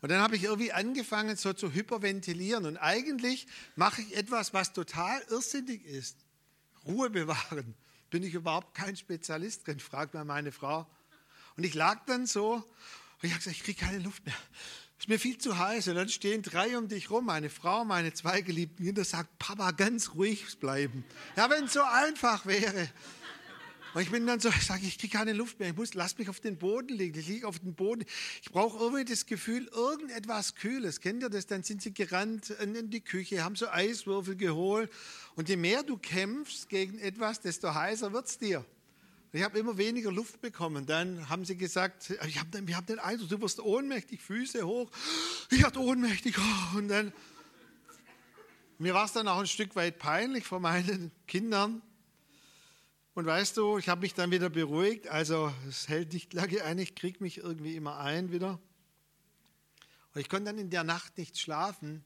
Und 0.02 0.10
dann 0.10 0.20
habe 0.20 0.34
ich 0.36 0.44
irgendwie 0.44 0.72
angefangen, 0.72 1.36
so 1.36 1.52
zu 1.52 1.72
hyperventilieren. 1.72 2.64
Und 2.64 2.78
eigentlich 2.78 3.46
mache 3.76 4.02
ich 4.02 4.16
etwas, 4.16 4.54
was 4.54 4.72
total 4.72 5.20
irrsinnig 5.28 5.84
ist. 5.84 6.16
Ruhe 6.86 7.10
bewahren. 7.10 7.74
Bin 8.08 8.22
ich 8.22 8.34
überhaupt 8.34 8.74
kein 8.74 8.96
Spezialist 8.96 9.66
drin, 9.66 9.78
fragt 9.78 10.14
mal 10.14 10.24
meine 10.24 10.52
Frau. 10.52 10.86
Und 11.56 11.64
ich 11.64 11.74
lag 11.74 12.04
dann 12.06 12.26
so 12.26 12.54
und 12.54 12.64
ich 13.22 13.30
habe 13.32 13.38
gesagt, 13.38 13.56
ich 13.56 13.62
kriege 13.62 13.84
keine 13.84 13.98
Luft 13.98 14.24
mehr 14.24 14.34
ist 15.00 15.08
mir 15.08 15.18
viel 15.18 15.38
zu 15.38 15.58
heiß. 15.58 15.88
Und 15.88 15.94
dann 15.94 16.10
stehen 16.10 16.42
drei 16.42 16.76
um 16.76 16.86
dich 16.86 17.10
rum, 17.10 17.24
meine 17.24 17.48
Frau, 17.48 17.84
meine 17.86 18.12
zwei 18.12 18.42
geliebten 18.42 18.84
Kinder, 18.84 19.02
sagt, 19.02 19.38
Papa, 19.38 19.70
ganz 19.70 20.14
ruhig 20.14 20.44
bleiben. 20.58 21.04
Ja, 21.36 21.48
wenn 21.48 21.64
es 21.64 21.72
so 21.72 21.80
einfach 21.82 22.44
wäre. 22.44 22.88
Und 23.94 24.02
ich 24.02 24.10
bin 24.10 24.26
dann 24.26 24.40
so, 24.40 24.50
ich 24.50 24.66
sage, 24.66 24.86
ich 24.86 24.98
kriege 24.98 25.16
keine 25.16 25.32
Luft 25.32 25.58
mehr, 25.58 25.70
ich 25.70 25.76
muss, 25.76 25.94
lass 25.94 26.16
mich 26.18 26.28
auf 26.28 26.38
den 26.38 26.58
Boden 26.58 26.94
liegen, 26.96 27.18
ich 27.18 27.26
liege 27.26 27.48
auf 27.48 27.58
dem 27.58 27.74
Boden. 27.74 28.04
Ich 28.42 28.50
brauche 28.50 28.78
irgendwie 28.78 29.06
das 29.06 29.24
Gefühl, 29.24 29.68
irgendetwas 29.72 30.54
Kühles. 30.54 31.00
Kennt 31.00 31.22
ihr 31.22 31.30
das? 31.30 31.46
Dann 31.46 31.62
sind 31.62 31.80
sie 31.80 31.94
gerannt 31.94 32.50
in 32.50 32.90
die 32.90 33.00
Küche, 33.00 33.42
haben 33.42 33.56
so 33.56 33.68
Eiswürfel 33.68 34.36
geholt. 34.36 34.92
Und 35.34 35.48
je 35.48 35.56
mehr 35.56 35.82
du 35.82 35.96
kämpfst 35.96 36.68
gegen 36.68 36.98
etwas, 36.98 37.40
desto 37.40 37.74
heißer 37.74 38.12
wird 38.12 38.26
es 38.26 38.38
dir. 38.38 38.66
Ich 39.32 39.44
habe 39.44 39.60
immer 39.60 39.78
weniger 39.78 40.10
Luft 40.10 40.40
bekommen. 40.40 40.86
Dann 40.86 41.28
haben 41.28 41.44
sie 41.44 41.56
gesagt, 41.56 42.10
ich 42.26 42.40
hab, 42.40 42.48
wir 42.52 42.76
haben 42.76 42.86
den 42.86 42.98
Eindruck, 42.98 43.28
du 43.28 43.40
wirst 43.40 43.60
ohnmächtig, 43.60 44.20
Füße 44.20 44.66
hoch. 44.66 44.90
Ich 45.50 45.62
werde 45.62 45.78
ohnmächtig. 45.78 46.36
Oh, 46.36 46.78
und 46.78 46.88
dann, 46.88 47.12
mir 48.78 48.92
war 48.92 49.04
es 49.04 49.12
dann 49.12 49.28
auch 49.28 49.38
ein 49.38 49.46
Stück 49.46 49.76
weit 49.76 50.00
peinlich 50.00 50.44
vor 50.44 50.58
meinen 50.58 51.12
Kindern. 51.28 51.80
Und 53.14 53.26
weißt 53.26 53.56
du, 53.56 53.78
ich 53.78 53.88
habe 53.88 54.00
mich 54.00 54.14
dann 54.14 54.32
wieder 54.32 54.50
beruhigt. 54.50 55.06
Also 55.06 55.52
es 55.68 55.88
hält 55.88 56.12
nicht 56.12 56.32
lange 56.32 56.64
ein, 56.64 56.78
ich 56.78 56.96
kriege 56.96 57.22
mich 57.22 57.38
irgendwie 57.38 57.76
immer 57.76 57.98
ein 57.98 58.32
wieder. 58.32 58.58
Und 60.12 60.20
ich 60.20 60.28
konnte 60.28 60.46
dann 60.46 60.58
in 60.58 60.70
der 60.70 60.82
Nacht 60.82 61.18
nicht 61.18 61.38
schlafen. 61.38 62.04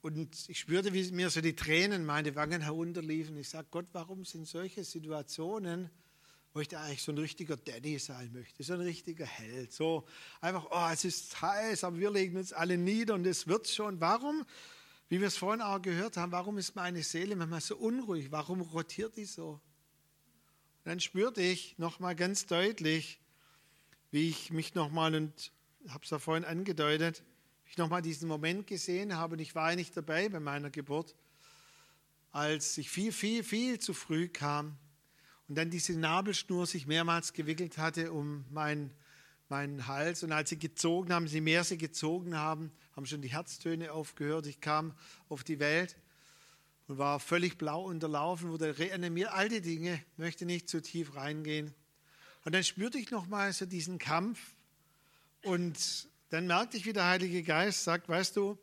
Und 0.00 0.48
ich 0.48 0.60
spürte, 0.60 0.92
wie 0.92 1.10
mir 1.10 1.28
so 1.28 1.40
die 1.40 1.56
Tränen 1.56 2.06
meine 2.06 2.34
Wangen 2.36 2.60
herunterliefen. 2.60 3.36
Ich 3.36 3.48
sage, 3.48 3.66
Gott, 3.70 3.86
warum 3.92 4.24
sind 4.24 4.46
solche 4.46 4.84
Situationen, 4.84 5.90
wo 6.54 6.60
ich 6.60 6.68
da 6.68 6.82
eigentlich 6.82 7.02
so 7.02 7.12
ein 7.12 7.18
richtiger 7.18 7.56
Daddy 7.56 7.98
sein 7.98 8.32
möchte, 8.32 8.62
so 8.62 8.74
ein 8.74 8.80
richtiger 8.80 9.26
Held. 9.26 9.72
So 9.72 10.06
einfach, 10.40 10.66
oh, 10.70 10.92
es 10.92 11.04
ist 11.04 11.40
heiß, 11.40 11.84
aber 11.84 11.98
wir 11.98 12.10
legen 12.10 12.36
uns 12.36 12.52
alle 12.52 12.78
nieder 12.78 13.14
und 13.14 13.26
es 13.26 13.48
wird 13.48 13.68
schon. 13.68 14.00
Warum, 14.00 14.44
wie 15.08 15.20
wir 15.20 15.26
es 15.26 15.36
vorhin 15.36 15.62
auch 15.62 15.82
gehört 15.82 16.16
haben, 16.16 16.32
warum 16.32 16.58
ist 16.58 16.76
meine 16.76 17.02
Seele 17.02 17.34
manchmal 17.34 17.60
so 17.60 17.76
unruhig? 17.76 18.30
Warum 18.30 18.60
rotiert 18.60 19.16
die 19.16 19.24
so? 19.24 19.50
Und 19.50 19.60
dann 20.84 21.00
spürte 21.00 21.42
ich 21.42 21.76
nochmal 21.78 22.14
ganz 22.14 22.46
deutlich, 22.46 23.20
wie 24.10 24.28
ich 24.28 24.52
mich 24.52 24.74
nochmal, 24.74 25.14
und 25.14 25.52
habe 25.88 26.04
es 26.04 26.10
ja 26.10 26.18
vorhin 26.18 26.44
angedeutet, 26.44 27.24
ich 27.70 27.76
nochmal 27.78 28.02
diesen 28.02 28.28
Moment 28.28 28.66
gesehen 28.66 29.16
habe, 29.16 29.34
und 29.34 29.40
ich 29.40 29.54
war 29.54 29.70
ja 29.70 29.76
nicht 29.76 29.96
dabei 29.96 30.28
bei 30.28 30.40
meiner 30.40 30.70
Geburt, 30.70 31.14
als 32.32 32.78
ich 32.78 32.90
viel, 32.90 33.12
viel, 33.12 33.42
viel 33.42 33.78
zu 33.78 33.94
früh 33.94 34.28
kam 34.28 34.76
und 35.48 35.56
dann 35.56 35.70
diese 35.70 35.98
Nabelschnur 35.98 36.66
sich 36.66 36.86
mehrmals 36.86 37.32
gewickelt 37.32 37.78
hatte 37.78 38.12
um 38.12 38.44
meinen 38.50 38.92
meinen 39.48 39.86
Hals. 39.86 40.22
Und 40.22 40.32
als 40.32 40.50
sie 40.50 40.58
gezogen 40.58 41.12
haben, 41.12 41.28
sie 41.28 41.40
mehr 41.40 41.64
sie 41.64 41.78
gezogen 41.78 42.36
haben, 42.36 42.70
haben 42.94 43.06
schon 43.06 43.22
die 43.22 43.32
Herztöne 43.32 43.92
aufgehört. 43.92 44.46
Ich 44.46 44.60
kam 44.60 44.94
auf 45.28 45.44
die 45.44 45.58
Welt 45.58 45.96
und 46.86 46.98
war 46.98 47.20
völlig 47.20 47.58
blau 47.58 47.84
unterlaufen, 47.84 48.50
wurde 48.50 48.78
reanimiert. 48.78 49.30
All 49.32 49.48
die 49.48 49.60
Dinge, 49.60 50.02
möchte 50.16 50.46
nicht 50.46 50.68
zu 50.68 50.82
tief 50.82 51.14
reingehen. 51.14 51.74
Und 52.44 52.54
dann 52.54 52.64
spürte 52.64 52.98
ich 52.98 53.10
nochmal 53.10 53.52
so 53.52 53.66
diesen 53.66 53.98
Kampf 53.98 54.38
und 55.42 56.08
dann 56.30 56.46
merkte 56.46 56.76
ich, 56.76 56.86
wie 56.86 56.92
der 56.92 57.06
Heilige 57.06 57.42
Geist 57.42 57.84
sagt, 57.84 58.08
weißt 58.08 58.36
du, 58.36 58.58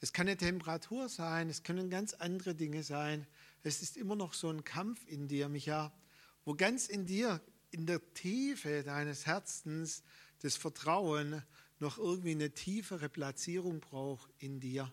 es 0.00 0.12
kann 0.12 0.26
eine 0.26 0.36
Temperatur 0.36 1.08
sein, 1.08 1.48
es 1.48 1.62
können 1.62 1.88
ganz 1.88 2.14
andere 2.14 2.54
Dinge 2.54 2.82
sein. 2.82 3.26
Es 3.62 3.82
ist 3.82 3.96
immer 3.96 4.16
noch 4.16 4.34
so 4.34 4.50
ein 4.50 4.64
Kampf 4.64 5.00
in 5.06 5.28
dir, 5.28 5.48
Micha, 5.48 5.92
wo 6.44 6.54
ganz 6.54 6.88
in 6.88 7.06
dir, 7.06 7.40
in 7.70 7.86
der 7.86 8.00
Tiefe 8.14 8.82
deines 8.82 9.26
Herzens, 9.26 10.02
das 10.42 10.56
Vertrauen 10.56 11.42
noch 11.78 11.98
irgendwie 11.98 12.32
eine 12.32 12.50
tiefere 12.50 13.08
Platzierung 13.08 13.80
braucht 13.80 14.30
in 14.38 14.60
dir. 14.60 14.92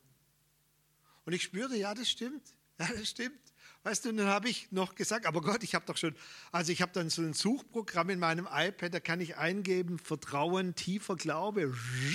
Und 1.26 1.34
ich 1.34 1.44
spürte, 1.44 1.76
ja, 1.76 1.94
das 1.94 2.10
stimmt. 2.10 2.56
Ja, 2.80 2.88
das 2.88 3.08
stimmt. 3.08 3.53
Weißt 3.84 4.06
du, 4.06 4.14
dann 4.14 4.28
habe 4.28 4.48
ich 4.48 4.72
noch 4.72 4.96
gesagt, 4.96 5.26
aber 5.26 5.42
Gott, 5.42 5.62
ich 5.64 5.76
habe 5.76 5.86
doch 5.86 5.98
schon, 5.98 6.16
also 6.54 6.72
ich 6.72 6.82
habe 6.82 6.94
dann 6.94 7.10
so 7.10 7.22
ein 7.22 7.34
Suchprogramm 7.34 8.10
in 8.10 8.20
meinem 8.20 8.48
iPad, 8.50 8.94
da 8.94 9.00
kann 9.02 9.20
ich 9.20 9.36
eingeben, 9.36 10.00
Vertrauen, 10.00 10.74
tiefer 10.74 11.18
Glaube, 11.18 11.74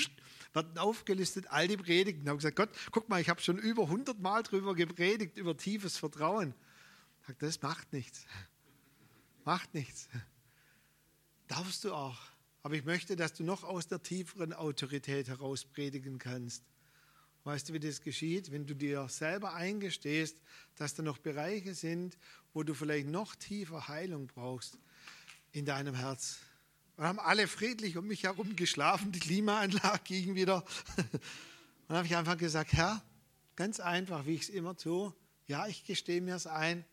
werden 0.54 0.78
aufgelistet, 0.78 1.46
all 1.50 1.68
die 1.68 1.76
Predigten. 1.76 2.22
Ich 2.22 2.28
habe 2.28 2.38
gesagt, 2.38 2.56
Gott, 2.56 2.70
guck 2.90 3.10
mal, 3.10 3.20
ich 3.20 3.28
habe 3.28 3.42
schon 3.42 3.58
über 3.58 3.82
100 3.84 4.18
Mal 4.18 4.42
drüber 4.42 4.74
gepredigt, 4.74 5.36
über 5.36 5.56
tiefes 5.56 5.98
Vertrauen. 5.98 6.54
Ich 7.20 7.26
sage, 7.26 7.38
das 7.40 7.60
macht 7.60 7.92
nichts. 7.92 8.24
Macht 9.44 9.74
nichts. 9.74 10.08
Darfst 11.48 11.84
du 11.84 11.92
auch. 11.92 12.18
Aber 12.62 12.74
ich 12.74 12.84
möchte, 12.84 13.14
dass 13.14 13.34
du 13.34 13.44
noch 13.44 13.62
aus 13.62 13.88
der 13.88 14.02
tieferen 14.02 14.54
Autorität 14.54 15.28
heraus 15.28 15.66
predigen 15.66 16.18
kannst. 16.18 16.64
Weißt 17.44 17.68
du, 17.68 17.72
wie 17.72 17.80
das 17.80 18.00
geschieht? 18.00 18.52
Wenn 18.52 18.66
du 18.66 18.74
dir 18.74 19.08
selber 19.08 19.54
eingestehst, 19.54 20.36
dass 20.76 20.94
da 20.94 21.02
noch 21.02 21.18
Bereiche 21.18 21.74
sind, 21.74 22.18
wo 22.52 22.62
du 22.62 22.74
vielleicht 22.74 23.08
noch 23.08 23.34
tiefer 23.34 23.88
Heilung 23.88 24.26
brauchst 24.26 24.78
in 25.52 25.64
deinem 25.64 25.94
Herz. 25.94 26.38
Wir 26.96 27.06
haben 27.06 27.20
alle 27.20 27.46
friedlich 27.46 27.96
um 27.96 28.06
mich 28.06 28.24
herum 28.24 28.56
geschlafen, 28.56 29.12
die 29.12 29.20
Klimaanlage 29.20 30.02
ging 30.04 30.34
wieder. 30.34 30.64
Dann 31.88 31.98
habe 31.98 32.06
ich 32.06 32.16
einfach 32.16 32.36
gesagt, 32.36 32.72
Herr, 32.72 33.02
ganz 33.56 33.80
einfach, 33.80 34.26
wie 34.26 34.34
ich 34.34 34.42
es 34.42 34.48
immer 34.48 34.76
tue, 34.76 35.14
ja, 35.46 35.66
ich 35.66 35.84
gestehe 35.84 36.20
mir 36.20 36.34
es 36.34 36.46
ein, 36.46 36.84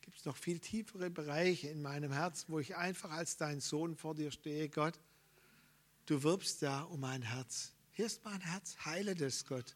gibt 0.00 0.18
es 0.18 0.24
noch 0.24 0.36
viel 0.36 0.58
tiefere 0.58 1.10
Bereiche 1.10 1.68
in 1.68 1.82
meinem 1.82 2.12
Herz, 2.12 2.46
wo 2.48 2.58
ich 2.58 2.76
einfach 2.76 3.10
als 3.10 3.36
dein 3.36 3.60
Sohn 3.60 3.94
vor 3.94 4.14
dir 4.14 4.30
stehe, 4.30 4.68
Gott. 4.68 4.98
Du 6.06 6.22
wirbst 6.22 6.62
ja 6.62 6.82
um 6.82 7.00
mein 7.00 7.22
Herz. 7.22 7.72
Hier 7.96 8.04
ist 8.04 8.22
mein 8.26 8.42
Herz, 8.42 8.76
heile 8.84 9.14
das, 9.14 9.46
Gott. 9.46 9.74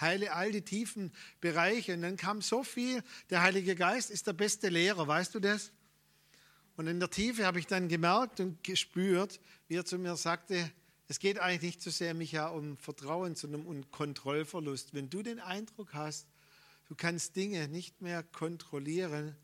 Heile 0.00 0.32
all 0.32 0.52
die 0.52 0.62
tiefen 0.62 1.10
Bereiche. 1.40 1.94
Und 1.94 2.02
dann 2.02 2.16
kam 2.16 2.40
so 2.40 2.62
viel. 2.62 3.02
Der 3.30 3.42
Heilige 3.42 3.74
Geist 3.74 4.12
ist 4.12 4.28
der 4.28 4.32
beste 4.32 4.68
Lehrer, 4.68 5.08
weißt 5.08 5.34
du 5.34 5.40
das? 5.40 5.72
Und 6.76 6.86
in 6.86 7.00
der 7.00 7.10
Tiefe 7.10 7.44
habe 7.44 7.58
ich 7.58 7.66
dann 7.66 7.88
gemerkt 7.88 8.38
und 8.38 8.62
gespürt, 8.62 9.40
wie 9.66 9.74
er 9.74 9.84
zu 9.84 9.98
mir 9.98 10.14
sagte, 10.14 10.70
es 11.08 11.18
geht 11.18 11.40
eigentlich 11.40 11.62
nicht 11.74 11.82
so 11.82 11.90
sehr, 11.90 12.14
Micha, 12.14 12.46
um 12.46 12.76
Vertrauen, 12.76 13.34
sondern 13.34 13.66
um 13.66 13.90
Kontrollverlust. 13.90 14.94
Wenn 14.94 15.10
du 15.10 15.24
den 15.24 15.40
Eindruck 15.40 15.94
hast, 15.94 16.28
du 16.86 16.94
kannst 16.94 17.34
Dinge 17.34 17.66
nicht 17.66 18.00
mehr 18.00 18.22
kontrollieren, 18.22 19.34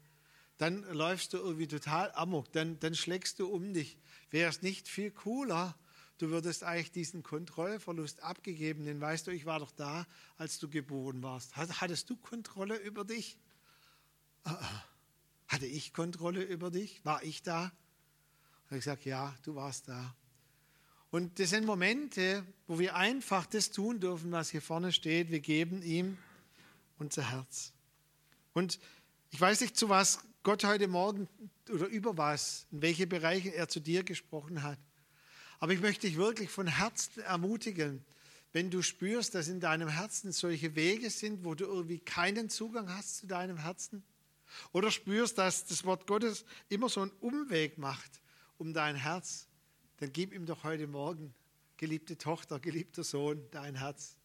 dann 0.59 0.85
läufst 0.85 1.33
du 1.33 1.39
irgendwie 1.39 1.67
total 1.67 2.13
amok, 2.15 2.53
dann, 2.53 2.79
dann 2.79 2.95
schlägst 2.95 3.41
du 3.41 3.49
um 3.49 3.75
dich. 3.75 3.99
Wäre 4.31 4.51
es 4.51 4.63
nicht 4.63 4.87
viel 4.87 5.11
cooler, 5.11 5.77
du 6.19 6.31
würdest 6.31 6.65
eigentlich 6.65 6.93
diesen 6.93 7.23
Kontrollverlust 7.23 8.23
abgegeben, 8.23 8.85
denn 8.85 9.01
weißt 9.01 9.27
du, 9.27 9.31
ich 9.31 9.47
war 9.47 9.59
doch 9.59 9.73
da, 9.73 10.07
als 10.37 10.59
du 10.59 10.69
geboren 10.69 11.23
warst. 11.23 11.57
Hattest 11.57 12.11
du 12.11 12.17
Kontrolle 12.17 12.77
über 12.77 13.05
dich? 13.05 13.39
Ah, 14.45 14.59
ah. 14.61 14.85
Hatte 15.49 15.67
ich 15.67 15.93
Kontrolle 15.93 16.43
über 16.43 16.71
dich? 16.71 17.05
War 17.05 17.23
ich 17.23 17.43
da? 17.43 17.71
Und 18.71 18.79
ich 18.79 18.85
gesagt, 18.85 19.05
ja, 19.05 19.35
du 19.43 19.55
warst 19.55 19.89
da. 19.89 20.15
Und 21.11 21.39
das 21.39 21.51
sind 21.51 21.65
Momente, 21.65 22.45
wo 22.67 22.79
wir 22.79 22.97
einfach 22.97 23.47
das 23.47 23.71
tun 23.71 24.01
dürfen, 24.01 24.33
was 24.33 24.51
hier 24.51 24.63
vorne 24.63 24.91
steht. 24.91 25.31
Wir 25.31 25.41
geben 25.41 25.83
ihm 25.83 26.19
unser 26.99 27.31
Herz. 27.31 27.73
Und 28.53 28.81
ich 29.31 29.41
weiß 29.41 29.61
nicht, 29.61 29.77
zu 29.77 29.89
was 29.89 30.21
Gott 30.43 30.65
heute 30.65 30.89
Morgen 30.89 31.29
oder 31.71 31.87
über 31.87 32.17
was, 32.19 32.67
in 32.73 32.83
welche 32.83 33.07
Bereiche 33.07 33.55
er 33.55 33.69
zu 33.69 33.81
dir 33.81 34.03
gesprochen 34.03 34.63
hat. 34.63 34.79
Aber 35.61 35.73
ich 35.73 35.81
möchte 35.81 36.07
dich 36.07 36.17
wirklich 36.17 36.51
von 36.51 36.67
Herzen 36.67 37.23
ermutigen, 37.23 38.05
wenn 38.53 38.71
du 38.71 38.83
spürst, 38.83 39.35
dass 39.35 39.49
in 39.49 39.61
deinem 39.61 39.89
Herzen 39.89 40.31
solche 40.33 40.77
Wege 40.77 41.11
sind, 41.11 41.45
wo 41.45 41.55
du 41.55 41.65
irgendwie 41.65 41.99
keinen 41.99 42.49
Zugang 42.49 42.89
hast 42.89 43.19
zu 43.19 43.27
deinem 43.27 43.59
Herzen, 43.59 44.05
oder 44.73 44.91
spürst, 44.91 45.39
dass 45.39 45.67
das 45.67 45.85
Wort 45.85 46.07
Gottes 46.07 46.45
immer 46.69 46.89
so 46.89 47.01
einen 47.01 47.11
Umweg 47.21 47.79
macht 47.79 48.21
um 48.59 48.73
dein 48.73 48.95
Herz, 48.95 49.49
dann 49.99 50.13
gib 50.13 50.33
ihm 50.33 50.47
doch 50.47 50.63
heute 50.65 50.87
Morgen, 50.87 51.35
geliebte 51.77 52.17
Tochter, 52.17 52.61
geliebter 52.61 53.03
Sohn, 53.03 53.43
dein 53.51 53.75
Herz. 53.75 54.17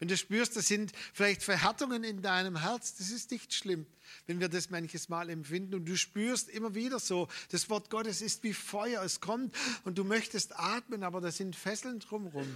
Wenn 0.00 0.08
du 0.08 0.16
spürst, 0.16 0.56
das 0.56 0.66
sind 0.66 0.92
vielleicht 1.12 1.42
Verhärtungen 1.42 2.04
in 2.04 2.22
deinem 2.22 2.56
Herz, 2.56 2.94
das 2.96 3.10
ist 3.10 3.30
nicht 3.30 3.52
schlimm, 3.52 3.86
wenn 4.26 4.40
wir 4.40 4.48
das 4.48 4.70
manches 4.70 5.10
Mal 5.10 5.28
empfinden. 5.28 5.74
Und 5.74 5.84
du 5.84 5.94
spürst 5.94 6.48
immer 6.48 6.74
wieder 6.74 6.98
so, 6.98 7.28
das 7.50 7.68
Wort 7.68 7.90
Gottes 7.90 8.22
ist 8.22 8.42
wie 8.42 8.54
Feuer, 8.54 9.02
es 9.02 9.20
kommt 9.20 9.54
und 9.84 9.98
du 9.98 10.04
möchtest 10.04 10.58
atmen, 10.58 11.02
aber 11.02 11.20
da 11.20 11.30
sind 11.30 11.54
Fesseln 11.54 12.00
drumherum. 12.00 12.48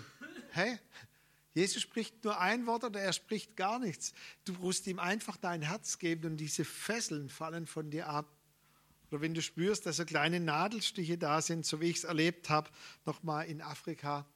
Hey, 0.52 0.78
Jesus 1.54 1.82
spricht 1.82 2.24
nur 2.24 2.40
ein 2.40 2.66
Wort 2.66 2.82
oder 2.82 3.00
er 3.00 3.12
spricht 3.12 3.56
gar 3.56 3.78
nichts. 3.78 4.14
Du 4.46 4.54
musst 4.54 4.86
ihm 4.86 4.98
einfach 4.98 5.36
dein 5.36 5.60
Herz 5.60 5.98
geben 5.98 6.32
und 6.32 6.36
diese 6.38 6.64
Fesseln 6.64 7.28
fallen 7.28 7.66
von 7.66 7.90
dir 7.90 8.08
ab. 8.08 8.26
Oder 9.10 9.20
wenn 9.20 9.34
du 9.34 9.42
spürst, 9.42 9.84
dass 9.84 9.98
so 9.98 10.06
kleine 10.06 10.40
Nadelstiche 10.40 11.18
da 11.18 11.42
sind, 11.42 11.66
so 11.66 11.82
wie 11.82 11.90
ich 11.90 11.98
es 11.98 12.04
erlebt 12.04 12.48
habe, 12.48 12.70
nochmal 13.04 13.46
in 13.46 13.60
Afrika 13.60 14.26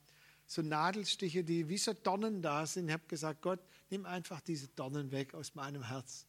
so 0.48 0.62
Nadelstiche, 0.62 1.44
die 1.44 1.68
wie 1.68 1.76
so 1.76 1.92
Dornen 1.92 2.40
da 2.40 2.64
sind. 2.64 2.88
Ich 2.88 2.94
habe 2.94 3.06
gesagt, 3.06 3.42
Gott, 3.42 3.60
nimm 3.90 4.06
einfach 4.06 4.40
diese 4.40 4.66
Dornen 4.68 5.12
weg 5.12 5.34
aus 5.34 5.54
meinem 5.54 5.82
Herz. 5.84 6.26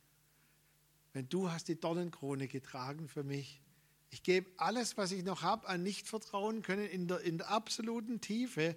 Wenn 1.14 1.30
du 1.30 1.50
hast 1.50 1.70
die 1.70 1.80
Dornenkrone 1.80 2.50
getragen 2.50 3.08
für 3.08 3.24
mich. 3.24 3.62
Ich 4.10 4.22
gebe 4.22 4.52
alles, 4.58 4.98
was 4.98 5.14
ich 5.14 5.24
noch 5.24 5.42
habe, 5.42 5.68
an 5.70 5.84
nicht 5.84 6.08
vertrauen 6.08 6.64
können, 6.64 6.86
in 6.86 7.08
der, 7.08 7.22
in 7.22 7.38
der 7.38 7.50
absoluten 7.50 8.20
Tiefe, 8.20 8.76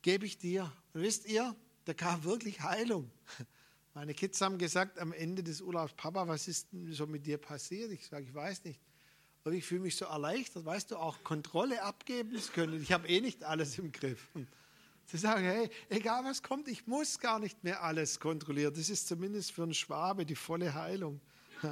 gebe 0.00 0.24
ich 0.24 0.38
dir. 0.38 0.72
Und 0.94 1.02
wisst 1.02 1.26
ihr, 1.26 1.54
da 1.84 1.92
kam 1.92 2.24
wirklich 2.24 2.62
Heilung. 2.62 3.10
Meine 3.92 4.14
Kids 4.14 4.40
haben 4.40 4.56
gesagt 4.56 4.98
am 4.98 5.12
Ende 5.12 5.42
des 5.42 5.60
Urlaubs, 5.60 5.92
Papa, 5.94 6.26
was 6.26 6.48
ist 6.48 6.72
denn 6.72 6.90
so 6.92 7.06
mit 7.06 7.26
dir 7.26 7.36
passiert? 7.36 7.90
Ich 7.90 8.06
sage, 8.06 8.24
ich 8.24 8.34
weiß 8.34 8.64
nicht. 8.64 8.80
Und 9.44 9.54
ich 9.54 9.64
fühle 9.64 9.80
mich 9.82 9.96
so 9.96 10.04
erleichtert, 10.04 10.64
weißt 10.64 10.90
du, 10.90 10.96
auch 10.96 11.24
Kontrolle 11.24 11.82
abgeben 11.82 12.38
zu 12.38 12.52
können. 12.52 12.82
Ich 12.82 12.92
habe 12.92 13.08
eh 13.08 13.20
nicht 13.20 13.42
alles 13.44 13.78
im 13.78 13.90
Griff. 13.90 14.28
zu 15.06 15.16
sagen, 15.16 15.42
hey, 15.42 15.70
egal 15.88 16.24
was 16.24 16.42
kommt, 16.42 16.68
ich 16.68 16.86
muss 16.86 17.18
gar 17.18 17.38
nicht 17.38 17.64
mehr 17.64 17.82
alles 17.82 18.20
kontrollieren. 18.20 18.72
Das 18.74 18.88
ist 18.88 19.08
zumindest 19.08 19.50
für 19.52 19.64
einen 19.64 19.74
Schwabe 19.74 20.24
die 20.24 20.36
volle 20.36 20.74
Heilung. 20.74 21.20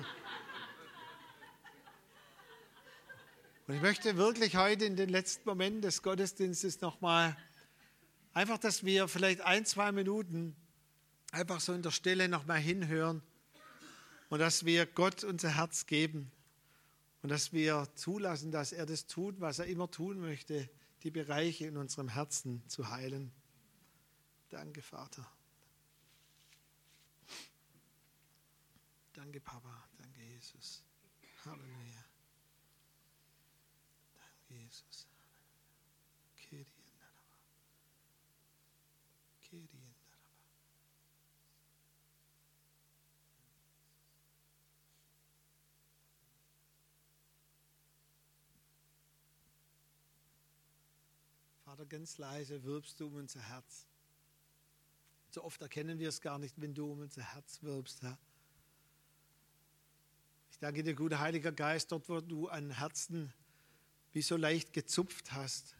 Und 3.68 3.74
ich 3.74 3.82
möchte 3.82 4.16
wirklich 4.16 4.56
heute 4.56 4.86
in 4.86 4.96
den 4.96 5.10
letzten 5.10 5.46
Momenten 5.46 5.82
des 5.82 6.02
Gottesdienstes 6.02 6.80
nochmal, 6.80 7.36
einfach, 8.32 8.56
dass 8.56 8.82
wir 8.82 9.08
vielleicht 9.08 9.42
ein, 9.42 9.66
zwei 9.66 9.92
Minuten 9.92 10.56
einfach 11.32 11.60
so 11.60 11.74
in 11.74 11.82
der 11.82 11.90
Stelle 11.90 12.30
nochmal 12.30 12.58
hinhören 12.58 13.22
und 14.30 14.38
dass 14.38 14.64
wir 14.64 14.86
Gott 14.86 15.22
unser 15.22 15.50
Herz 15.56 15.84
geben. 15.84 16.32
Und 17.22 17.30
dass 17.30 17.52
wir 17.52 17.88
zulassen, 17.94 18.50
dass 18.50 18.72
er 18.72 18.86
das 18.86 19.06
tut, 19.06 19.40
was 19.40 19.58
er 19.58 19.66
immer 19.66 19.90
tun 19.90 20.20
möchte, 20.20 20.68
die 21.02 21.10
Bereiche 21.10 21.66
in 21.66 21.76
unserem 21.76 22.08
Herzen 22.08 22.62
zu 22.68 22.90
heilen. 22.90 23.32
Danke, 24.50 24.82
Vater. 24.82 25.30
Danke, 29.12 29.40
Papa. 29.40 29.88
Danke, 29.98 30.22
Jesus. 30.22 30.82
Halleluja. 31.44 32.04
Danke, 34.14 34.62
Jesus. 34.62 35.08
Vater, 51.78 51.90
ganz 51.90 52.18
leise 52.18 52.64
wirbst 52.64 52.98
du 52.98 53.06
um 53.06 53.14
unser 53.14 53.40
Herz. 53.40 53.86
So 55.30 55.44
oft 55.44 55.62
erkennen 55.62 56.00
wir 56.00 56.08
es 56.08 56.20
gar 56.20 56.40
nicht, 56.40 56.60
wenn 56.60 56.74
du 56.74 56.90
um 56.90 56.98
unser 56.98 57.22
Herz 57.22 57.62
wirbst, 57.62 58.02
Herr. 58.02 58.18
Ich 60.50 60.58
danke 60.58 60.82
dir, 60.82 60.94
guter 60.94 61.20
Heiliger 61.20 61.52
Geist, 61.52 61.92
dort, 61.92 62.08
wo 62.08 62.20
du 62.20 62.48
an 62.48 62.72
Herzen 62.72 63.32
wie 64.12 64.22
so 64.22 64.36
leicht 64.36 64.72
gezupft 64.72 65.30
hast 65.30 65.76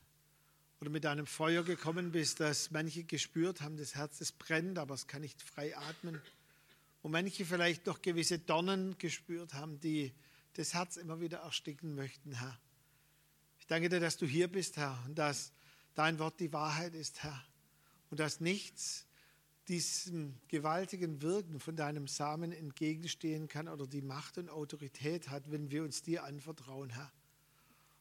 oder 0.81 0.89
mit 0.89 1.03
deinem 1.03 1.27
Feuer 1.27 1.65
gekommen 1.65 2.13
bist, 2.13 2.39
dass 2.39 2.71
manche 2.71 3.03
gespürt 3.03 3.61
haben, 3.61 3.77
das 3.77 3.97
Herz 3.97 4.21
es 4.21 4.31
brennt, 4.31 4.79
aber 4.79 4.95
es 4.95 5.09
kann 5.09 5.23
nicht 5.23 5.43
frei 5.43 5.77
atmen. 5.77 6.23
Und 7.03 7.11
manche 7.11 7.45
vielleicht 7.45 7.87
noch 7.87 8.03
gewisse 8.03 8.39
Dornen 8.39 8.97
gespürt 8.99 9.53
haben, 9.55 9.81
die 9.81 10.15
das 10.53 10.75
Herz 10.75 10.97
immer 10.97 11.21
wieder 11.21 11.39
ersticken 11.39 11.97
möchten, 11.97 12.35
Herr. 12.35 12.57
Ich 13.59 13.67
danke 13.67 13.89
dir, 13.89 13.99
dass 13.99 14.17
du 14.17 14.27
hier 14.27 14.47
bist, 14.47 14.77
Herr, 14.77 14.97
und 15.05 15.17
dass 15.17 15.53
dein 15.99 16.21
Wort 16.21 16.39
die 16.39 16.53
Wahrheit 16.53 16.95
ist, 16.95 17.25
Herr. 17.25 17.45
Und 18.09 18.21
dass 18.21 18.39
nichts 18.39 19.05
diesem 19.67 20.37
gewaltigen 20.47 21.21
Wirken 21.23 21.59
von 21.59 21.75
deinem 21.75 22.07
Samen 22.07 22.53
entgegenstehen 22.53 23.49
kann 23.49 23.69
oder 23.69 23.87
die 23.87 24.01
Macht 24.01 24.39
und 24.39 24.49
Autorität 24.49 25.29
hat, 25.29 25.51
wenn 25.51 25.73
wir 25.73 25.83
uns 25.83 26.03
dir 26.03 26.23
anvertrauen, 26.23 26.91
Herr. 26.91 27.13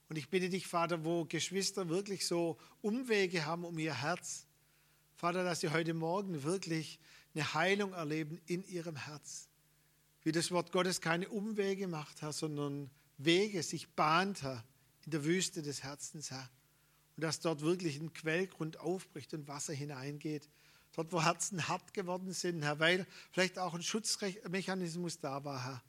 Und 0.10 0.16
ich 0.16 0.30
bitte 0.30 0.48
dich, 0.48 0.68
Vater, 0.68 1.04
wo 1.04 1.26
Geschwister 1.26 1.90
wirklich 1.90 2.28
so 2.28 2.58
Umwege 2.82 3.48
haben 3.48 3.66
um 3.66 3.80
ihr 3.80 3.96
Herz, 3.96 4.46
Vater, 5.16 5.44
dass 5.44 5.62
sie 5.62 5.72
heute 5.72 5.96
Morgen 5.96 6.44
wirklich 6.44 7.00
eine 7.34 7.56
Heilung 7.56 7.94
erleben 7.94 8.40
in 8.46 8.64
ihrem 8.68 8.96
Herz. 8.96 9.50
Wie 10.22 10.32
das 10.32 10.52
Wort 10.52 10.72
Gottes 10.72 11.02
keine 11.02 11.30
Umwege 11.30 11.88
macht, 11.88 12.22
Herr, 12.22 12.32
sondern 12.32 12.92
Wege 13.18 13.64
sich 13.64 13.90
bahnt, 13.90 14.44
Herr, 14.44 14.64
in 15.04 15.12
der 15.12 15.26
Wüste 15.26 15.64
des 15.64 15.82
Herzens, 15.82 16.30
Herr 16.30 16.48
und 17.18 17.24
dass 17.24 17.40
dort 17.40 17.62
wirklich 17.62 18.00
ein 18.00 18.14
Quellgrund 18.14 18.80
aufbricht 18.80 19.34
und 19.34 19.48
Wasser 19.48 19.74
hineingeht. 19.74 20.48
Dort, 20.96 21.12
wo 21.12 21.24
Herzen 21.24 21.68
hart 21.68 21.94
geworden 21.94 22.32
sind, 22.32 22.62
Herr, 22.62 22.80
weil 22.80 23.08
vielleicht 23.32 23.58
auch 23.58 23.74
ein 23.74 23.82
Schutzmechanismus 23.82 25.20
da 25.20 25.44
war, 25.44 25.66
Herr. 25.66 25.84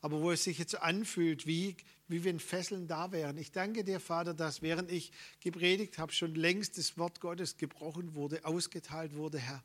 Aber 0.00 0.20
wo 0.20 0.32
es 0.32 0.44
sich 0.44 0.58
jetzt 0.58 0.74
anfühlt, 0.74 1.46
wie, 1.46 1.76
wie 2.08 2.24
wenn 2.24 2.40
Fesseln 2.40 2.88
da 2.88 3.12
wären. 3.12 3.38
Ich 3.38 3.52
danke 3.52 3.84
dir, 3.84 4.00
Vater, 4.00 4.34
dass 4.34 4.62
während 4.62 4.90
ich 4.90 5.12
gepredigt 5.40 5.98
habe, 5.98 6.12
schon 6.12 6.34
längst 6.34 6.76
das 6.76 6.98
Wort 6.98 7.20
Gottes 7.20 7.56
gebrochen 7.56 8.14
wurde, 8.14 8.44
ausgeteilt 8.44 9.14
wurde, 9.14 9.38
Herr. 9.38 9.62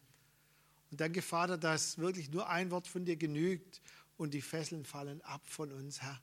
Und 0.92 1.02
danke, 1.02 1.24
Vater, 1.24 1.58
dass 1.58 1.98
wirklich 1.98 2.30
nur 2.30 2.50
ein 2.50 2.70
Wort 2.70 2.88
von 2.88 3.04
dir 3.04 3.16
genügt 3.16 3.82
und 4.18 4.34
die 4.36 4.42
Fesseln 4.42 4.86
fallen 4.86 5.22
ab 5.22 5.42
von 5.46 5.72
uns, 5.72 6.02
Herr. 6.02 6.22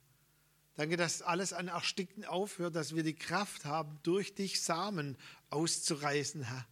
Danke, 0.77 0.99
dass 0.99 1.22
alles 1.22 1.55
an 1.55 1.68
Erstickten 1.68 2.24
aufhört, 2.27 2.77
dass 2.77 2.95
wir 2.95 3.03
die 3.03 3.14
Kraft 3.14 3.64
haben, 3.64 3.99
durch 4.03 4.35
dich 4.35 4.61
Samen 4.61 5.16
auszureißen, 5.49 6.43
Herr. 6.43 6.66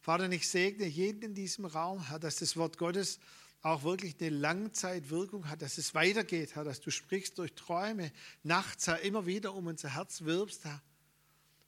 Vater, 0.00 0.30
ich 0.30 0.48
segne 0.48 0.84
jeden 0.84 1.22
in 1.22 1.34
diesem 1.34 1.64
Raum, 1.64 2.08
Herr, 2.08 2.18
dass 2.18 2.36
das 2.36 2.56
Wort 2.56 2.76
Gottes 2.76 3.20
auch 3.62 3.84
wirklich 3.84 4.16
eine 4.20 4.30
Langzeitwirkung 4.30 5.48
hat, 5.48 5.62
dass 5.62 5.78
es 5.78 5.94
weitergeht, 5.94 6.56
Herr, 6.56 6.64
dass 6.64 6.80
du 6.80 6.90
sprichst 6.90 7.38
durch 7.38 7.54
Träume, 7.54 8.12
nachts, 8.42 8.88
Herr, 8.88 9.00
immer 9.00 9.26
wieder 9.26 9.54
um 9.54 9.68
unser 9.68 9.94
Herz 9.94 10.22
wirbst, 10.22 10.64
Herr. 10.64 10.82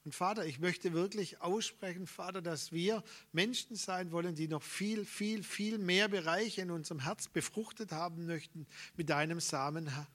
Und 0.03 0.13
Vater, 0.13 0.45
ich 0.45 0.59
möchte 0.59 0.93
wirklich 0.93 1.41
aussprechen, 1.41 2.07
Vater, 2.07 2.41
dass 2.41 2.71
wir 2.71 3.03
Menschen 3.31 3.75
sein 3.77 4.11
wollen, 4.11 4.35
die 4.35 4.47
noch 4.47 4.63
viel, 4.63 5.05
viel, 5.05 5.43
viel 5.43 5.77
mehr 5.77 6.09
Bereiche 6.09 6.61
in 6.61 6.71
unserem 6.71 6.99
Herz 6.99 7.29
befruchtet 7.29 7.91
haben 7.93 8.25
möchten 8.25 8.67
mit 8.97 9.09
deinem 9.09 9.39
Samen, 9.39 9.87
Herr. 9.87 10.07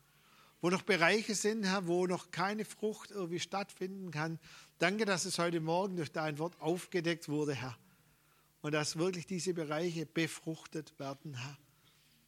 Wo 0.62 0.70
noch 0.70 0.82
Bereiche 0.82 1.34
sind, 1.34 1.64
Herr, 1.64 1.88
wo 1.88 2.06
noch 2.06 2.30
keine 2.30 2.64
Frucht 2.64 3.10
irgendwie 3.10 3.40
stattfinden 3.40 4.12
kann. 4.12 4.38
Danke, 4.78 5.04
dass 5.04 5.24
es 5.24 5.40
heute 5.40 5.60
Morgen 5.60 5.96
durch 5.96 6.12
dein 6.12 6.38
Wort 6.38 6.58
aufgedeckt 6.60 7.28
wurde, 7.28 7.52
Herr. 7.52 7.76
Und 8.60 8.70
dass 8.70 8.96
wirklich 8.96 9.26
diese 9.26 9.54
Bereiche 9.54 10.06
befruchtet 10.06 10.96
werden, 11.00 11.34
Herr. 11.34 11.58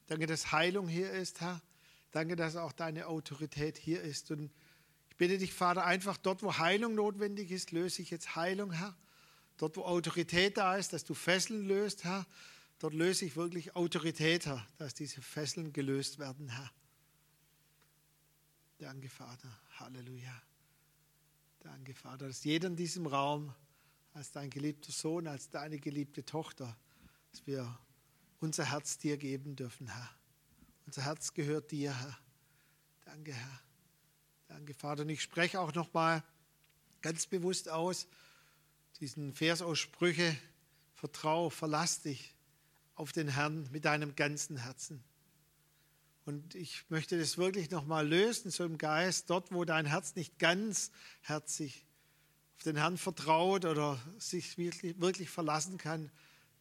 Danke, 0.09 0.27
dass 0.27 0.51
Heilung 0.51 0.89
hier 0.89 1.13
ist, 1.13 1.41
Herr. 1.41 1.63
Danke, 2.11 2.35
dass 2.35 2.57
auch 2.57 2.73
deine 2.73 3.07
Autorität 3.07 3.79
hier 3.79 4.03
ist. 4.03 4.33
Und 4.33 4.51
ich 5.11 5.17
bitte 5.17 5.39
dich, 5.39 5.55
Vater, 5.55 5.85
einfach 5.85 6.17
dort, 6.17 6.43
wo 6.43 6.59
Heilung 6.59 6.97
notwendig 6.97 7.53
ist, 7.53 7.71
löse 7.71 8.03
ich 8.03 8.11
jetzt 8.11 8.35
Heilung, 8.35 8.73
Herr. 8.73 8.97
Dort, 9.59 9.77
wo 9.77 9.83
Autorität 9.83 10.57
da 10.57 10.75
ist, 10.75 10.93
dass 10.93 11.05
du 11.05 11.15
Fesseln 11.15 11.69
löst, 11.69 12.03
Herr, 12.03 12.27
dort 12.81 12.95
löse 12.95 13.27
ich 13.27 13.37
wirklich 13.37 13.77
Autorität, 13.77 14.47
Herr, 14.47 14.67
dass 14.77 14.93
diese 14.93 15.23
Fesseln 15.23 15.73
gelöst 15.73 16.19
werden, 16.19 16.49
Herr. 16.49 16.73
Danke, 18.79 19.09
Vater. 19.09 19.49
Halleluja. 19.79 20.43
Danke, 21.61 21.95
Vater, 21.95 22.27
dass 22.27 22.45
jeder 22.45 22.69
in 22.69 22.77
diesem 22.77 23.07
Raum 23.07 23.55
als 24.13 24.33
dein 24.33 24.51
geliebter 24.51 24.93
Sohn, 24.93 25.27
als 25.27 25.49
deine 25.49 25.79
geliebte 25.79 26.25
Tochter, 26.25 26.77
dass 27.31 27.47
wir 27.47 27.79
unser 28.41 28.71
Herz 28.71 28.99
dir 28.99 29.17
geben 29.17 29.57
dürfen, 29.57 29.87
Herr. 29.87 30.11
Unser 30.87 31.03
Herz 31.03 31.33
gehört 31.33 31.71
dir, 31.71 31.99
Herr. 31.99 32.19
Danke, 33.05 33.33
Herr. 33.33 33.61
Danke, 34.49 34.75
Vater. 34.75 35.03
Und 35.03 35.09
ich 35.09 35.23
spreche 35.23 35.61
auch 35.61 35.73
nochmal 35.73 36.23
ganz 37.01 37.27
bewusst 37.27 37.69
aus 37.69 38.07
diesen 39.01 39.33
Versaussprüche, 39.33 40.37
vertrau, 40.95 41.51
verlass 41.51 42.03
dich 42.03 42.35
auf 42.95 43.13
den 43.13 43.29
Herrn 43.29 43.69
mit 43.73 43.85
deinem 43.85 44.15
ganzen 44.15 44.57
Herzen. 44.57 45.03
Und 46.25 46.55
ich 46.55 46.85
möchte 46.89 47.19
das 47.19 47.37
wirklich 47.37 47.71
nochmal 47.71 48.09
lösen, 48.09 48.51
so 48.51 48.65
im 48.65 48.79
Geist, 48.79 49.29
dort, 49.29 49.53
wo 49.53 49.65
dein 49.65 49.85
Herz 49.85 50.15
nicht 50.15 50.39
ganz 50.39 50.91
herzig 51.21 51.85
auf 52.57 52.63
den 52.63 52.77
Herrn 52.77 52.97
vertraut 52.97 53.65
oder 53.65 54.01
sich 54.19 54.57
wirklich, 54.57 54.99
wirklich 55.01 55.29
verlassen 55.29 55.77
kann, 55.77 56.11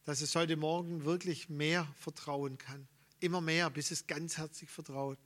dass 0.04 0.20
es 0.20 0.34
heute 0.34 0.56
Morgen 0.56 1.04
wirklich 1.04 1.48
mehr 1.48 1.86
vertrauen 1.98 2.58
kann. 2.58 2.86
Immer 3.20 3.40
mehr, 3.40 3.70
bis 3.70 3.90
es 3.90 4.06
ganzherzig 4.06 4.68
vertraut. 4.68 5.18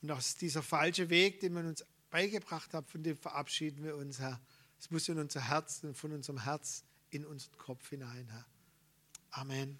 Und 0.00 0.12
aus 0.12 0.36
dieser 0.36 0.62
falsche 0.62 1.10
Weg, 1.10 1.40
den 1.40 1.52
man 1.52 1.66
uns 1.66 1.84
beigebracht 2.10 2.72
hat, 2.72 2.88
von 2.88 3.02
dem 3.02 3.16
verabschieden 3.16 3.82
wir 3.82 3.96
uns, 3.96 4.20
Herr. 4.20 4.40
Es 4.78 4.90
muss 4.90 5.08
in 5.08 5.18
unser 5.18 5.48
Herz 5.48 5.80
und 5.82 5.96
von 5.96 6.12
unserem 6.12 6.44
Herz 6.44 6.84
in 7.10 7.26
unseren 7.26 7.56
Kopf 7.58 7.90
hinein, 7.90 8.28
Herr. 8.30 8.46
Amen. 9.32 9.78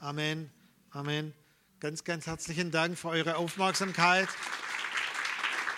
Amen. 0.00 0.50
Amen. 0.90 1.41
Ganz, 1.82 2.04
ganz 2.04 2.28
herzlichen 2.28 2.70
Dank 2.70 2.96
für 2.96 3.08
eure 3.08 3.34
Aufmerksamkeit. 3.34 4.28